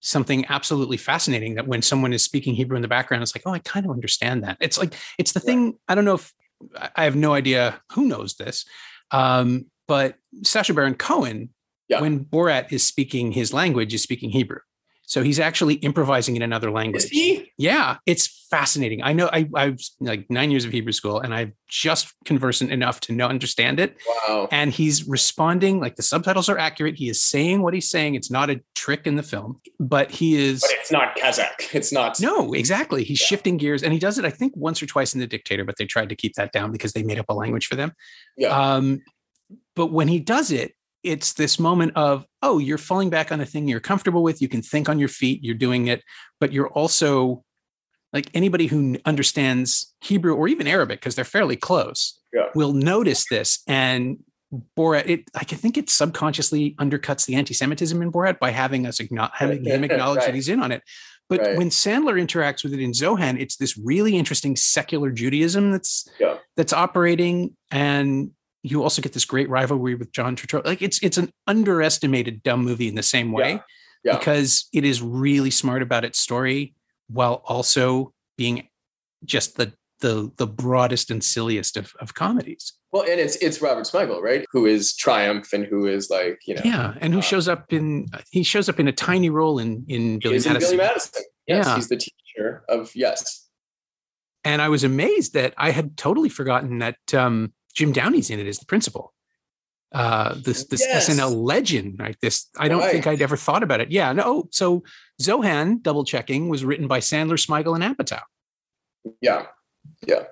something 0.00 0.44
absolutely 0.48 0.96
fascinating 0.96 1.54
that 1.56 1.66
when 1.66 1.82
someone 1.82 2.12
is 2.12 2.22
speaking 2.22 2.54
Hebrew 2.54 2.76
in 2.76 2.82
the 2.82 2.86
background, 2.88 3.22
it's 3.24 3.34
like, 3.34 3.42
oh, 3.46 3.50
I 3.52 3.58
kind 3.60 3.84
of 3.84 3.90
understand 3.90 4.44
that. 4.44 4.56
It's 4.60 4.78
like, 4.78 4.94
it's 5.18 5.32
the 5.32 5.40
thing. 5.40 5.74
I 5.88 5.96
don't 5.96 6.04
know 6.04 6.14
if 6.14 6.32
I 6.94 7.02
have 7.02 7.16
no 7.16 7.34
idea 7.34 7.80
who 7.92 8.06
knows 8.06 8.34
this, 8.36 8.64
um, 9.10 9.66
but 9.88 10.14
Sacha 10.44 10.74
Baron 10.74 10.94
Cohen, 10.94 11.48
Yeah. 11.88 12.00
when 12.02 12.24
Borat 12.24 12.70
is 12.72 12.86
speaking 12.86 13.32
his 13.32 13.52
language, 13.52 13.92
is 13.94 14.02
speaking 14.02 14.30
Hebrew. 14.30 14.60
So 15.08 15.22
he's 15.22 15.38
actually 15.38 15.74
improvising 15.74 16.34
in 16.34 16.42
another 16.42 16.70
language. 16.72 17.04
Is 17.04 17.10
he? 17.10 17.52
Yeah, 17.56 17.98
it's 18.06 18.46
fascinating. 18.50 19.04
I 19.04 19.12
know 19.12 19.30
I, 19.32 19.48
I've 19.54 19.78
like 20.00 20.26
nine 20.28 20.50
years 20.50 20.64
of 20.64 20.72
Hebrew 20.72 20.90
school, 20.90 21.20
and 21.20 21.32
I'm 21.32 21.54
just 21.68 22.12
conversant 22.24 22.72
enough 22.72 22.98
to 23.02 23.12
know 23.12 23.28
understand 23.28 23.78
it. 23.78 23.96
Wow. 24.28 24.48
And 24.50 24.72
he's 24.72 25.06
responding 25.06 25.78
like 25.78 25.94
the 25.94 26.02
subtitles 26.02 26.48
are 26.48 26.58
accurate. 26.58 26.96
He 26.96 27.08
is 27.08 27.22
saying 27.22 27.62
what 27.62 27.72
he's 27.72 27.88
saying. 27.88 28.16
It's 28.16 28.32
not 28.32 28.50
a 28.50 28.60
trick 28.74 29.06
in 29.06 29.14
the 29.14 29.22
film, 29.22 29.60
but 29.78 30.10
he 30.10 30.34
is. 30.34 30.60
But 30.62 30.70
it's 30.72 30.90
not 30.90 31.16
Kazakh. 31.16 31.72
It's 31.72 31.92
not. 31.92 32.20
No, 32.20 32.52
exactly. 32.52 33.04
He's 33.04 33.20
Yeah. 33.20 33.26
shifting 33.28 33.58
gears, 33.58 33.84
and 33.84 33.92
he 33.92 34.00
does 34.00 34.18
it. 34.18 34.24
I 34.24 34.30
think 34.30 34.54
once 34.56 34.82
or 34.82 34.86
twice 34.86 35.14
in 35.14 35.20
the 35.20 35.28
Dictator, 35.28 35.64
but 35.64 35.76
they 35.76 35.86
tried 35.86 36.08
to 36.08 36.16
keep 36.16 36.34
that 36.34 36.50
down 36.50 36.72
because 36.72 36.94
they 36.94 37.04
made 37.04 37.20
up 37.20 37.26
a 37.28 37.34
language 37.34 37.68
for 37.68 37.76
them. 37.76 37.92
Yeah. 38.36 38.48
Um, 38.48 39.02
but 39.76 39.92
when 39.92 40.08
he 40.08 40.18
does 40.18 40.50
it, 40.50 40.72
it's 41.06 41.34
this 41.34 41.58
moment 41.58 41.92
of, 41.96 42.26
oh, 42.42 42.58
you're 42.58 42.78
falling 42.78 43.10
back 43.10 43.30
on 43.32 43.40
a 43.40 43.46
thing 43.46 43.68
you're 43.68 43.80
comfortable 43.80 44.22
with. 44.22 44.42
You 44.42 44.48
can 44.48 44.62
think 44.62 44.88
on 44.88 44.98
your 44.98 45.08
feet. 45.08 45.42
You're 45.42 45.54
doing 45.54 45.86
it, 45.86 46.02
but 46.40 46.52
you're 46.52 46.68
also 46.68 47.44
like 48.12 48.28
anybody 48.34 48.66
who 48.66 48.96
understands 49.04 49.94
Hebrew 50.00 50.34
or 50.34 50.48
even 50.48 50.66
Arabic 50.66 51.00
because 51.00 51.14
they're 51.14 51.24
fairly 51.24 51.56
close 51.56 52.18
Yeah. 52.34 52.46
will 52.54 52.72
notice 52.72 53.26
this 53.28 53.62
and. 53.66 54.18
Borat, 54.78 55.08
it 55.08 55.24
I 55.34 55.42
think 55.42 55.76
it 55.76 55.90
subconsciously 55.90 56.76
undercuts 56.78 57.26
the 57.26 57.34
anti-Semitism 57.34 58.00
in 58.00 58.12
Borat 58.12 58.38
by 58.38 58.50
having 58.52 58.86
us 58.86 59.00
having 59.34 59.64
him 59.64 59.82
acknowledge 59.82 60.18
Right. 60.18 60.26
that 60.26 60.34
he's 60.36 60.48
in 60.48 60.62
on 60.62 60.70
it. 60.70 60.82
But 61.28 61.40
Right. 61.40 61.58
when 61.58 61.68
Sandler 61.68 62.14
interacts 62.14 62.62
with 62.62 62.72
it 62.72 62.78
in 62.78 62.92
Zohan, 62.92 63.40
it's 63.40 63.56
this 63.56 63.76
really 63.76 64.16
interesting 64.16 64.54
secular 64.54 65.10
Judaism 65.10 65.72
that's 65.72 66.08
Yeah. 66.20 66.36
that's 66.56 66.72
operating, 66.72 67.56
and 67.72 68.30
you 68.66 68.82
also 68.82 69.00
get 69.02 69.12
this 69.12 69.24
great 69.24 69.48
rivalry 69.48 69.94
with 69.94 70.12
John 70.12 70.36
Turturro. 70.36 70.64
Like 70.64 70.82
it's 70.82 70.98
it's 71.02 71.18
an 71.18 71.30
underestimated 71.46 72.42
dumb 72.42 72.64
movie 72.64 72.88
in 72.88 72.94
the 72.94 73.02
same 73.02 73.32
way 73.32 73.52
Yeah. 73.52 73.60
Yeah. 74.04 74.18
because 74.18 74.68
it 74.72 74.84
is 74.84 75.00
really 75.02 75.50
smart 75.50 75.82
about 75.82 76.04
its 76.04 76.18
story 76.18 76.74
while 77.08 77.42
also 77.46 78.12
being 78.36 78.68
just 79.24 79.56
the 79.56 79.72
the 80.00 80.30
the 80.36 80.46
broadest 80.46 81.10
and 81.10 81.24
silliest 81.24 81.76
of, 81.76 81.94
of 82.00 82.14
comedies. 82.14 82.72
Well, 82.92 83.02
and 83.02 83.18
it's 83.20 83.36
it's 83.36 83.60
Robert 83.62 83.84
Smigel, 83.84 84.20
right? 84.22 84.44
Who 84.52 84.66
is 84.66 84.94
Triumph 84.96 85.52
and 85.52 85.64
who 85.64 85.86
is 85.86 86.10
like 86.10 86.38
you 86.46 86.54
know. 86.54 86.62
Yeah, 86.64 86.94
and 87.00 87.12
who 87.12 87.18
uh, 87.20 87.22
shows 87.22 87.48
up 87.48 87.72
in 87.72 88.06
he 88.30 88.42
shows 88.42 88.68
up 88.68 88.78
in 88.80 88.88
a 88.88 88.92
tiny 88.92 89.30
role 89.30 89.58
in 89.58 89.84
in 89.88 90.18
Billy 90.18 90.36
is 90.36 90.46
in 90.46 90.52
Madison. 90.52 90.76
Billy 90.76 90.88
Madison. 90.88 91.22
Yes, 91.46 91.66
Yeah. 91.66 91.76
he's 91.76 91.88
the 91.88 91.96
teacher 91.96 92.64
of 92.68 92.90
yes. 92.94 93.48
and 94.44 94.60
I 94.62 94.68
was 94.68 94.84
amazed 94.84 95.32
that 95.34 95.54
I 95.56 95.70
had 95.70 95.96
totally 95.96 96.28
forgotten 96.28 96.78
that 96.78 96.98
um, 97.14 97.52
Jim 97.76 97.92
Downey's 97.92 98.30
in 98.30 98.40
it 98.40 98.46
as 98.48 98.58
the 98.58 98.66
principal. 98.66 99.12
Uh, 99.92 100.34
this 100.42 100.64
this 100.64 100.80
Yes. 100.80 101.08
SNL 101.08 101.44
legend, 101.44 101.96
right? 102.00 102.16
This 102.20 102.48
I 102.58 102.66
don't 102.68 102.80
Right. 102.80 102.90
think 102.92 103.06
I'd 103.06 103.22
ever 103.22 103.36
thought 103.36 103.62
about 103.62 103.80
it. 103.80 103.92
Yeah, 103.92 104.12
no. 104.12 104.48
So 104.50 104.82
Zohan, 105.22 105.80
double 105.82 106.04
checking, 106.04 106.48
was 106.48 106.64
written 106.64 106.88
by 106.88 106.98
Sandler, 107.00 107.38
Smigel, 107.38 107.80
and 107.80 107.84
Apatow, 107.96 108.22
Yeah. 109.20 109.46
Yeah. 110.06 110.24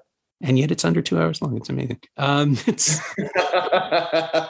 And 0.43 0.59
yet 0.59 0.73
it's 0.73 0.85
under 0.85 1.01
two 1.01 1.19
hours 1.21 1.41
long. 1.41 1.57
It's 1.57 1.69
amazing. 1.69 2.01
Um, 2.17 2.59
it's 2.67 2.99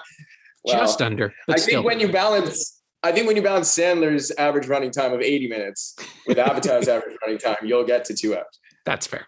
just 0.66 1.02
under. 1.02 1.34
I 1.48 1.56
still. 1.56 1.82
think 1.82 1.86
when 1.86 2.00
you 2.00 2.10
balance, 2.10 2.80
I 3.02 3.12
think 3.12 3.26
when 3.26 3.36
you 3.36 3.42
balance 3.42 3.68
Sandler's 3.76 4.30
average 4.38 4.66
running 4.66 4.90
time 4.90 5.12
of 5.12 5.20
80 5.20 5.48
minutes 5.48 5.94
with 6.26 6.38
Avatar's 6.38 6.88
average 6.94 7.16
running 7.22 7.38
time, 7.38 7.56
you'll 7.62 7.84
get 7.84 8.04
to 8.06 8.14
two 8.14 8.34
hours. 8.34 8.58
That's 8.86 9.06
fair. 9.06 9.26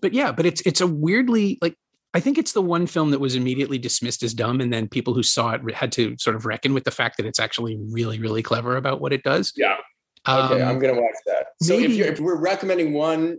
But 0.00 0.14
yeah, 0.14 0.32
but 0.32 0.46
it's 0.46 0.62
it's 0.62 0.80
a 0.80 0.86
weirdly 0.86 1.58
like 1.62 1.76
I 2.16 2.20
think 2.20 2.38
it's 2.38 2.52
the 2.52 2.62
one 2.62 2.86
film 2.86 3.10
that 3.10 3.18
was 3.20 3.34
immediately 3.34 3.76
dismissed 3.78 4.22
as 4.22 4.32
dumb, 4.32 4.60
and 4.62 4.72
then 4.72 4.88
people 4.88 5.12
who 5.12 5.22
saw 5.22 5.50
it 5.52 5.60
had 5.74 5.92
to 5.92 6.16
sort 6.18 6.34
of 6.34 6.46
reckon 6.46 6.72
with 6.72 6.84
the 6.84 6.90
fact 6.90 7.18
that 7.18 7.26
it's 7.26 7.38
actually 7.38 7.78
really, 7.90 8.18
really 8.18 8.42
clever 8.42 8.76
about 8.76 9.02
what 9.02 9.12
it 9.12 9.22
does. 9.22 9.52
Yeah. 9.54 9.76
Okay, 10.26 10.62
Um, 10.62 10.68
I'm 10.68 10.78
gonna 10.78 10.94
watch 11.00 11.14
that. 11.26 11.48
So 11.62 11.74
if, 11.74 11.80
maybe- 11.82 11.94
you're, 11.96 12.06
if 12.08 12.18
we're 12.20 12.40
recommending 12.40 12.94
one 12.94 13.38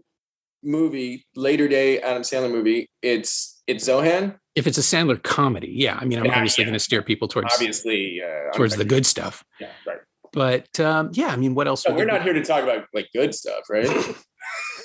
movie, 0.63 1.25
later 1.35 1.67
day 1.67 1.99
Adam 2.01 2.21
Sandler 2.21 2.51
movie, 2.51 2.89
it's 3.01 3.61
it's 3.67 3.87
Zohan. 3.89 4.37
if 4.55 4.67
it's 4.67 4.77
a 4.77 4.81
Sandler 4.81 5.21
comedy, 5.21 5.71
yeah. 5.75 5.97
I 5.99 6.05
mean, 6.05 6.19
I'm 6.19 6.25
Yeah, 6.25 6.35
obviously 6.35 6.61
yeah. 6.63 6.67
going 6.67 6.73
to 6.79 6.79
steer 6.79 7.01
people 7.01 7.27
towards 7.27 7.53
Obviously, 7.53 8.21
uh, 8.23 8.51
towards 8.55 8.73
I'm- 8.73 8.79
the 8.79 8.85
good 8.85 9.05
stuff. 9.05 9.43
Yeah, 9.59 9.69
right. 9.87 9.97
But 10.33 10.79
um, 10.79 11.09
yeah, 11.13 11.27
I 11.27 11.35
mean, 11.35 11.55
what 11.55 11.67
else? 11.67 11.87
No, 11.87 11.95
we're 11.95 12.05
not 12.05 12.21
here 12.23 12.33
to 12.33 12.43
talk 12.43 12.61
about 12.63 12.85
like 12.93 13.07
good 13.13 13.33
stuff, 13.33 13.63
right? 13.69 13.87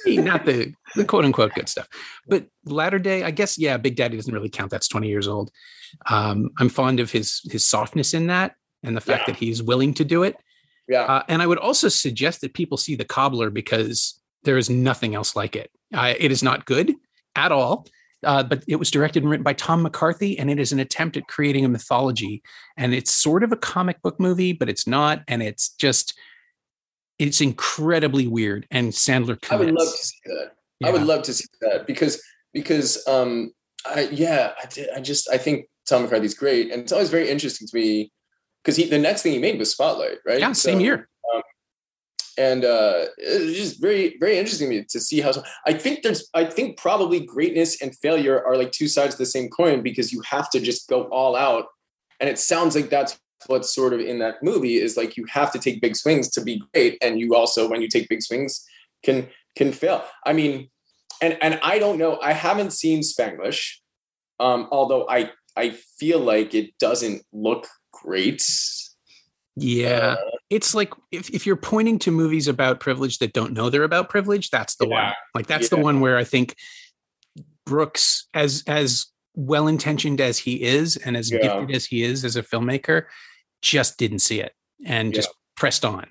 not 0.07 0.45
the 0.47 0.73
the 0.97 1.05
quote 1.05 1.25
unquote 1.25 1.55
good 1.55 1.69
stuff. 1.69 1.89
But 2.27 2.47
latter 2.65 2.99
day, 2.99 3.23
I 3.25 3.31
guess, 3.31 3.59
yeah, 3.59 3.77
Big 3.77 3.97
Daddy 3.97 4.17
doesn't 4.17 4.33
really 4.35 4.49
count. 4.51 4.71
That's 4.71 4.89
20 4.89 5.09
years 5.09 5.29
old. 5.29 5.51
Um, 6.11 6.51
I'm 6.59 6.69
fond 6.69 7.01
of 7.01 7.11
his 7.11 7.41
his 7.51 7.65
softness 7.65 8.15
in 8.15 8.27
that, 8.29 8.55
and 8.83 8.97
the 8.97 9.01
fact 9.01 9.23
Yeah. 9.29 9.35
that 9.35 9.41
he's 9.41 9.63
willing 9.63 9.95
to 9.95 10.05
do 10.05 10.23
it. 10.23 10.37
yeah. 10.89 11.03
Uh, 11.03 11.23
and 11.29 11.43
I 11.43 11.47
would 11.47 11.59
also 11.59 11.89
suggest 11.89 12.41
that 12.41 12.55
people 12.55 12.77
see 12.77 12.95
The 12.97 13.05
Cobbler 13.05 13.51
because 13.51 14.21
there 14.45 14.59
is 14.59 14.69
nothing 14.69 15.15
else 15.15 15.37
like 15.37 15.55
it. 15.57 15.71
Uh, 15.95 16.15
it 16.19 16.33
is 16.33 16.43
not 16.43 16.65
good 16.67 16.93
at 17.37 17.53
all, 17.53 17.87
uh, 18.25 18.43
but 18.43 18.65
it 18.67 18.77
was 18.77 18.91
directed 18.91 19.23
and 19.23 19.31
written 19.31 19.45
by 19.45 19.53
Tom 19.53 19.83
McCarthy, 19.83 20.39
and 20.39 20.51
it 20.51 20.59
is 20.59 20.73
an 20.73 20.81
attempt 20.81 21.17
at 21.17 21.29
creating 21.29 21.65
a 21.65 21.69
mythology. 21.69 22.43
And 22.77 22.93
it's 22.93 23.15
sort 23.15 23.45
of 23.45 23.53
a 23.53 23.57
comic 23.57 24.03
book 24.03 24.19
movie, 24.19 24.53
but 24.53 24.69
it's 24.69 24.87
not. 24.87 25.23
And 25.29 25.43
it's 25.43 25.71
just, 25.79 26.19
it's 27.19 27.41
incredibly 27.41 28.27
weird. 28.27 28.67
And 28.71 28.93
Sandler 28.93 29.41
commits. 29.41 29.51
I 29.51 29.57
would 29.57 29.71
love 29.75 29.89
to 29.91 30.05
see 30.05 30.17
that. 30.27 30.53
I 30.85 30.91
would 30.91 31.03
love 31.05 31.23
to 31.23 31.35
see 31.35 31.45
that 31.61 31.87
because 31.87 32.21
because 32.53 33.07
um 33.07 33.53
I 33.87 34.09
yeah 34.11 34.53
I, 34.63 34.67
did- 34.67 34.91
I 34.95 35.01
just 35.01 35.31
I 35.31 35.39
think 35.39 35.67
Tom 35.89 36.03
McCarthy's 36.03 36.35
great 36.35 36.73
and 36.73 36.83
it's 36.83 36.93
always 36.93 37.11
very 37.11 37.29
interesting 37.29 37.69
to 37.69 37.77
me 37.77 38.11
because 38.63 38.77
he 38.77 38.87
the 38.87 38.99
next 38.99 39.23
thing 39.23 39.33
he 39.33 39.39
made 39.39 39.59
was 39.59 39.71
Spotlight 39.71 40.19
right 40.27 40.41
Yeah, 40.41 40.53
same 40.53 40.79
So, 40.79 40.85
year. 40.85 41.09
and 42.39 42.65
uh 42.65 43.05
it's 43.19 43.57
just 43.57 43.81
very 43.81 44.17
very 44.19 44.39
interesting 44.39 44.71
to 44.71 44.77
me 44.79 44.85
to 44.89 44.99
see 44.99 45.21
how 45.21 45.33
I 45.67 45.73
think 45.75 46.03
there's 46.03 46.29
I 46.35 46.45
think 46.47 46.79
probably 46.79 47.21
greatness 47.21 47.81
and 47.83 47.97
failure 47.99 48.43
are 48.45 48.57
like 48.57 48.73
two 48.73 48.89
sides 48.89 49.15
of 49.15 49.19
the 49.19 49.27
same 49.27 49.49
coin 49.51 49.83
because 49.83 50.13
you 50.13 50.21
have 50.23 50.51
to 50.51 50.61
just 50.61 50.89
go 50.89 51.05
all 51.05 51.37
out 51.37 51.67
and 52.21 52.29
it 52.29 52.39
sounds 52.39 52.75
like 52.75 52.91
that's 52.91 53.19
what's 53.47 53.75
sort 53.75 53.93
of 53.93 54.01
in 54.01 54.19
that 54.19 54.43
movie 54.43 54.77
is 54.77 54.97
like 54.97 55.17
you 55.17 55.25
have 55.27 55.53
to 55.53 55.59
take 55.59 55.81
big 55.81 55.97
swings 55.97 56.29
to 56.31 56.43
be 56.43 56.63
great 56.73 56.99
and 57.03 57.21
you 57.21 57.35
also 57.35 57.69
when 57.69 57.83
you 57.83 57.89
take 57.89 58.09
big 58.09 58.23
swings 58.23 58.67
can 59.05 59.29
can 59.57 59.73
fail 59.73 60.05
i 60.25 60.33
mean 60.33 60.69
and 61.21 61.37
and 61.43 61.59
i 61.63 61.79
don't 61.79 61.99
know 61.99 62.19
i 62.21 62.33
haven't 62.33 62.73
seen 62.73 63.01
spanglish 63.01 63.77
um 64.41 64.69
although 64.71 65.09
i 65.09 65.31
i 65.57 65.71
feel 65.71 66.19
like 66.19 66.55
it 66.55 66.77
doesn't 66.79 67.23
look 67.33 67.67
great 67.93 68.43
Yeah. 69.57 70.17
Uh, 70.19 70.31
it's 70.51 70.75
like 70.75 70.93
if, 71.11 71.31
if 71.31 71.47
you're 71.47 71.57
pointing 71.57 71.99
to 72.01 72.11
movies 72.11 72.49
about 72.49 72.81
privilege 72.81 73.19
that 73.19 73.33
don't 73.33 73.53
know 73.53 73.71
they're 73.71 73.85
about 73.85 74.09
privilege, 74.09 74.51
that's 74.51 74.77
the 74.77 74.89
one. 74.89 75.13
Like 75.35 75.47
that's 75.47 75.69
the 75.69 75.77
one 75.77 76.01
where 76.01 76.17
I 76.17 76.25
think 76.25 76.57
Brooks, 77.65 78.29
as 78.35 78.65
as 78.67 79.07
well 79.35 79.67
intentioned 79.69 80.21
as 80.21 80.39
he 80.39 80.63
is 80.63 80.97
and 80.97 81.17
as 81.17 81.31
Yeah. 81.31 81.39
gifted 81.43 81.75
as 81.77 81.85
he 81.87 82.03
is 82.03 82.25
as 82.25 82.37
a 82.37 82.43
filmmaker, 82.43 83.05
just 83.63 83.99
didn't 83.99 84.19
see 84.21 84.41
it 84.41 84.53
and 84.85 85.09
Yeah. 85.13 85.17
just 85.21 85.31
pressed 85.57 85.85
on. 85.85 86.07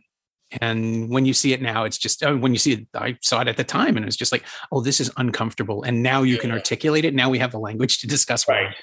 And 0.59 1.09
when 1.09 1.25
you 1.25 1.33
see 1.33 1.53
it 1.53 1.61
now, 1.61 1.85
it's 1.85 1.97
just 1.97 2.23
oh, 2.23 2.35
when 2.35 2.51
you 2.51 2.59
see 2.59 2.73
it, 2.73 2.87
I 2.93 3.17
saw 3.21 3.41
it 3.41 3.47
at 3.47 3.55
the 3.57 3.63
time 3.63 3.95
and 3.95 4.03
it 4.03 4.05
was 4.05 4.17
just 4.17 4.31
like, 4.33 4.43
oh, 4.71 4.81
this 4.81 4.99
is 4.99 5.09
uncomfortable. 5.17 5.83
And 5.83 6.03
now 6.03 6.23
you 6.23 6.37
can 6.37 6.51
articulate 6.51 7.05
it. 7.05 7.13
Now 7.13 7.29
we 7.29 7.39
have 7.39 7.51
the 7.51 7.59
language 7.59 7.99
to 7.99 8.07
discuss 8.07 8.47
why. 8.47 8.63
Right. 8.63 8.75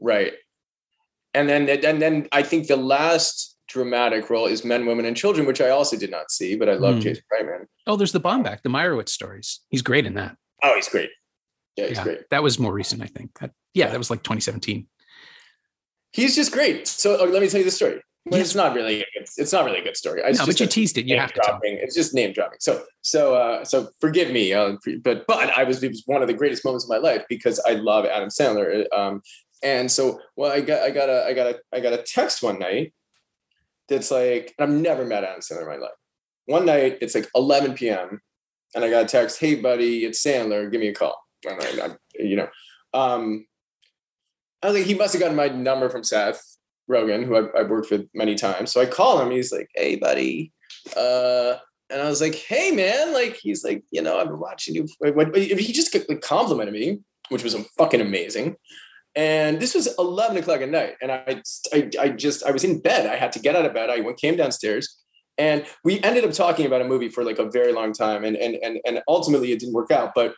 right 0.00 0.32
and 1.36 1.48
then 1.48 1.68
and 1.68 2.00
then 2.02 2.28
i 2.32 2.42
think 2.42 2.66
the 2.68 2.76
last 2.76 3.56
dramatic 3.68 4.28
role 4.30 4.46
is 4.46 4.64
men 4.64 4.86
women 4.86 5.04
and 5.04 5.16
children 5.16 5.46
which 5.46 5.60
i 5.60 5.68
also 5.70 5.96
did 5.96 6.10
not 6.10 6.30
see 6.30 6.54
but 6.56 6.68
i 6.68 6.74
love 6.74 6.94
Hmm. 6.96 7.00
jason 7.00 7.22
reitman 7.32 7.64
Oh, 7.86 7.96
there's 7.96 8.12
the 8.12 8.20
Baumbach, 8.20 8.62
the 8.62 8.68
Meyerowitz 8.70 9.10
stories. 9.10 9.60
He's 9.68 9.82
great 9.82 10.06
in 10.06 10.14
that. 10.14 10.36
oh 10.62 10.74
he's 10.76 10.88
great 10.88 11.10
yeah 11.76 11.86
he's 11.88 11.96
yeah, 11.98 12.04
great 12.04 12.20
that 12.30 12.42
was 12.42 12.58
more 12.58 12.72
recent, 12.72 13.02
I 13.02 13.06
think. 13.06 13.30
That- 13.40 13.52
yeah, 13.74 13.88
that 13.90 13.98
was 13.98 14.10
like 14.10 14.22
2017. 14.22 14.86
he's 16.12 16.34
just 16.34 16.52
great 16.52 16.86
so 16.86 17.18
oh, 17.20 17.24
let 17.24 17.42
me 17.42 17.48
tell 17.48 17.58
you 17.58 17.64
the 17.64 17.70
story 17.70 18.00
well, 18.26 18.38
Yes. 18.38 18.46
it's 18.48 18.54
not 18.54 18.74
really 18.74 19.02
a 19.02 19.06
good, 19.14 19.28
it's 19.36 19.52
not 19.52 19.66
really 19.66 19.80
a 19.80 19.84
good 19.84 19.96
story 19.98 20.22
no, 20.22 20.30
just 20.32 20.46
but 20.46 20.58
you 20.58 20.66
teased 20.66 20.96
it. 20.96 21.04
You 21.04 21.18
have 21.18 21.34
to 21.34 21.40
tell. 21.44 21.52
dropping. 21.54 21.76
It's 21.76 21.94
just 21.94 22.14
name 22.14 22.32
dropping. 22.32 22.56
So 22.60 22.82
so 23.02 23.34
uh, 23.34 23.64
so 23.66 23.90
forgive 24.00 24.30
me, 24.30 24.54
uh, 24.54 24.76
but 25.02 25.26
but 25.26 25.50
I 25.54 25.64
was 25.64 25.82
it 25.82 25.90
was 25.90 26.04
one 26.06 26.22
of 26.22 26.28
the 26.28 26.32
greatest 26.32 26.64
moments 26.64 26.84
of 26.86 26.88
my 26.88 26.96
life 26.96 27.22
because 27.28 27.60
I 27.66 27.72
love 27.74 28.06
Adam 28.06 28.30
Sandler. 28.30 28.86
Um, 28.94 29.20
and 29.62 29.92
so 29.92 30.20
well, 30.36 30.50
I 30.50 30.62
got 30.62 30.82
I 30.82 30.88
got 30.90 31.10
a 31.10 31.26
I 31.26 31.34
got 31.34 31.46
a 31.48 31.58
I 31.70 31.80
got 31.80 31.92
a 31.92 31.98
text 32.02 32.42
one 32.42 32.58
night 32.58 32.94
that's 33.88 34.10
like 34.10 34.54
I've 34.58 34.70
never 34.70 35.04
met 35.04 35.22
Adam 35.24 35.40
Sandler 35.40 35.60
in 35.64 35.68
my 35.68 35.76
life. 35.76 35.98
One 36.46 36.64
night 36.64 36.96
it's 37.02 37.14
like 37.14 37.28
11 37.34 37.74
p.m. 37.74 38.22
and 38.74 38.82
I 38.86 38.88
got 38.88 39.04
a 39.04 39.06
text, 39.08 39.38
"Hey 39.38 39.56
buddy, 39.56 40.06
it's 40.06 40.24
Sandler. 40.24 40.72
Give 40.72 40.80
me 40.80 40.88
a 40.88 40.94
call." 40.94 41.22
And 41.44 41.60
I, 41.60 41.86
I, 41.88 41.90
you 42.18 42.36
know, 42.36 42.48
um, 42.94 43.44
I 44.64 44.68
was 44.68 44.78
like, 44.78 44.86
he 44.86 44.94
must 44.94 45.12
have 45.12 45.20
gotten 45.20 45.36
my 45.36 45.48
number 45.48 45.90
from 45.90 46.02
Seth 46.02 46.42
Rogen, 46.90 47.24
who 47.24 47.36
I've, 47.36 47.50
I've 47.56 47.68
worked 47.68 47.90
with 47.90 48.08
many 48.14 48.34
times. 48.34 48.72
So 48.72 48.80
I 48.80 48.86
call 48.86 49.20
him. 49.20 49.30
He's 49.30 49.52
like, 49.52 49.68
"Hey 49.74 49.96
buddy." 49.96 50.52
uh, 50.96 51.56
and 51.90 52.00
I 52.00 52.08
was 52.08 52.20
like, 52.20 52.34
"Hey, 52.34 52.70
man!" 52.70 53.12
Like 53.12 53.36
he's 53.36 53.62
like, 53.62 53.84
you 53.90 54.00
know, 54.00 54.18
I've 54.18 54.28
been 54.28 54.40
watching 54.40 54.74
you. 54.74 54.86
He 55.34 55.72
just 55.72 55.94
like, 56.08 56.22
complimented 56.22 56.72
me, 56.74 57.00
which 57.28 57.44
was 57.44 57.54
fucking 57.76 58.00
amazing. 58.00 58.56
And 59.16 59.60
this 59.60 59.74
was 59.74 59.94
11 59.98 60.38
o'clock 60.38 60.60
at 60.60 60.70
night, 60.70 60.96
and 61.00 61.12
I, 61.12 61.40
I, 61.72 61.90
I 62.00 62.08
just, 62.08 62.42
I 62.44 62.50
was 62.50 62.64
in 62.64 62.80
bed. 62.80 63.06
I 63.06 63.14
had 63.14 63.30
to 63.32 63.38
get 63.38 63.54
out 63.54 63.64
of 63.64 63.72
bed. 63.72 63.88
I 63.88 64.00
went, 64.00 64.18
came 64.18 64.34
downstairs, 64.34 65.04
and 65.38 65.64
we 65.84 66.02
ended 66.02 66.24
up 66.24 66.32
talking 66.32 66.66
about 66.66 66.80
a 66.80 66.84
movie 66.84 67.08
for 67.08 67.22
like 67.22 67.38
a 67.38 67.48
very 67.48 67.72
long 67.72 67.92
time, 67.92 68.24
and 68.24 68.36
and 68.36 68.56
and 68.56 68.80
and 68.86 69.02
ultimately 69.06 69.52
it 69.52 69.60
didn't 69.60 69.74
work 69.74 69.90
out. 69.90 70.12
But 70.14 70.34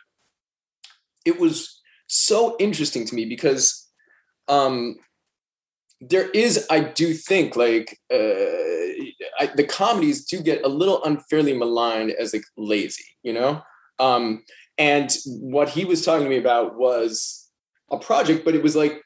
it 1.25 1.39
was 1.39 1.81
so 2.07 2.55
interesting 2.59 3.05
to 3.05 3.15
me 3.15 3.25
because 3.25 3.86
um, 4.47 4.97
there 6.01 6.29
is, 6.29 6.65
I 6.69 6.79
do 6.79 7.13
think, 7.13 7.55
like 7.55 7.99
uh, 8.13 8.17
I, 9.39 9.51
the 9.55 9.65
comedies 9.67 10.25
do 10.25 10.41
get 10.41 10.63
a 10.63 10.67
little 10.67 11.03
unfairly 11.03 11.57
maligned 11.57 12.11
as 12.11 12.33
like 12.33 12.45
lazy, 12.55 13.05
you 13.23 13.33
know. 13.33 13.61
Um, 13.99 14.43
and 14.77 15.11
what 15.25 15.69
he 15.69 15.85
was 15.85 16.05
talking 16.05 16.23
to 16.23 16.29
me 16.29 16.37
about 16.37 16.77
was 16.77 17.49
a 17.91 17.97
project, 17.97 18.45
but 18.45 18.53
it 18.53 18.61
was 18.61 18.75
like 18.75 19.01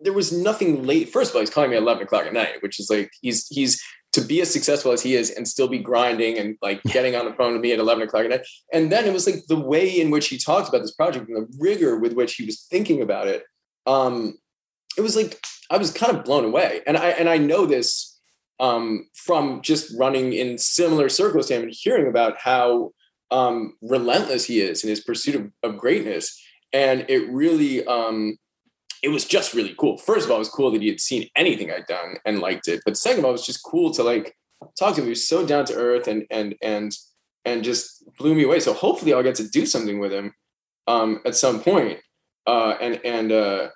there 0.00 0.12
was 0.12 0.32
nothing 0.32 0.84
late. 0.84 1.10
First 1.10 1.30
of 1.30 1.36
all, 1.36 1.40
he's 1.42 1.50
calling 1.50 1.70
me 1.70 1.76
at 1.76 1.82
eleven 1.82 2.02
o'clock 2.02 2.26
at 2.26 2.32
night, 2.32 2.60
which 2.62 2.80
is 2.80 2.90
like 2.90 3.10
he's 3.20 3.46
he's 3.46 3.80
to 4.12 4.20
be 4.20 4.40
as 4.40 4.52
successful 4.52 4.92
as 4.92 5.02
he 5.02 5.14
is 5.14 5.30
and 5.30 5.48
still 5.48 5.68
be 5.68 5.78
grinding 5.78 6.38
and 6.38 6.56
like 6.60 6.82
getting 6.84 7.16
on 7.16 7.24
the 7.24 7.32
phone 7.32 7.54
to 7.54 7.58
me 7.58 7.72
at 7.72 7.78
11 7.78 8.02
o'clock 8.04 8.24
at 8.24 8.30
night. 8.30 8.46
And 8.72 8.92
then 8.92 9.06
it 9.06 9.12
was 9.12 9.26
like 9.26 9.46
the 9.48 9.58
way 9.58 9.88
in 9.88 10.10
which 10.10 10.28
he 10.28 10.36
talked 10.36 10.68
about 10.68 10.82
this 10.82 10.92
project 10.92 11.28
and 11.28 11.36
the 11.36 11.56
rigor 11.58 11.98
with 11.98 12.12
which 12.12 12.34
he 12.34 12.44
was 12.44 12.66
thinking 12.70 13.00
about 13.00 13.26
it. 13.26 13.44
Um, 13.86 14.36
it 14.96 15.00
was 15.00 15.16
like 15.16 15.40
I 15.70 15.78
was 15.78 15.90
kind 15.90 16.16
of 16.16 16.24
blown 16.24 16.44
away. 16.44 16.80
And 16.86 16.96
I 16.96 17.08
and 17.10 17.28
I 17.28 17.38
know 17.38 17.66
this 17.66 18.20
um, 18.60 19.08
from 19.14 19.62
just 19.62 19.92
running 19.98 20.32
in 20.32 20.58
similar 20.58 21.08
circles 21.08 21.48
to 21.48 21.56
him 21.56 21.62
and 21.62 21.74
hearing 21.74 22.06
about 22.06 22.38
how 22.38 22.92
um, 23.30 23.74
relentless 23.80 24.44
he 24.44 24.60
is 24.60 24.84
in 24.84 24.90
his 24.90 25.00
pursuit 25.00 25.34
of, 25.34 25.50
of 25.62 25.78
greatness. 25.78 26.38
And 26.72 27.06
it 27.08 27.28
really 27.30 27.84
um, 27.86 28.38
it 29.02 29.08
was 29.08 29.24
just 29.24 29.54
really 29.54 29.74
cool. 29.78 29.98
First 29.98 30.26
of 30.26 30.30
all, 30.30 30.36
it 30.36 30.40
was 30.40 30.48
cool 30.48 30.70
that 30.70 30.82
he 30.82 30.88
had 30.88 31.00
seen 31.00 31.28
anything 31.36 31.70
I'd 31.70 31.86
done 31.86 32.16
and 32.24 32.38
liked 32.38 32.68
it. 32.68 32.82
But 32.84 32.96
second 32.96 33.20
of 33.20 33.24
all, 33.24 33.30
it 33.30 33.34
was 33.34 33.46
just 33.46 33.62
cool 33.62 33.90
to 33.92 34.02
like 34.02 34.36
talk 34.78 34.94
to 34.94 35.00
him. 35.00 35.06
He 35.06 35.10
was 35.10 35.28
so 35.28 35.44
down 35.46 35.64
to 35.66 35.74
earth 35.74 36.06
and 36.06 36.24
and 36.30 36.54
and 36.62 36.92
and 37.44 37.64
just 37.64 38.04
blew 38.18 38.34
me 38.34 38.44
away. 38.44 38.60
So 38.60 38.72
hopefully 38.72 39.12
I'll 39.12 39.22
get 39.22 39.34
to 39.36 39.48
do 39.48 39.66
something 39.66 39.98
with 39.98 40.12
him 40.12 40.34
um, 40.86 41.20
at 41.24 41.34
some 41.34 41.60
point. 41.60 41.98
Uh, 42.46 42.74
and 42.80 43.00
and 43.04 43.32
uh, 43.32 43.68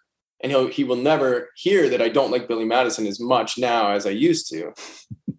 and 0.43 0.53
he'll 0.53 0.69
he 0.69 0.85
will 0.85 0.97
never 0.97 1.51
hear 1.57 1.89
that 1.89 2.03
I 2.03 2.09
don't 2.09 2.31
like 2.31 2.49
Billy 2.49 2.65
Madison 2.65 3.07
as 3.07 3.21
much 3.21 3.59
now 3.59 3.91
as 3.91 4.07
I 4.07 4.11
used 4.11 4.51
to. 4.51 4.73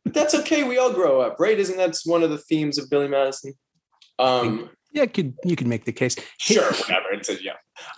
But 0.03 0.13
that's 0.13 0.35
okay. 0.35 0.63
We 0.63 0.77
all 0.77 0.93
grow 0.93 1.21
up, 1.21 1.37
right? 1.39 1.57
Isn't 1.57 1.77
that 1.77 1.97
one 2.05 2.23
of 2.23 2.29
the 2.29 2.37
themes 2.37 2.77
of 2.77 2.89
Billy 2.89 3.07
Madison? 3.07 3.53
Um, 4.19 4.69
yeah, 4.91 5.05
could 5.05 5.35
you 5.43 5.55
could 5.55 5.67
make 5.67 5.85
the 5.85 5.91
case. 5.91 6.15
Sure, 6.37 6.71
whatever. 6.71 7.11
It's 7.11 7.29
a, 7.29 7.41
yeah. 7.41 7.53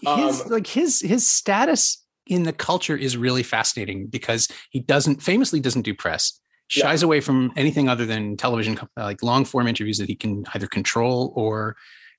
Um, 0.06 0.28
his, 0.28 0.48
like 0.48 0.68
his 0.68 1.00
his 1.02 1.28
status 1.28 2.04
in 2.28 2.44
the 2.44 2.54
culture 2.54 2.96
is 2.96 3.18
really 3.18 3.44
fascinating 3.44 4.08
because 4.08 4.48
he 4.70 4.80
doesn't 4.80 5.22
famously 5.22 5.60
doesn't 5.60 5.82
do 5.82 5.96
press 5.96 6.40
shies 6.68 7.02
yeah. 7.02 7.06
away 7.06 7.20
from 7.20 7.52
anything 7.56 7.90
other 7.90 8.06
than 8.06 8.38
television 8.38 8.80
like 8.96 9.24
long 9.24 9.44
form 9.44 9.68
interviews 9.68 9.98
that 9.98 10.08
he 10.08 10.16
can 10.16 10.46
either 10.54 10.68
control 10.68 11.34
or 11.36 11.76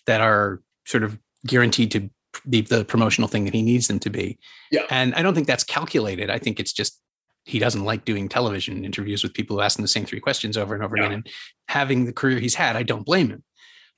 that 0.07 0.21
are 0.21 0.61
sort 0.85 1.05
of 1.05 1.19
guaranteed 1.47 1.91
to 1.93 2.11
be 2.49 2.61
the 2.61 2.85
promotional 2.85 3.29
thing 3.29 3.45
that 3.45 3.55
he 3.55 3.63
needs 3.63 3.89
them 3.89 3.99
to 3.99 4.11
be 4.11 4.39
yeah 4.71 4.83
and 4.91 5.15
i 5.15 5.23
don't 5.23 5.35
think 5.35 5.47
that's 5.47 5.65
calculated 5.65 6.31
i 6.31 6.39
think 6.39 6.61
it's 6.61 6.73
just 6.73 7.01
he 7.45 7.59
doesn't 7.59 7.85
like 7.85 8.05
doing 8.05 8.29
television 8.29 8.85
interviews 8.85 9.23
with 9.23 9.35
people 9.35 9.57
who 9.57 9.63
ask 9.63 9.79
him 9.79 9.83
the 9.83 9.89
same 9.89 10.05
three 10.05 10.21
questions 10.21 10.57
over 10.57 10.75
and 10.75 10.85
over 10.85 10.97
yeah. 10.97 11.05
again 11.05 11.15
and 11.15 11.29
having 11.69 12.05
the 12.05 12.13
career 12.13 12.39
he's 12.39 12.55
had 12.55 12.77
i 12.77 12.83
don't 12.83 13.05
blame 13.05 13.29
him 13.29 13.43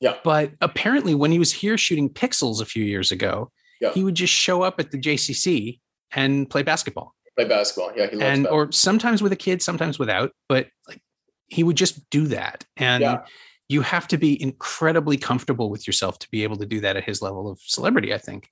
yeah. 0.02 0.16
But 0.24 0.52
apparently, 0.60 1.14
when 1.14 1.30
he 1.30 1.38
was 1.38 1.52
here 1.52 1.78
shooting 1.78 2.10
Pixels 2.10 2.60
a 2.60 2.64
few 2.64 2.84
years 2.84 3.12
ago, 3.12 3.52
yeah. 3.80 3.92
he 3.92 4.02
would 4.02 4.16
just 4.16 4.32
show 4.32 4.62
up 4.62 4.80
at 4.80 4.90
the 4.90 4.98
JCC 4.98 5.78
and 6.10 6.50
play 6.50 6.64
basketball. 6.64 7.14
Play 7.36 7.46
basketball, 7.46 7.92
yeah. 7.96 8.08
and 8.20 8.46
or 8.48 8.70
sometimes 8.72 9.22
with 9.22 9.32
a 9.32 9.36
kid, 9.36 9.62
sometimes 9.62 9.98
without, 10.00 10.32
but 10.48 10.66
like 10.88 11.00
he 11.46 11.62
would 11.62 11.76
just 11.76 12.10
do 12.10 12.26
that. 12.26 12.64
And 12.76 13.02
yeah. 13.02 13.24
You 13.72 13.82
have 13.82 14.06
to 14.08 14.18
be 14.18 14.40
incredibly 14.40 15.16
comfortable 15.16 15.70
with 15.70 15.86
yourself 15.86 16.18
to 16.20 16.30
be 16.30 16.42
able 16.42 16.56
to 16.56 16.66
do 16.66 16.80
that 16.80 16.96
at 16.96 17.04
his 17.04 17.22
level 17.22 17.50
of 17.50 17.58
celebrity. 17.60 18.12
I 18.14 18.18
think. 18.18 18.50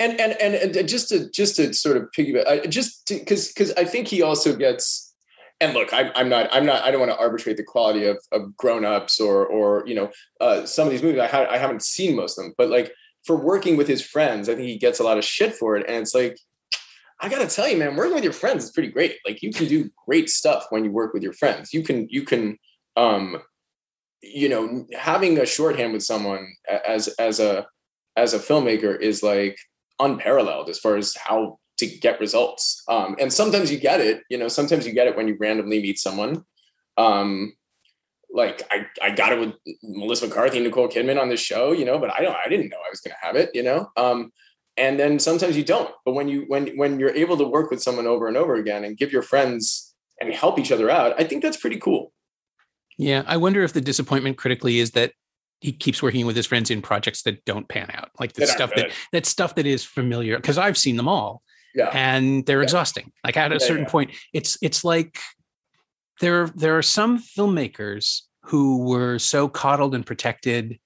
And 0.00 0.20
and 0.20 0.34
and 0.40 0.88
just 0.88 1.08
to 1.10 1.30
just 1.30 1.56
to 1.56 1.72
sort 1.72 1.96
of 1.96 2.08
piggyback, 2.16 2.68
just 2.68 3.08
because 3.08 3.48
because 3.48 3.72
I 3.72 3.84
think 3.84 4.08
he 4.08 4.22
also 4.22 4.56
gets 4.56 5.08
and 5.60 5.74
look, 5.74 5.92
I'm, 5.92 6.10
I'm 6.14 6.28
not, 6.28 6.48
I'm 6.52 6.64
not, 6.64 6.82
I 6.82 6.90
don't 6.90 7.00
want 7.00 7.12
to 7.12 7.18
arbitrate 7.18 7.56
the 7.56 7.64
quality 7.64 8.04
of, 8.06 8.18
of 8.30 8.56
grown 8.56 8.84
ups 8.84 9.20
or, 9.20 9.44
or, 9.46 9.84
you 9.86 9.94
know, 9.94 10.10
uh, 10.40 10.64
some 10.66 10.86
of 10.86 10.92
these 10.92 11.02
movies 11.02 11.20
I 11.20 11.26
had, 11.26 11.48
I 11.48 11.58
haven't 11.58 11.82
seen 11.82 12.14
most 12.14 12.38
of 12.38 12.44
them, 12.44 12.54
but 12.56 12.70
like 12.70 12.92
for 13.24 13.36
working 13.36 13.76
with 13.76 13.88
his 13.88 14.04
friends, 14.04 14.48
I 14.48 14.54
think 14.54 14.68
he 14.68 14.78
gets 14.78 15.00
a 15.00 15.04
lot 15.04 15.18
of 15.18 15.24
shit 15.24 15.54
for 15.54 15.76
it. 15.76 15.84
And 15.88 15.96
it's 15.96 16.14
like, 16.14 16.38
I 17.20 17.28
gotta 17.28 17.48
tell 17.48 17.68
you, 17.68 17.76
man, 17.76 17.96
working 17.96 18.14
with 18.14 18.22
your 18.22 18.32
friends 18.32 18.64
is 18.64 18.70
pretty 18.70 18.90
great. 18.90 19.16
Like 19.26 19.42
you 19.42 19.52
can 19.52 19.66
do 19.66 19.90
great 20.06 20.30
stuff 20.30 20.66
when 20.70 20.84
you 20.84 20.92
work 20.92 21.12
with 21.12 21.24
your 21.24 21.32
friends. 21.32 21.74
You 21.74 21.82
can, 21.82 22.06
you 22.08 22.22
can, 22.22 22.58
um, 22.96 23.42
you 24.22 24.48
know, 24.48 24.86
having 24.96 25.38
a 25.38 25.46
shorthand 25.46 25.92
with 25.92 26.02
someone 26.02 26.52
as, 26.86 27.08
as 27.18 27.40
a, 27.40 27.66
as 28.16 28.34
a 28.34 28.38
filmmaker 28.38 28.98
is 28.98 29.22
like 29.22 29.58
unparalleled 30.00 30.68
as 30.68 30.78
far 30.78 30.96
as 30.96 31.16
how 31.16 31.58
to 31.78 31.86
get 31.86 32.20
results. 32.20 32.82
Um, 32.88 33.16
and 33.20 33.32
sometimes 33.32 33.70
you 33.70 33.78
get 33.78 34.00
it, 34.00 34.22
you 34.28 34.38
know, 34.38 34.48
sometimes 34.48 34.86
you 34.86 34.92
get 34.92 35.06
it 35.06 35.16
when 35.16 35.28
you 35.28 35.36
randomly 35.38 35.80
meet 35.80 35.98
someone. 35.98 36.44
Um, 36.96 37.54
like 38.30 38.62
I, 38.70 38.86
I 39.00 39.10
got 39.10 39.32
it 39.32 39.38
with 39.38 39.54
Melissa 39.82 40.26
McCarthy 40.26 40.60
Nicole 40.60 40.88
Kidman 40.88 41.20
on 41.20 41.28
this 41.28 41.40
show, 41.40 41.72
you 41.72 41.84
know, 41.84 41.98
but 41.98 42.10
I 42.10 42.20
don't, 42.20 42.36
I 42.44 42.48
didn't 42.48 42.68
know 42.70 42.76
I 42.76 42.90
was 42.90 43.00
going 43.00 43.14
to 43.20 43.26
have 43.26 43.36
it, 43.36 43.50
you 43.54 43.62
know? 43.62 43.90
Um, 43.96 44.32
and 44.76 44.98
then 44.98 45.18
sometimes 45.18 45.56
you 45.56 45.64
don't, 45.64 45.92
but 46.04 46.12
when 46.12 46.28
you, 46.28 46.44
when, 46.48 46.76
when 46.76 47.00
you're 47.00 47.14
able 47.14 47.36
to 47.36 47.44
work 47.44 47.70
with 47.70 47.82
someone 47.82 48.06
over 48.06 48.28
and 48.28 48.36
over 48.36 48.56
again 48.56 48.84
and 48.84 48.96
give 48.96 49.12
your 49.12 49.22
friends 49.22 49.94
and 50.20 50.32
help 50.32 50.58
each 50.58 50.72
other 50.72 50.90
out, 50.90 51.14
I 51.18 51.24
think 51.24 51.42
that's 51.42 51.56
pretty 51.56 51.78
cool. 51.78 52.12
Yeah. 52.98 53.22
I 53.26 53.36
wonder 53.36 53.62
if 53.62 53.72
the 53.72 53.80
disappointment 53.80 54.36
critically 54.36 54.80
is 54.80 54.90
that 54.92 55.12
he 55.60 55.72
keeps 55.72 56.02
working 56.02 56.26
with 56.26 56.36
his 56.36 56.46
friends 56.46 56.70
in 56.70 56.82
projects 56.82 57.22
that 57.22 57.44
don't 57.44 57.68
pan 57.68 57.90
out, 57.92 58.10
like 58.20 58.34
the 58.34 58.46
stuff 58.46 58.70
that 58.76 58.92
that 59.12 59.26
stuff 59.26 59.54
that 59.56 59.66
is 59.66 59.84
familiar. 59.84 60.36
Because 60.36 60.58
I've 60.58 60.78
seen 60.78 60.96
them 60.96 61.08
all, 61.08 61.42
yeah. 61.74 61.90
and 61.92 62.46
they're 62.46 62.60
yeah. 62.60 62.64
exhausting. 62.64 63.12
Like 63.24 63.36
at 63.36 63.50
a 63.50 63.56
yeah, 63.56 63.66
certain 63.66 63.86
point, 63.86 64.12
it's 64.32 64.56
it's 64.62 64.84
like 64.84 65.18
there 66.20 66.46
there 66.54 66.78
are 66.78 66.82
some 66.82 67.18
filmmakers 67.18 68.22
who 68.42 68.84
were 68.88 69.18
so 69.18 69.48
coddled 69.48 69.94
and 69.94 70.06
protected 70.06 70.78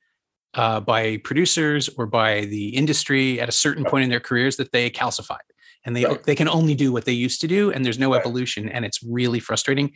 uh, 0.55 0.81
by 0.81 1.19
producers 1.19 1.89
or 1.97 2.07
by 2.07 2.43
the 2.43 2.71
industry 2.71 3.41
at 3.41 3.49
a 3.49 3.53
certain 3.53 3.85
right. 3.85 3.91
point 3.91 4.05
in 4.05 4.11
their 4.11 4.21
careers 4.21 4.57
that 4.57 4.73
they 4.73 4.91
calcified 4.91 5.39
and 5.85 5.97
they 5.97 6.05
right. 6.05 6.23
they 6.25 6.35
can 6.35 6.49
only 6.49 6.75
do 6.75 6.93
what 6.93 7.05
they 7.05 7.13
used 7.13 7.41
to 7.41 7.49
do 7.49 7.71
and 7.71 7.85
there's 7.85 7.99
no 7.99 8.13
right. 8.13 8.21
evolution 8.21 8.69
and 8.69 8.85
it's 8.85 9.03
really 9.03 9.41
frustrating 9.41 9.93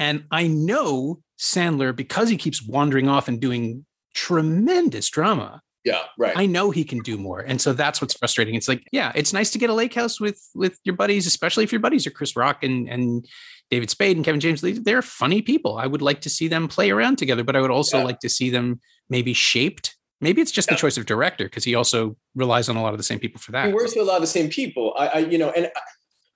and 0.00 0.24
i 0.32 0.46
know 0.46 1.20
sandler 1.38 1.94
because 1.94 2.28
he 2.28 2.36
keeps 2.36 2.66
wandering 2.66 3.08
off 3.08 3.28
and 3.28 3.40
doing 3.40 3.86
tremendous 4.14 5.08
drama 5.08 5.62
yeah, 5.84 6.02
right. 6.18 6.36
I 6.36 6.44
know 6.46 6.70
he 6.70 6.84
can 6.84 6.98
do 6.98 7.16
more. 7.16 7.40
And 7.40 7.58
so 7.60 7.72
that's 7.72 8.02
what's 8.02 8.14
frustrating. 8.14 8.54
It's 8.54 8.68
like, 8.68 8.86
yeah, 8.92 9.12
it's 9.14 9.32
nice 9.32 9.50
to 9.52 9.58
get 9.58 9.70
a 9.70 9.74
lake 9.74 9.94
house 9.94 10.20
with 10.20 10.38
with 10.54 10.78
your 10.84 10.94
buddies, 10.94 11.26
especially 11.26 11.64
if 11.64 11.72
your 11.72 11.80
buddies 11.80 12.06
are 12.06 12.10
Chris 12.10 12.36
Rock 12.36 12.62
and 12.62 12.88
and 12.88 13.26
David 13.70 13.88
Spade 13.88 14.16
and 14.16 14.24
Kevin 14.24 14.40
James 14.40 14.62
Lee. 14.62 14.72
They're 14.72 15.00
funny 15.00 15.40
people. 15.40 15.78
I 15.78 15.86
would 15.86 16.02
like 16.02 16.20
to 16.22 16.30
see 16.30 16.48
them 16.48 16.68
play 16.68 16.90
around 16.90 17.16
together, 17.16 17.44
but 17.44 17.56
I 17.56 17.62
would 17.62 17.70
also 17.70 17.98
yeah. 17.98 18.04
like 18.04 18.18
to 18.20 18.28
see 18.28 18.50
them 18.50 18.80
maybe 19.08 19.32
shaped. 19.32 19.96
Maybe 20.20 20.42
it's 20.42 20.50
just 20.50 20.68
yeah. 20.68 20.74
the 20.74 20.80
choice 20.80 20.98
of 20.98 21.06
director 21.06 21.44
because 21.44 21.64
he 21.64 21.74
also 21.74 22.14
relies 22.34 22.68
on 22.68 22.76
a 22.76 22.82
lot 22.82 22.92
of 22.92 22.98
the 22.98 23.04
same 23.04 23.18
people 23.18 23.40
for 23.40 23.52
that. 23.52 23.68
He 23.68 23.72
works 23.72 23.94
with 23.96 24.04
a 24.04 24.06
lot 24.06 24.16
of 24.16 24.22
the 24.22 24.26
same 24.26 24.50
people. 24.50 24.94
I, 24.98 25.06
I 25.06 25.18
you 25.20 25.38
know, 25.38 25.50
and 25.50 25.70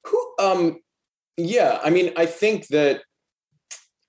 who 0.06 0.34
um 0.38 0.80
yeah, 1.36 1.80
I 1.84 1.90
mean, 1.90 2.12
I 2.16 2.24
think 2.24 2.68
that 2.68 3.02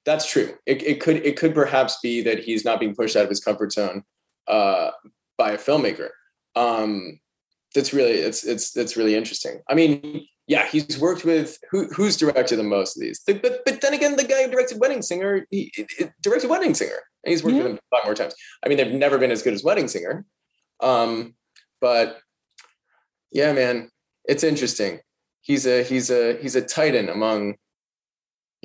that's 0.05 0.29
true. 0.29 0.53
It, 0.65 0.83
it 0.83 1.01
could 1.01 1.17
it 1.17 1.37
could 1.37 1.53
perhaps 1.53 1.99
be 2.01 2.21
that 2.21 2.39
he's 2.39 2.63
not 2.63 2.79
being 2.79 2.95
pushed 2.95 3.15
out 3.15 3.23
of 3.23 3.29
his 3.29 3.43
comfort 3.43 3.71
zone 3.71 4.03
uh, 4.47 4.91
by 5.37 5.51
a 5.51 5.57
filmmaker. 5.57 6.09
Um, 6.55 7.19
that's 7.73 7.93
really 7.93 8.13
it's 8.13 8.43
it's 8.43 8.75
it's 8.77 8.95
really 8.95 9.15
interesting. 9.15 9.61
I 9.67 9.73
mean, 9.73 10.25
yeah, 10.47 10.67
he's 10.67 10.99
worked 10.99 11.25
with 11.25 11.57
who 11.71 11.87
who's 11.87 12.17
directed 12.17 12.57
the 12.57 12.63
most 12.63 12.95
of 12.95 13.01
these. 13.01 13.21
The, 13.25 13.33
but 13.33 13.61
but 13.65 13.81
then 13.81 13.93
again, 13.93 14.15
the 14.15 14.23
guy 14.23 14.43
who 14.43 14.51
directed 14.51 14.79
Wedding 14.79 15.01
Singer, 15.01 15.45
he, 15.49 15.71
he 15.75 16.05
directed 16.21 16.49
Wedding 16.49 16.73
Singer, 16.73 16.99
and 17.23 17.31
he's 17.31 17.43
worked 17.43 17.55
yeah. 17.55 17.63
with 17.63 17.71
him 17.73 17.79
a 17.91 17.95
lot 17.95 18.05
more 18.05 18.15
times. 18.15 18.35
I 18.63 18.69
mean, 18.69 18.77
they've 18.77 18.93
never 18.93 19.17
been 19.17 19.31
as 19.31 19.41
good 19.41 19.53
as 19.53 19.63
Wedding 19.63 19.87
Singer, 19.87 20.25
um, 20.81 21.35
but 21.81 22.19
yeah, 23.31 23.51
man, 23.53 23.89
it's 24.25 24.43
interesting. 24.43 24.99
He's 25.41 25.65
a 25.65 25.83
he's 25.83 26.09
a 26.09 26.37
he's 26.41 26.55
a 26.55 26.61
titan 26.61 27.09
among. 27.09 27.55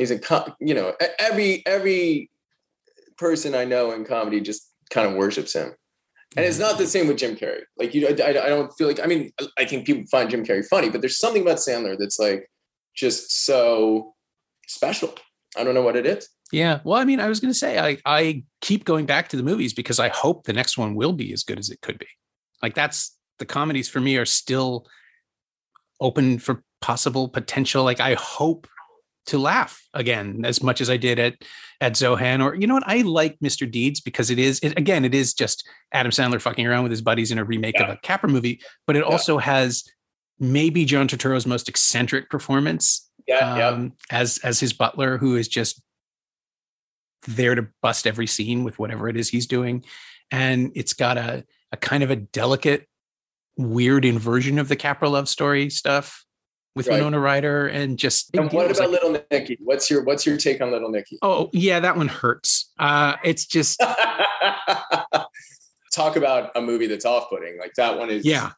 He's 0.00 0.10
a 0.10 0.54
you 0.60 0.74
know 0.74 0.94
every 1.18 1.62
every 1.66 2.30
person 3.18 3.54
I 3.54 3.64
know 3.64 3.92
in 3.92 4.04
comedy 4.04 4.40
just 4.40 4.70
kind 4.90 5.06
of 5.06 5.14
worships 5.14 5.52
him. 5.52 5.74
And 6.36 6.46
it's 6.46 6.58
mm-hmm. 6.58 6.66
not 6.66 6.78
the 6.78 6.86
same 6.86 7.08
with 7.08 7.18
Jim 7.18 7.36
Carrey. 7.36 7.62
Like 7.76 7.92
you, 7.92 8.06
I, 8.06 8.12
I 8.12 8.32
don't 8.32 8.72
feel 8.78 8.86
like. 8.86 9.00
I 9.00 9.06
mean, 9.06 9.32
I 9.58 9.64
think 9.64 9.84
people 9.84 10.04
find 10.10 10.30
Jim 10.30 10.44
Carrey 10.44 10.64
funny, 10.64 10.88
but 10.88 11.00
there's 11.00 11.18
something 11.18 11.42
about 11.42 11.58
Sandler 11.58 11.96
that's 11.98 12.18
like 12.18 12.48
just 12.94 13.44
so 13.44 14.14
special. 14.68 15.14
I 15.56 15.64
don't 15.64 15.74
know 15.74 15.82
what 15.82 15.96
it 15.96 16.06
is. 16.06 16.28
Yeah. 16.52 16.80
Well, 16.84 17.00
I 17.00 17.04
mean, 17.04 17.20
I 17.20 17.28
was 17.28 17.40
going 17.40 17.52
to 17.52 17.58
say, 17.58 17.78
I, 17.78 17.98
I 18.06 18.44
keep 18.60 18.84
going 18.84 19.06
back 19.06 19.28
to 19.28 19.36
the 19.36 19.42
movies 19.42 19.72
because 19.72 19.98
I 19.98 20.08
hope 20.08 20.44
the 20.44 20.52
next 20.52 20.78
one 20.78 20.94
will 20.94 21.12
be 21.12 21.32
as 21.32 21.42
good 21.42 21.58
as 21.58 21.70
it 21.70 21.80
could 21.80 21.98
be. 21.98 22.08
Like 22.62 22.74
that's 22.74 23.16
the 23.38 23.46
comedies 23.46 23.88
for 23.88 24.00
me 24.00 24.16
are 24.16 24.26
still 24.26 24.86
open 26.00 26.38
for 26.38 26.62
possible 26.80 27.28
potential. 27.28 27.84
Like 27.84 28.00
I 28.00 28.14
hope 28.14 28.66
to 29.26 29.38
laugh 29.38 29.86
again 29.94 30.42
as 30.44 30.62
much 30.62 30.80
as 30.80 30.90
I 30.90 30.96
did 30.96 31.18
at 31.18 31.34
at 31.80 31.92
Zohan 31.92 32.44
or 32.44 32.54
you 32.54 32.66
know 32.66 32.74
what 32.74 32.86
I 32.86 33.02
like 33.02 33.38
Mr. 33.40 33.70
Deeds 33.70 34.00
because 34.00 34.30
it 34.30 34.38
is 34.38 34.58
it, 34.60 34.76
again 34.78 35.04
it 35.04 35.14
is 35.14 35.34
just 35.34 35.68
Adam 35.92 36.10
Sandler 36.10 36.40
fucking 36.40 36.66
around 36.66 36.82
with 36.82 36.90
his 36.90 37.02
buddies 37.02 37.30
in 37.30 37.38
a 37.38 37.44
remake 37.44 37.76
yeah. 37.76 37.84
of 37.84 37.90
a 37.90 37.96
Capra 37.98 38.28
movie 38.28 38.60
but 38.86 38.96
it 38.96 39.00
yeah. 39.00 39.04
also 39.12 39.38
has 39.38 39.84
maybe 40.38 40.84
John 40.84 41.06
Turturro's 41.06 41.46
most 41.46 41.68
eccentric 41.68 42.30
performance 42.30 43.08
yeah, 43.26 43.68
um, 43.68 43.92
as 44.10 44.38
as 44.42 44.58
his 44.58 44.72
butler 44.72 45.18
who 45.18 45.36
is 45.36 45.48
just 45.48 45.82
there 47.26 47.54
to 47.54 47.68
bust 47.82 48.06
every 48.06 48.26
scene 48.26 48.64
with 48.64 48.78
whatever 48.78 49.08
it 49.08 49.16
is 49.16 49.28
he's 49.28 49.46
doing 49.46 49.84
and 50.30 50.72
it's 50.74 50.94
got 50.94 51.18
a 51.18 51.44
a 51.72 51.76
kind 51.76 52.02
of 52.02 52.10
a 52.10 52.16
delicate 52.16 52.88
weird 53.56 54.04
inversion 54.04 54.58
of 54.58 54.68
the 54.68 54.76
Capra 54.76 55.08
love 55.08 55.28
story 55.28 55.68
stuff 55.70 56.24
with 56.76 56.88
right. 56.88 56.96
Winona 56.96 57.18
Ryder 57.18 57.68
and 57.68 57.98
just. 57.98 58.30
And 58.34 58.52
what 58.52 58.66
about 58.66 58.78
like, 58.78 58.90
Little 58.90 59.22
Nicky? 59.30 59.58
What's 59.60 59.90
your 59.90 60.04
What's 60.04 60.26
your 60.26 60.36
take 60.36 60.60
on 60.60 60.70
Little 60.70 60.90
Nicky? 60.90 61.18
Oh 61.22 61.50
yeah, 61.52 61.80
that 61.80 61.96
one 61.96 62.08
hurts. 62.08 62.70
Uh, 62.78 63.16
it's 63.24 63.46
just 63.46 63.80
talk 65.92 66.16
about 66.16 66.50
a 66.54 66.60
movie 66.60 66.86
that's 66.86 67.04
off 67.04 67.28
putting. 67.30 67.58
Like 67.58 67.72
that 67.76 67.98
one 67.98 68.10
is. 68.10 68.24
Yeah. 68.24 68.52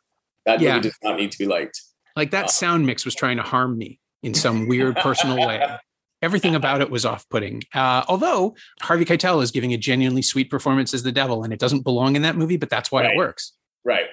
That 0.45 0.61
yeah. 0.61 0.75
movie 0.75 0.89
does 0.89 0.99
not 1.03 1.19
need 1.19 1.33
to 1.33 1.39
be 1.39 1.47
liked. 1.47 1.81
Like 2.17 2.33
that 2.33 2.47
uh, 2.47 2.49
sound 2.49 2.85
mix 2.85 3.05
was 3.05 3.15
trying 3.15 3.37
to 3.37 3.43
harm 3.43 3.79
me 3.79 4.01
in 4.23 4.35
some 4.35 4.67
weird 4.67 4.97
personal 4.97 5.47
way. 5.47 5.65
Everything 6.23 6.55
about 6.55 6.81
it 6.81 6.89
was 6.89 7.05
off-putting. 7.05 7.65
Uh, 7.75 8.05
although 8.07 8.55
Harvey 8.81 9.05
Keitel 9.05 9.43
is 9.43 9.51
giving 9.51 9.73
a 9.73 9.77
genuinely 9.77 10.23
sweet 10.23 10.51
performance 10.51 10.95
as 10.95 11.03
the 11.03 11.11
devil, 11.11 11.43
and 11.43 11.53
it 11.53 11.59
doesn't 11.59 11.83
belong 11.83 12.15
in 12.15 12.23
that 12.23 12.37
movie, 12.37 12.57
but 12.57 12.71
that's 12.71 12.93
why 12.93 13.03
right. 13.03 13.15
it 13.15 13.17
works. 13.17 13.55
Right. 13.85 14.07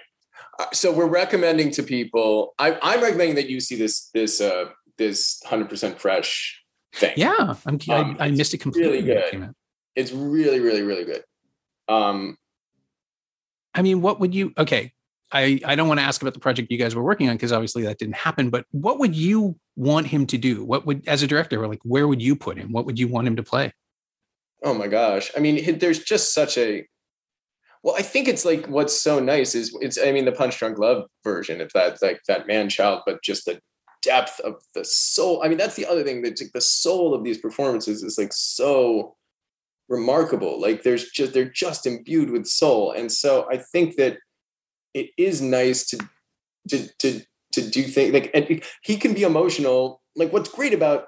Uh, 0.60 0.66
so 0.74 0.92
we're 0.92 1.08
recommending 1.08 1.72
to 1.72 1.82
people. 1.82 2.54
I, 2.60 2.78
am 2.96 3.02
recommending 3.02 3.36
that 3.36 3.50
you 3.50 3.62
see 3.62 3.78
this 3.78 4.10
this 4.14 4.42
uh, 4.42 4.66
this 4.98 5.42
hundred 5.46 5.70
percent 5.70 6.00
fresh 6.00 6.62
thing. 6.94 7.14
Yeah, 7.16 7.56
I'm. 7.66 7.80
Um, 7.90 8.18
I, 8.20 8.26
I, 8.26 8.32
missed 8.32 8.54
it 8.54 8.58
completely. 8.58 9.02
Really 9.02 9.32
good. 9.32 9.54
It's 9.96 10.12
really, 10.12 10.60
really, 10.60 10.82
really 10.82 11.06
good. 11.06 11.24
Um, 11.88 12.38
I 13.74 13.82
mean, 13.82 14.02
what 14.02 14.20
would 14.20 14.36
you? 14.36 14.52
Okay, 14.58 14.92
I 15.32 15.62
I 15.64 15.76
don't 15.76 15.88
want 15.88 16.02
to 16.02 16.06
ask 16.06 16.22
about 16.22 16.34
the 16.34 16.42
project 16.42 16.70
you 16.72 16.78
guys 16.78 16.94
were 16.94 17.04
working 17.04 17.30
on 17.30 17.36
because 17.36 17.54
obviously 17.54 17.84
that 17.84 17.98
didn't 17.98 18.16
happen. 18.16 18.50
But 18.50 18.66
what 18.72 19.00
would 19.00 19.16
you 19.16 19.58
want 19.78 20.08
him 20.08 20.26
to 20.28 20.38
do? 20.38 20.66
What 20.66 20.86
would, 20.86 21.08
as 21.08 21.24
a 21.24 21.28
director, 21.28 21.66
like 21.70 21.80
where 21.84 22.06
would 22.06 22.22
you 22.22 22.36
put 22.36 22.58
him? 22.58 22.74
What 22.74 22.86
would 22.86 23.00
you 23.00 23.08
want 23.08 23.28
him 23.28 23.38
to 23.38 23.44
play? 23.44 23.72
Oh 24.62 24.74
my 24.74 24.88
gosh! 24.88 25.32
I 25.38 25.40
mean, 25.40 25.80
there's 25.80 26.00
just 26.00 26.34
such 26.34 26.58
a 26.58 26.86
well, 27.84 27.96
I 27.98 28.02
think 28.02 28.28
it's 28.28 28.44
like 28.44 28.66
what's 28.68 29.02
so 29.02 29.20
nice 29.20 29.56
is 29.56 29.76
it's 29.82 29.98
I 29.98 30.12
mean 30.12 30.26
the 30.26 30.32
Punch 30.32 30.58
Drunk 30.60 30.78
Love 30.78 31.06
version 31.24 31.62
of 31.62 31.72
that 31.74 32.02
like 32.02 32.22
that 32.28 32.48
man 32.48 32.70
child, 32.70 33.04
but 33.06 33.24
just 33.24 33.46
the 33.46 33.60
depth 34.02 34.40
of 34.42 34.56
the 34.74 34.84
soul. 34.84 35.42
I 35.44 35.48
mean, 35.48 35.58
that's 35.58 35.76
the 35.76 35.86
other 35.86 36.04
thing 36.04 36.22
that 36.24 36.40
like 36.42 36.52
the 36.52 36.62
soul 36.62 37.14
of 37.14 37.24
these 37.24 37.38
performances 37.38 38.04
is 38.04 38.18
like 38.18 38.34
so 38.34 39.16
remarkable. 39.88 40.60
Like 40.60 40.84
there's 40.84 41.10
just 41.10 41.34
they're 41.34 41.46
just 41.50 41.86
imbued 41.86 42.30
with 42.30 42.48
soul. 42.48 42.92
And 42.92 43.12
so 43.12 43.48
I 43.52 43.58
think 43.58 43.96
that 43.96 44.18
it 44.94 45.12
is 45.18 45.42
nice 45.42 45.86
to 45.88 46.00
to 46.70 46.88
to 47.00 47.22
to 47.54 47.70
do 47.70 47.84
things 47.84 48.14
like 48.14 48.32
and 48.34 48.62
he 48.84 48.98
can 48.98 49.14
be 49.14 49.24
emotional. 49.24 50.02
Like 50.16 50.34
what's 50.34 50.50
great 50.50 50.74
about 50.74 51.06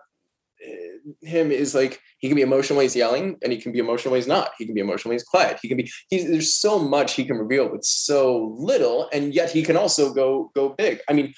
eh, 0.66 1.28
him 1.28 1.52
is 1.52 1.76
like 1.76 2.02
he 2.22 2.28
can 2.28 2.36
be 2.36 2.44
emotional 2.44 2.78
when 2.78 2.86
he's 2.86 2.96
yelling 2.96 3.38
and 3.42 3.52
he 3.52 3.60
can 3.60 3.72
be 3.72 3.80
emotional 3.80 4.12
when 4.12 4.20
he's 4.20 4.28
not. 4.28 4.52
He 4.58 4.66
can 4.66 4.76
be 4.76 4.82
emotional 4.82 5.10
when 5.10 5.16
he's 5.16 5.24
quiet. 5.24 5.60
He 5.62 5.68
can 5.68 5.78
be 5.78 5.92
he's 6.10 6.30
there's 6.30 6.54
so 6.54 6.78
much 6.80 7.16
he 7.16 7.26
can 7.26 7.38
reveal 7.38 7.70
with 7.70 7.84
so 7.84 8.56
little 8.58 9.10
and 9.12 9.34
yet 9.34 9.50
he 9.50 9.64
can 9.64 9.76
also 9.76 10.14
go 10.14 10.52
go 10.56 10.70
big. 10.70 11.00
I 11.10 11.14
mean 11.14 11.34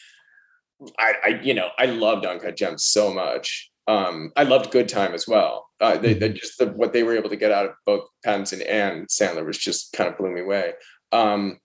i 0.99 1.13
i 1.23 1.27
you 1.41 1.53
know 1.53 1.69
i 1.79 1.85
loved 1.85 2.25
uncut 2.25 2.57
gems 2.57 2.83
so 2.83 3.13
much. 3.13 3.71
Um 3.87 4.33
i 4.35 4.43
loved 4.43 4.71
good 4.71 4.89
time 4.89 5.13
as 5.13 5.25
well. 5.25 5.69
Uh 5.79 5.97
they, 5.97 6.13
they 6.13 6.27
mm-hmm. 6.27 6.35
just 6.35 6.59
the, 6.59 6.67
what 6.67 6.91
they 6.91 7.03
were 7.03 7.15
able 7.15 7.29
to 7.29 7.37
get 7.37 7.51
out 7.51 7.65
of 7.65 7.71
both 7.85 8.03
pattinson 8.25 8.61
and 8.69 9.07
sandler 9.07 9.45
was 9.45 9.57
just 9.57 9.93
kind 9.93 10.09
of 10.09 10.17
blew 10.17 10.31
me 10.31 10.41
away. 10.41 10.73
Um 11.13 11.59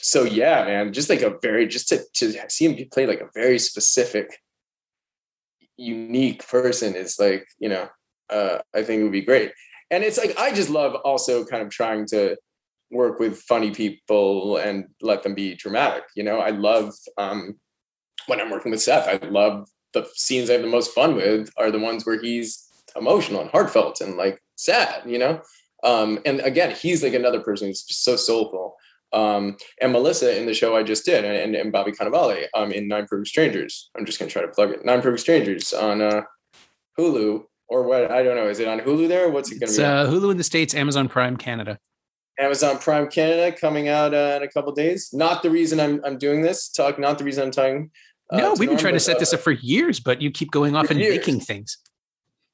so 0.00 0.24
yeah 0.24 0.64
man 0.64 0.92
just 0.92 1.08
like 1.08 1.22
a 1.22 1.38
very 1.40 1.66
just 1.66 1.88
to 1.88 2.04
to 2.14 2.34
see 2.50 2.66
him 2.66 2.88
play 2.92 3.06
like 3.06 3.22
a 3.22 3.30
very 3.34 3.58
specific 3.58 4.38
unique 5.78 6.46
person 6.46 6.94
is 6.94 7.18
like 7.18 7.46
you 7.58 7.68
know 7.70 7.88
uh, 8.30 8.58
i 8.74 8.82
think 8.82 9.00
it 9.00 9.02
would 9.04 9.12
be 9.12 9.22
great. 9.22 9.52
And 9.90 10.04
it's 10.04 10.18
like 10.18 10.38
i 10.38 10.52
just 10.52 10.70
love 10.70 10.94
also 10.96 11.44
kind 11.44 11.62
of 11.62 11.70
trying 11.70 12.06
to 12.08 12.36
work 12.90 13.18
with 13.18 13.40
funny 13.42 13.70
people 13.70 14.56
and 14.58 14.86
let 15.02 15.22
them 15.22 15.34
be 15.34 15.54
dramatic 15.54 16.04
you 16.16 16.22
know? 16.22 16.38
I 16.38 16.50
love 16.50 16.94
um, 17.16 17.58
when 18.26 18.40
i'm 18.40 18.50
working 18.50 18.70
with 18.70 18.82
seth 18.82 19.08
i 19.08 19.26
love 19.26 19.68
the 19.94 20.06
scenes 20.14 20.50
i 20.50 20.54
have 20.54 20.62
the 20.62 20.68
most 20.68 20.94
fun 20.94 21.14
with 21.14 21.50
are 21.56 21.70
the 21.70 21.78
ones 21.78 22.04
where 22.04 22.20
he's 22.20 22.68
emotional 22.96 23.40
and 23.40 23.50
heartfelt 23.50 24.00
and 24.00 24.16
like 24.16 24.42
sad 24.56 25.02
you 25.06 25.18
know? 25.18 25.40
Um, 25.84 26.18
and 26.26 26.40
again 26.40 26.74
he's 26.74 27.02
like 27.02 27.14
another 27.14 27.40
person 27.40 27.68
who's 27.68 27.82
just 27.82 28.04
so 28.04 28.16
soulful. 28.16 28.76
Um, 29.12 29.56
and 29.80 29.92
Melissa 29.92 30.38
in 30.38 30.46
the 30.46 30.54
show 30.54 30.76
I 30.76 30.82
just 30.82 31.04
did, 31.04 31.24
and, 31.24 31.54
and 31.54 31.72
Bobby 31.72 31.92
Cannavale 31.92 32.46
um, 32.54 32.72
in 32.72 32.88
Nine 32.88 33.06
Perfect 33.06 33.28
Strangers. 33.28 33.90
I'm 33.96 34.04
just 34.04 34.18
gonna 34.18 34.30
try 34.30 34.42
to 34.42 34.48
plug 34.48 34.70
it. 34.70 34.84
Nine 34.84 35.00
Perfect 35.00 35.20
Strangers 35.20 35.72
on 35.72 36.02
uh, 36.02 36.22
Hulu 36.98 37.44
or 37.68 37.82
what? 37.82 38.10
I 38.10 38.22
don't 38.22 38.36
know. 38.36 38.48
Is 38.48 38.60
it 38.60 38.68
on 38.68 38.80
Hulu 38.80 39.08
there? 39.08 39.28
What's 39.28 39.52
it 39.52 39.60
gonna 39.60 39.72
be? 39.72 39.82
Uh, 39.82 40.10
Hulu 40.10 40.30
in 40.30 40.36
the 40.36 40.44
states, 40.44 40.74
Amazon 40.74 41.08
Prime 41.08 41.36
Canada. 41.36 41.78
Amazon 42.40 42.78
Prime 42.78 43.08
Canada 43.08 43.56
coming 43.56 43.88
out 43.88 44.14
uh, 44.14 44.34
in 44.36 44.42
a 44.42 44.48
couple 44.48 44.72
days. 44.72 45.10
Not 45.12 45.42
the 45.42 45.50
reason 45.50 45.80
I'm 45.80 46.00
I'm 46.04 46.18
doing 46.18 46.42
this 46.42 46.68
talk. 46.68 46.98
Not 46.98 47.18
the 47.18 47.24
reason 47.24 47.44
I'm 47.44 47.50
talking. 47.50 47.90
Uh, 48.30 48.38
no, 48.38 48.54
we've 48.58 48.68
been 48.68 48.78
trying 48.78 48.94
to 48.94 49.00
set 49.00 49.18
this 49.18 49.32
up 49.32 49.40
for 49.40 49.52
years, 49.52 50.00
but 50.00 50.20
you 50.20 50.30
keep 50.30 50.50
going 50.50 50.76
off 50.76 50.90
and 50.90 51.00
years. 51.00 51.16
making 51.16 51.40
things. 51.40 51.78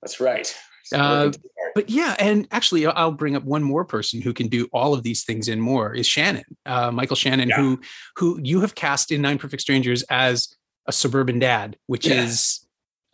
That's 0.03 0.21
right. 0.21 0.55
Uh, 0.93 1.33
but 1.75 1.89
yeah, 1.89 2.15
and 2.19 2.47
actually, 2.51 2.87
I'll 2.87 3.11
bring 3.11 3.37
up 3.37 3.45
one 3.45 3.63
more 3.63 3.85
person 3.85 4.21
who 4.21 4.33
can 4.33 4.49
do 4.49 4.69
all 4.73 4.95
of 4.95 5.03
these 5.03 5.25
things 5.25 5.49
and 5.49 5.61
more 5.61 5.95
is 5.95 6.07
Shannon, 6.07 6.45
uh, 6.67 6.91
Michael 6.91 7.17
Shannon, 7.17 7.49
yeah. 7.49 7.57
who 7.57 7.81
who 8.17 8.39
you 8.43 8.61
have 8.61 8.75
cast 8.75 9.11
in 9.11 9.23
Nine 9.23 9.39
Perfect 9.39 9.63
Strangers 9.63 10.03
as 10.05 10.55
a 10.87 10.93
suburban 10.93 11.39
dad, 11.39 11.77
which 11.87 12.07
yeah. 12.07 12.23
is 12.23 12.64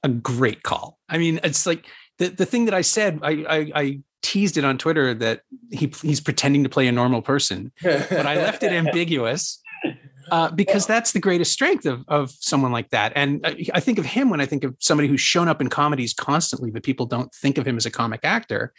a 0.02 0.08
great 0.08 0.62
call. 0.62 0.98
I 1.08 1.18
mean, 1.18 1.40
it's 1.42 1.66
like 1.66 1.86
the 2.18 2.28
the 2.28 2.46
thing 2.46 2.66
that 2.66 2.74
I 2.74 2.82
said. 2.82 3.20
I, 3.22 3.30
I, 3.48 3.72
I 3.74 4.00
teased 4.22 4.56
it 4.56 4.64
on 4.64 4.78
Twitter 4.78 5.14
that 5.14 5.42
he 5.70 5.92
he's 6.02 6.20
pretending 6.20 6.62
to 6.64 6.68
play 6.68 6.86
a 6.86 6.92
normal 6.92 7.22
person, 7.22 7.72
but 7.82 8.26
I 8.26 8.36
left 8.36 8.62
it 8.62 8.72
ambiguous 8.72 9.60
uh, 10.30 10.50
because 10.50 10.86
that's 10.86 11.12
the 11.12 11.20
greatest 11.20 11.52
strength 11.52 11.86
of, 11.86 12.04
of 12.08 12.30
someone 12.30 12.72
like 12.72 12.90
that. 12.90 13.12
And 13.16 13.44
I, 13.44 13.66
I 13.74 13.80
think 13.80 13.98
of 13.98 14.04
him 14.04 14.30
when 14.30 14.40
I 14.40 14.46
think 14.46 14.64
of 14.64 14.76
somebody 14.78 15.08
who's 15.08 15.20
shown 15.20 15.48
up 15.48 15.60
in 15.60 15.68
comedies 15.68 16.14
constantly, 16.14 16.70
but 16.70 16.82
people 16.82 17.06
don't 17.06 17.34
think 17.34 17.58
of 17.58 17.66
him 17.66 17.76
as 17.76 17.86
a 17.86 17.90
comic 17.90 18.20
actor. 18.22 18.72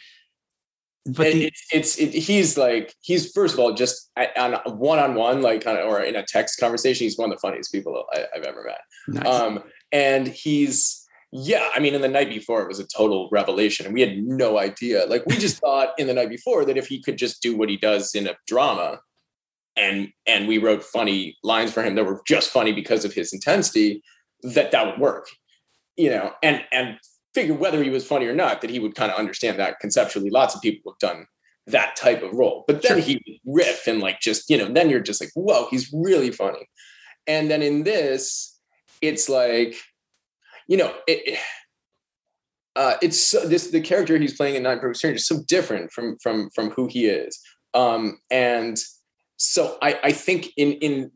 But 1.04 1.32
the, 1.32 1.46
it's, 1.46 1.66
it's 1.72 1.98
it, 1.98 2.14
he's 2.14 2.56
like 2.56 2.94
he's 3.00 3.32
first 3.32 3.54
of 3.54 3.60
all 3.60 3.74
just 3.74 4.08
on 4.36 4.52
one 4.66 5.00
on 5.00 5.16
one 5.16 5.42
like 5.42 5.64
kind 5.64 5.76
of 5.76 5.88
or 5.88 6.00
in 6.00 6.14
a 6.14 6.22
text 6.22 6.60
conversation 6.60 7.04
he's 7.04 7.18
one 7.18 7.32
of 7.32 7.36
the 7.36 7.40
funniest 7.40 7.72
people 7.72 8.04
I, 8.12 8.26
have 8.34 8.44
ever 8.44 8.62
met. 8.62 8.80
Nice. 9.08 9.26
Um, 9.26 9.64
and 9.90 10.28
he's 10.28 11.01
yeah, 11.32 11.68
I 11.74 11.80
mean, 11.80 11.94
in 11.94 12.02
the 12.02 12.08
night 12.08 12.28
before, 12.28 12.62
it 12.62 12.68
was 12.68 12.78
a 12.78 12.86
total 12.86 13.28
revelation, 13.32 13.86
and 13.86 13.94
we 13.94 14.02
had 14.02 14.18
no 14.18 14.58
idea. 14.58 15.06
Like, 15.06 15.24
we 15.26 15.36
just 15.36 15.58
thought 15.60 15.90
in 15.98 16.06
the 16.06 16.14
night 16.14 16.28
before 16.28 16.64
that 16.66 16.76
if 16.76 16.86
he 16.86 17.02
could 17.02 17.16
just 17.16 17.42
do 17.42 17.56
what 17.56 17.68
he 17.68 17.76
does 17.76 18.14
in 18.14 18.26
a 18.26 18.36
drama, 18.46 19.00
and 19.76 20.12
and 20.26 20.48
we 20.48 20.58
wrote 20.58 20.82
funny 20.82 21.36
lines 21.42 21.72
for 21.72 21.82
him 21.82 21.94
that 21.94 22.04
were 22.04 22.22
just 22.26 22.50
funny 22.50 22.72
because 22.72 23.04
of 23.04 23.12
his 23.12 23.32
intensity 23.32 24.02
that 24.42 24.70
that 24.70 24.86
would 24.86 24.98
work 24.98 25.28
you 25.96 26.10
know 26.10 26.32
and 26.42 26.62
and 26.72 26.98
figure 27.34 27.54
whether 27.54 27.82
he 27.82 27.90
was 27.90 28.06
funny 28.06 28.26
or 28.26 28.34
not 28.34 28.60
that 28.60 28.70
he 28.70 28.78
would 28.78 28.94
kind 28.94 29.10
of 29.10 29.18
understand 29.18 29.58
that 29.58 29.80
conceptually 29.80 30.30
lots 30.30 30.54
of 30.54 30.60
people 30.60 30.92
have 30.92 30.98
done 30.98 31.26
that 31.66 31.96
type 31.96 32.22
of 32.22 32.32
role 32.32 32.64
but 32.66 32.82
then 32.82 32.98
sure. 32.98 32.98
he 32.98 33.40
would 33.44 33.56
riff 33.60 33.86
and 33.86 34.00
like 34.00 34.20
just 34.20 34.50
you 34.50 34.58
know 34.58 34.70
then 34.70 34.90
you're 34.90 35.00
just 35.00 35.20
like 35.20 35.30
whoa 35.34 35.66
he's 35.70 35.92
really 35.92 36.30
funny 36.30 36.68
and 37.26 37.50
then 37.50 37.62
in 37.62 37.84
this 37.84 38.58
it's 39.00 39.28
like 39.28 39.76
you 40.72 40.78
know 40.78 40.94
it, 41.06 41.38
uh, 42.76 42.94
it's 43.02 43.20
so, 43.20 43.46
this 43.46 43.70
the 43.70 43.80
character 43.82 44.16
he's 44.16 44.34
playing 44.34 44.54
in 44.54 44.62
Nine 44.62 44.78
Perfect 44.78 44.96
Strangers 44.96 45.20
is 45.20 45.26
so 45.26 45.42
different 45.46 45.92
from 45.92 46.16
from 46.22 46.48
from 46.54 46.70
who 46.70 46.86
he 46.86 47.04
is, 47.04 47.38
um, 47.74 48.18
and 48.30 48.78
so 49.36 49.76
I, 49.82 50.00
I 50.02 50.12
think 50.12 50.48
in 50.56 50.72
in 50.74 51.10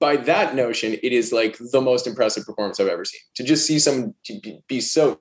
by 0.00 0.16
that 0.16 0.56
notion, 0.56 0.96
it 1.00 1.12
is 1.12 1.32
like 1.32 1.58
the 1.72 1.80
most 1.80 2.08
impressive 2.08 2.44
performance 2.44 2.80
I've 2.80 2.88
ever 2.88 3.04
seen. 3.04 3.20
To 3.36 3.44
just 3.44 3.66
see 3.66 3.78
someone 3.78 4.14
be, 4.26 4.58
be 4.66 4.80
so, 4.80 5.16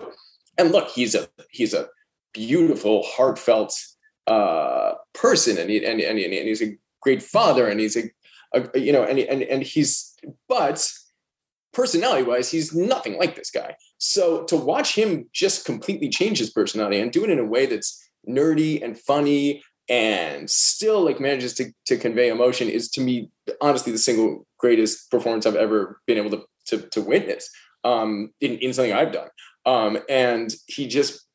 and 0.57 0.71
look, 0.71 0.89
he's 0.89 1.13
a 1.13 1.27
he's 1.51 1.75
a 1.75 1.87
beautiful, 2.33 3.03
heartfelt 3.03 3.75
uh, 4.25 4.93
person, 5.13 5.59
and 5.59 5.69
he, 5.69 5.85
and, 5.85 6.01
and 6.01 6.17
and 6.17 6.47
he's 6.47 6.63
a 6.63 6.75
great 7.01 7.21
father, 7.21 7.67
and 7.67 7.79
he's 7.79 7.95
a, 7.95 8.09
a 8.55 8.79
you 8.79 8.91
know, 8.91 9.03
and 9.03 9.19
and 9.19 9.43
and 9.43 9.61
he's 9.61 10.15
but 10.47 10.91
personality 11.73 12.23
wise, 12.23 12.51
he's 12.51 12.73
nothing 12.73 13.17
like 13.17 13.35
this 13.35 13.51
guy. 13.51 13.75
So 13.97 14.43
to 14.45 14.55
watch 14.55 14.95
him 14.95 15.29
just 15.33 15.65
completely 15.65 16.09
change 16.09 16.39
his 16.39 16.49
personality 16.49 16.99
and 16.99 17.11
do 17.11 17.23
it 17.23 17.29
in 17.29 17.39
a 17.39 17.45
way 17.45 17.65
that's 17.65 18.09
nerdy 18.27 18.83
and 18.83 18.99
funny 18.99 19.63
and 19.87 20.49
still 20.49 21.01
like 21.01 21.19
manages 21.19 21.53
to, 21.55 21.71
to 21.87 21.97
convey 21.97 22.29
emotion 22.29 22.69
is 22.69 22.89
to 22.91 23.01
me 23.01 23.31
honestly 23.59 23.91
the 23.91 23.97
single 23.97 24.45
greatest 24.57 25.09
performance 25.09 25.45
I've 25.45 25.55
ever 25.55 25.99
been 26.05 26.17
able 26.17 26.29
to 26.31 26.43
to, 26.67 26.77
to 26.89 27.01
witness 27.01 27.49
um, 27.83 28.31
in, 28.41 28.57
in 28.59 28.73
something 28.73 28.93
I've 28.93 29.11
done. 29.11 29.29
Um, 29.65 29.99
and 30.07 30.53
he 30.67 30.87
just 30.87 31.25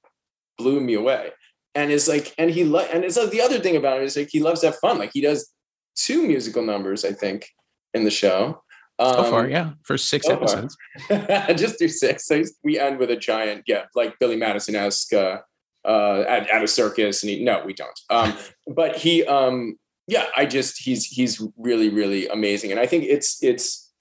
blew 0.59 0.81
me 0.81 0.95
away. 0.95 1.31
And 1.75 1.91
it's 1.91 2.09
like, 2.09 2.33
and 2.39 2.51
he 2.51 2.65
like, 2.65 2.89
and 2.93 3.05
it's 3.05 3.17
like 3.17 3.31
the 3.31 3.41
other 3.41 3.59
thing 3.59 3.77
about 3.77 4.01
it 4.01 4.05
is 4.05 4.17
like 4.17 4.29
he 4.31 4.41
loves 4.41 4.61
to 4.61 4.67
have 4.67 4.77
fun. 4.77 4.99
Like 4.99 5.11
he 5.13 5.21
does 5.21 5.51
two 5.97 6.27
musical 6.27 6.63
numbers, 6.63 7.05
I 7.05 7.13
think, 7.13 7.49
in 7.93 8.05
the 8.05 8.11
show. 8.11 8.63
Um, 8.99 9.15
so 9.15 9.25
far, 9.25 9.49
yeah, 9.49 9.73
for 9.83 9.99
six 9.99 10.27
so 10.27 10.35
episodes. 10.35 10.77
just 11.57 11.79
do 11.79 11.89
six. 11.89 12.27
So 12.27 12.43
we 12.63 12.79
end 12.79 12.99
with 12.99 13.11
a 13.11 13.17
giant, 13.17 13.65
yeah, 13.67 13.85
like 13.95 14.19
Billy 14.21 14.37
Madison 14.37 14.77
esque 14.77 15.13
uh, 15.13 15.39
uh, 15.85 16.25
at, 16.29 16.49
at 16.49 16.63
a 16.63 16.69
circus, 16.69 17.23
and 17.23 17.31
he 17.31 17.43
no, 17.43 17.63
we 17.65 17.73
don't. 17.75 17.99
Um, 18.11 18.37
but 18.69 18.97
he, 18.97 19.25
um, 19.25 19.79
yeah, 20.07 20.27
I 20.37 20.47
just 20.47 20.81
he's 20.81 21.07
he's 21.07 21.43
really 21.57 21.89
really 21.89 22.29
amazing, 22.29 22.71
and 22.71 22.79
I 22.79 22.87
think 22.87 23.05
it's 23.05 23.43
it's 23.43 23.93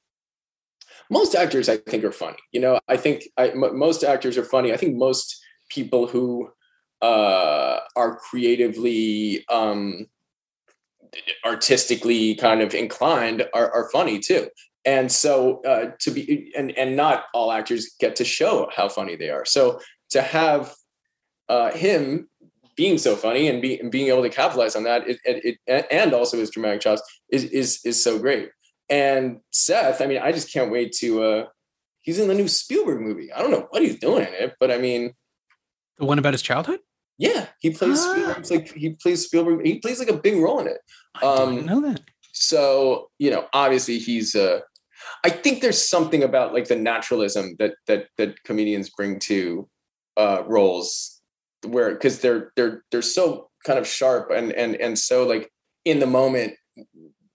most 1.10 1.34
actors 1.34 1.70
I 1.70 1.78
think 1.78 2.04
are 2.04 2.12
funny. 2.12 2.38
You 2.52 2.62
know, 2.62 2.80
I 2.88 2.98
think 2.98 3.24
I, 3.36 3.50
m- 3.50 3.78
most 3.78 4.04
actors 4.04 4.38
are 4.38 4.46
funny. 4.46 4.74
I 4.74 4.78
think 4.78 4.96
most 4.96 5.44
people 5.70 6.06
who 6.06 6.52
uh, 7.02 7.80
are 7.96 8.18
creatively 8.18 9.44
um, 9.50 10.06
artistically 11.44 12.36
kind 12.36 12.62
of 12.62 12.76
inclined 12.76 13.48
are, 13.56 13.72
are 13.72 13.90
funny 13.90 14.20
too 14.20 14.48
and 14.86 15.12
so 15.12 15.62
uh, 15.64 15.92
to 16.00 16.12
be 16.12 16.52
and 16.58 16.72
and 16.78 16.96
not 16.96 17.26
all 17.34 17.52
actors 17.52 17.96
get 18.00 18.16
to 18.18 18.26
show 18.26 18.70
how 18.76 18.90
funny 18.90 19.16
they 19.16 19.30
are. 19.30 19.46
So 19.46 19.80
to 20.12 20.22
have 20.22 20.74
uh, 21.50 21.72
him 21.72 22.30
being 22.76 22.98
so 22.98 23.16
funny 23.16 23.48
and, 23.48 23.62
be, 23.62 23.80
and 23.80 23.92
being 23.92 24.08
able 24.08 24.24
to 24.24 24.30
capitalize 24.30 24.76
on 24.76 24.84
that 24.84 25.08
it, 25.08 25.20
it, 25.26 25.58
it, 25.68 25.88
and 25.92 26.14
also 26.14 26.38
his 26.38 26.50
dramatic 26.50 26.82
chops 26.82 27.02
is 27.30 27.44
is 27.46 27.80
is 27.86 28.04
so 28.04 28.20
great. 28.20 28.50
And 28.90 29.40
seth 29.52 30.02
i 30.02 30.06
mean 30.06 30.20
i 30.22 30.32
just 30.32 30.52
can't 30.52 30.72
wait 30.72 30.92
to 31.00 31.24
uh 31.24 31.46
he's 32.02 32.20
in 32.20 32.28
the 32.28 32.34
new 32.34 32.48
spielberg 32.48 33.00
movie. 33.00 33.32
I 33.32 33.42
don't 33.42 33.52
know 33.52 33.68
what 33.70 33.82
he's 33.82 33.98
doing 33.98 34.28
in 34.28 34.34
it 34.34 34.56
but 34.60 34.72
i 34.72 34.78
mean 34.78 35.14
the 35.98 36.06
one 36.06 36.20
about 36.20 36.34
his 36.34 36.42
childhood? 36.42 36.80
Yeah 37.18 37.48
he 37.60 37.70
plays 37.70 38.00
ah. 38.02 38.14
Spielberg, 38.14 38.52
like 38.52 38.74
he 38.74 38.90
plays 38.90 39.24
spielberg 39.24 39.66
he 39.66 39.80
plays 39.80 40.00
like 40.00 40.10
a 40.10 40.18
big 40.18 40.36
role 40.36 40.60
in 40.60 40.68
it. 40.68 40.80
I 41.16 41.26
um 41.26 41.56
didn't 41.56 41.68
know 41.68 41.82
that. 41.82 42.02
so 42.34 43.10
you 43.20 43.32
know 43.32 43.48
obviously 43.54 44.00
he's 44.00 44.36
uh 44.36 44.60
I 45.24 45.30
think 45.30 45.62
there's 45.62 45.88
something 45.88 46.24
about 46.24 46.54
like 46.54 46.68
the 46.68 46.76
naturalism 46.76 47.56
that 47.60 47.76
that 47.88 48.08
that 48.18 48.44
comedians 48.44 48.90
bring 48.90 49.20
to 49.20 49.70
uh, 50.18 50.44
roles 50.46 51.22
where 51.66 51.94
because 51.94 52.20
they're 52.20 52.52
they're 52.56 52.84
they're 52.92 53.02
so 53.02 53.50
kind 53.66 53.80
of 53.80 53.88
sharp 53.88 54.32
and 54.32 54.52
and 54.54 54.76
and 54.76 55.00
so 55.00 55.26
like 55.26 55.50
in 55.86 56.00
the 56.00 56.08
moment 56.08 56.54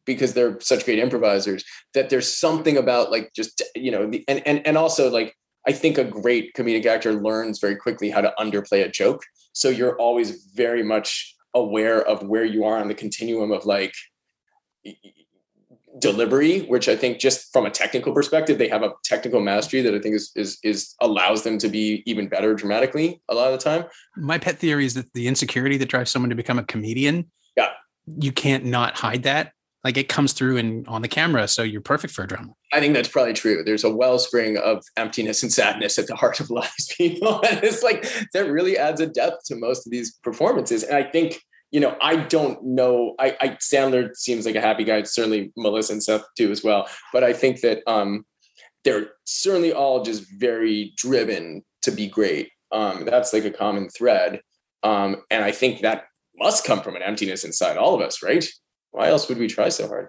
because 0.05 0.34
they're 0.34 0.59
such 0.61 0.84
great 0.84 0.99
improvisers 0.99 1.64
that 1.95 2.11
there's 2.11 2.32
something 2.32 2.76
about 2.76 3.11
like 3.11 3.30
just 3.34 3.62
you 3.74 3.91
know 3.91 4.09
the 4.09 4.24
and 4.28 4.47
and 4.47 4.66
and 4.66 4.76
also 4.76 5.11
like 5.11 5.34
I 5.66 5.72
think 5.72 5.99
a 5.99 6.05
great 6.05 6.55
comedic 6.55 6.86
actor 6.86 7.12
learns 7.12 7.59
very 7.59 7.76
quickly 7.76 8.09
how 8.11 8.22
to 8.22 8.32
underplay 8.39 8.84
a 8.84 8.89
joke. 8.89 9.22
So 9.53 9.68
you're 9.68 9.99
always 9.99 10.51
very 10.55 10.82
much 10.82 11.34
aware 11.55 12.01
of 12.03 12.22
where 12.22 12.45
you 12.45 12.64
are 12.64 12.78
on 12.78 12.89
the 12.89 12.95
continuum 12.95 13.51
of 13.51 13.66
like 13.66 13.93
delivery, 15.99 16.61
which 16.61 16.88
I 16.88 16.96
think 16.96 17.18
just 17.18 17.53
from 17.53 17.66
a 17.66 17.70
technical 17.70 18.12
perspective, 18.12 18.59
they 18.59 18.68
have 18.68 18.82
a 18.82 18.92
technical 19.05 19.40
mastery 19.40 19.82
that 19.82 19.94
I 19.94 19.99
think 19.99 20.14
is 20.14 20.32
is 20.36 20.59
is 20.62 20.94
allows 21.01 21.42
them 21.42 21.59
to 21.59 21.68
be 21.68 22.03
even 22.07 22.28
better 22.28 22.55
dramatically 22.55 23.20
a 23.28 23.34
lot 23.34 23.53
of 23.53 23.59
the 23.59 23.64
time. 23.64 23.84
My 24.16 24.38
pet 24.38 24.59
theory 24.59 24.84
is 24.84 24.94
that 24.94 25.12
the 25.14 25.28
insecurity 25.28 25.76
that 25.78 25.88
drives 25.88 26.11
someone 26.11 26.30
to 26.30 26.36
become 26.36 26.59
a 26.59 26.64
comedian, 26.64 27.30
yeah, 27.57 27.70
you 28.18 28.32
can't 28.32 28.64
not 28.64 28.96
hide 28.96 29.24
that. 29.24 29.53
Like 29.84 29.96
it 29.96 30.09
comes 30.09 30.32
through 30.32 30.57
in 30.57 30.86
on 30.88 31.03
the 31.03 31.09
camera, 31.09 31.46
so 31.49 31.62
you're 31.62 31.80
perfect 31.80 32.12
for 32.12 32.24
a 32.24 32.26
drama. 32.26 32.53
I 32.72 32.80
think 32.80 32.94
that's 32.94 33.09
probably 33.09 33.32
true. 33.32 33.62
There's 33.64 33.84
a 33.84 33.90
wellspring 33.90 34.57
of 34.59 34.84
emptiness 34.96 35.42
and 35.42 35.53
sadness 35.53 35.99
at 35.99 36.09
the 36.09 36.16
heart 36.16 36.40
of 36.40 36.51
a 36.51 36.55
lot 36.55 36.66
of 36.66 36.72
these 36.78 36.94
people, 36.96 37.40
and 37.49 37.62
it's 37.62 37.82
like 37.82 38.11
that 38.34 38.51
really 38.51 38.76
adds 38.76 39.01
a 39.01 39.07
depth 39.07 39.44
to 39.46 39.57
most 39.57 39.86
of 39.86 39.92
these 39.92 40.14
performances. 40.22 40.82
And 40.82 40.96
I 40.96 41.05
think 41.05 41.40
you 41.71 41.81
know, 41.81 41.97
I 42.01 42.16
don't 42.16 42.62
know. 42.64 43.14
I, 43.19 43.37
I 43.41 43.49
Sandler 43.51 44.16
seems 44.16 44.47
like 44.47 44.55
a 44.55 44.61
happy 44.61 44.85
guy. 44.85 45.03
Certainly 45.03 45.53
Melissa 45.57 45.93
and 45.93 46.03
Seth 46.03 46.25
too 46.37 46.51
as 46.51 46.64
well. 46.64 46.89
But 47.12 47.25
I 47.25 47.33
think 47.33 47.61
that 47.61 47.83
um, 47.87 48.25
they're 48.85 49.11
certainly 49.25 49.73
all 49.73 50.03
just 50.03 50.25
very 50.39 50.93
driven 50.97 51.62
to 51.83 51.91
be 51.91 52.07
great. 52.07 52.51
Um, 52.73 53.05
that's 53.05 53.33
like 53.33 53.45
a 53.45 53.51
common 53.51 53.89
thread. 53.89 54.41
Um, 54.83 55.23
and 55.31 55.45
I 55.45 55.53
think 55.53 55.81
that 55.81 56.05
must 56.37 56.64
come 56.64 56.83
from 56.83 56.97
an 56.97 57.03
emptiness 57.03 57.45
inside 57.45 57.77
all 57.77 57.95
of 57.95 58.01
us, 58.01 58.23
right? 58.23 58.47
Why 58.91 59.09
else 59.09 59.29
would 59.29 59.39
we 59.39 59.49
try 59.49 59.69
so 59.69 59.89
hard? 59.89 60.09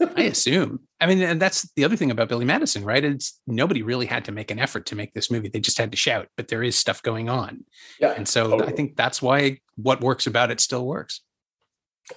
I 0.16 0.22
assume. 0.22 0.80
I 1.04 1.06
mean, 1.06 1.20
and 1.20 1.38
that's 1.38 1.70
the 1.76 1.84
other 1.84 1.96
thing 1.96 2.10
about 2.10 2.30
Billy 2.30 2.46
Madison, 2.46 2.82
right? 2.82 3.04
It's 3.04 3.38
nobody 3.46 3.82
really 3.82 4.06
had 4.06 4.24
to 4.24 4.32
make 4.32 4.50
an 4.50 4.58
effort 4.58 4.86
to 4.86 4.96
make 4.96 5.12
this 5.12 5.30
movie. 5.30 5.50
They 5.50 5.60
just 5.60 5.76
had 5.76 5.90
to 5.90 5.98
shout, 5.98 6.28
but 6.34 6.48
there 6.48 6.62
is 6.62 6.76
stuff 6.76 7.02
going 7.02 7.28
on. 7.28 7.66
Yeah. 8.00 8.14
And 8.16 8.26
so 8.26 8.48
totally. 8.48 8.72
I 8.72 8.74
think 8.74 8.96
that's 8.96 9.20
why 9.20 9.58
what 9.76 10.00
works 10.00 10.26
about 10.26 10.50
it 10.50 10.60
still 10.60 10.86
works. 10.86 11.20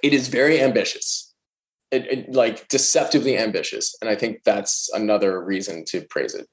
It 0.02 0.14
is 0.14 0.28
very 0.28 0.62
ambitious. 0.62 1.34
It, 1.90 2.06
it, 2.06 2.32
like 2.32 2.66
deceptively 2.68 3.36
ambitious. 3.36 3.94
And 4.00 4.08
I 4.08 4.14
think 4.14 4.42
that's 4.42 4.88
another 4.94 5.44
reason 5.44 5.84
to 5.88 6.00
praise 6.08 6.34
it. 6.34 6.46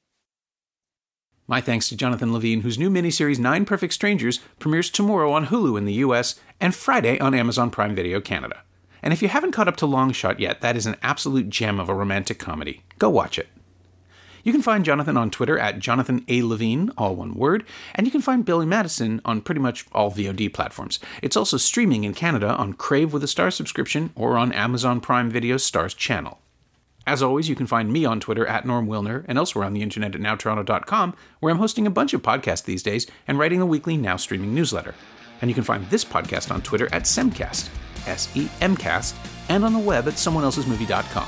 My 1.48 1.62
thanks 1.62 1.88
to 1.88 1.96
Jonathan 1.96 2.34
Levine, 2.34 2.62
whose 2.62 2.78
new 2.78 2.90
miniseries 2.90 3.40
Nine 3.40 3.64
Perfect 3.64 3.94
Strangers 3.94 4.42
premieres 4.60 4.90
tomorrow 4.90 5.32
on 5.32 5.46
Hulu 5.46 5.78
in 5.78 5.86
the 5.86 5.94
US 5.94 6.38
and 6.60 6.76
Friday 6.76 7.18
on 7.18 7.34
Amazon 7.34 7.70
Prime 7.70 7.96
Video 7.96 8.20
Canada. 8.20 8.65
And 9.06 9.14
if 9.14 9.22
you 9.22 9.28
haven't 9.28 9.52
caught 9.52 9.68
up 9.68 9.78
to 9.78 9.86
Long 9.86 10.12
Shot 10.12 10.40
yet, 10.40 10.62
that 10.62 10.76
is 10.76 10.88
an 10.88 10.98
absolute 11.04 11.48
gem 11.50 11.80
of 11.80 11.90
a 11.90 11.94
romantic 11.94 12.40
comedy. 12.40 12.82
Go 12.98 13.08
watch 13.10 13.38
it. 13.38 13.48
You 14.44 14.52
can 14.52 14.64
find 14.64 14.84
Jonathan 14.84 15.16
on 15.16 15.30
Twitter 15.30 15.60
at 15.60 15.78
Jonathan 15.78 16.26
A. 16.28 16.42
Levine, 16.42 16.92
all 16.98 17.16
one 17.16 17.36
word, 17.36 17.66
and 17.94 18.08
you 18.08 18.12
can 18.12 18.22
find 18.22 18.44
Billy 18.44 18.66
Madison 18.66 19.22
on 19.24 19.42
pretty 19.42 19.62
much 19.62 19.86
all 19.92 20.12
VOD 20.12 20.52
platforms. 20.54 21.00
It's 21.22 21.38
also 21.38 21.58
streaming 21.58 22.04
in 22.04 22.16
Canada 22.16 22.56
on 22.56 22.74
Crave 22.74 23.14
with 23.14 23.24
a 23.24 23.28
Star 23.28 23.52
subscription 23.52 24.12
or 24.16 24.38
on 24.38 24.52
Amazon 24.52 25.00
Prime 25.02 25.30
Video's 25.30 25.64
Stars 25.64 25.94
channel. 25.94 26.40
As 27.08 27.22
always, 27.22 27.48
you 27.48 27.56
can 27.56 27.68
find 27.68 27.94
me 27.94 28.06
on 28.06 28.20
Twitter 28.20 28.48
at 28.48 28.66
Norm 28.66 28.88
Wilner 28.88 29.24
and 29.28 29.38
elsewhere 29.38 29.66
on 29.66 29.74
the 29.74 29.84
internet 29.84 30.16
at 30.16 30.22
nowtoronto.com, 30.22 31.16
where 31.40 31.52
I'm 31.52 31.60
hosting 31.60 31.86
a 31.86 31.92
bunch 31.92 32.16
of 32.16 32.24
podcasts 32.24 32.64
these 32.64 32.82
days 32.82 33.06
and 33.28 33.38
writing 33.38 33.62
a 33.62 33.68
weekly 33.68 33.98
Now 33.98 34.18
streaming 34.18 34.56
newsletter. 34.56 34.96
And 35.42 35.52
you 35.52 35.56
can 35.56 35.64
find 35.64 35.88
this 35.92 36.04
podcast 36.04 36.52
on 36.52 36.64
Twitter 36.64 36.88
at 36.92 37.04
Semcast. 37.04 37.70
S 38.08 38.30
E 38.36 38.50
M 38.62 38.76
Cast, 38.76 39.16
and 39.50 39.64
on 39.64 39.74
the 39.74 39.80
web 39.80 40.08
at 40.08 40.16
someoneelsesmovie.com. 40.16 41.28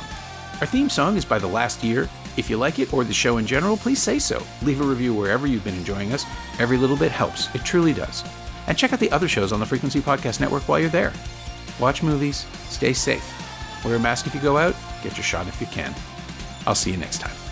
Our 0.60 0.68
theme 0.68 0.90
song 0.90 1.18
is 1.18 1.26
by 1.26 1.38
The 1.40 1.48
Last 1.48 1.84
Year. 1.84 2.10
If 2.36 2.50
you 2.50 2.58
like 2.58 2.80
it 2.80 2.94
or 2.94 3.04
the 3.04 3.14
show 3.14 3.38
in 3.38 3.46
general, 3.46 3.78
please 3.78 4.02
say 4.02 4.20
so. 4.20 4.42
Leave 4.64 4.82
a 4.82 4.84
review 4.84 5.14
wherever 5.14 5.48
you've 5.48 5.64
been 5.64 5.76
enjoying 5.76 6.14
us. 6.14 6.26
Every 6.60 6.78
little 6.78 6.98
bit 6.98 7.12
helps, 7.12 7.54
it 7.56 7.64
truly 7.64 7.94
does. 7.94 8.24
And 8.68 8.78
check 8.78 8.94
out 8.94 9.00
the 9.00 9.12
other 9.12 9.28
shows 9.28 9.52
on 9.52 9.60
the 9.60 9.66
Frequency 9.66 10.02
Podcast 10.02 10.40
Network 10.40 10.68
while 10.68 10.80
you're 10.80 10.90
there. 10.90 11.14
Watch 11.80 12.04
movies, 12.04 12.46
stay 12.70 12.94
safe. 12.94 13.24
Wear 13.86 13.96
a 13.96 14.00
mask 14.00 14.28
if 14.28 14.36
you 14.36 14.42
go 14.42 14.58
out, 14.58 14.76
get 15.04 15.16
your 15.16 15.24
shot 15.24 15.48
if 15.48 15.62
you 15.62 15.68
can. 15.68 15.94
I'll 16.66 16.76
see 16.76 16.92
you 16.92 16.98
next 16.98 17.20
time. 17.22 17.47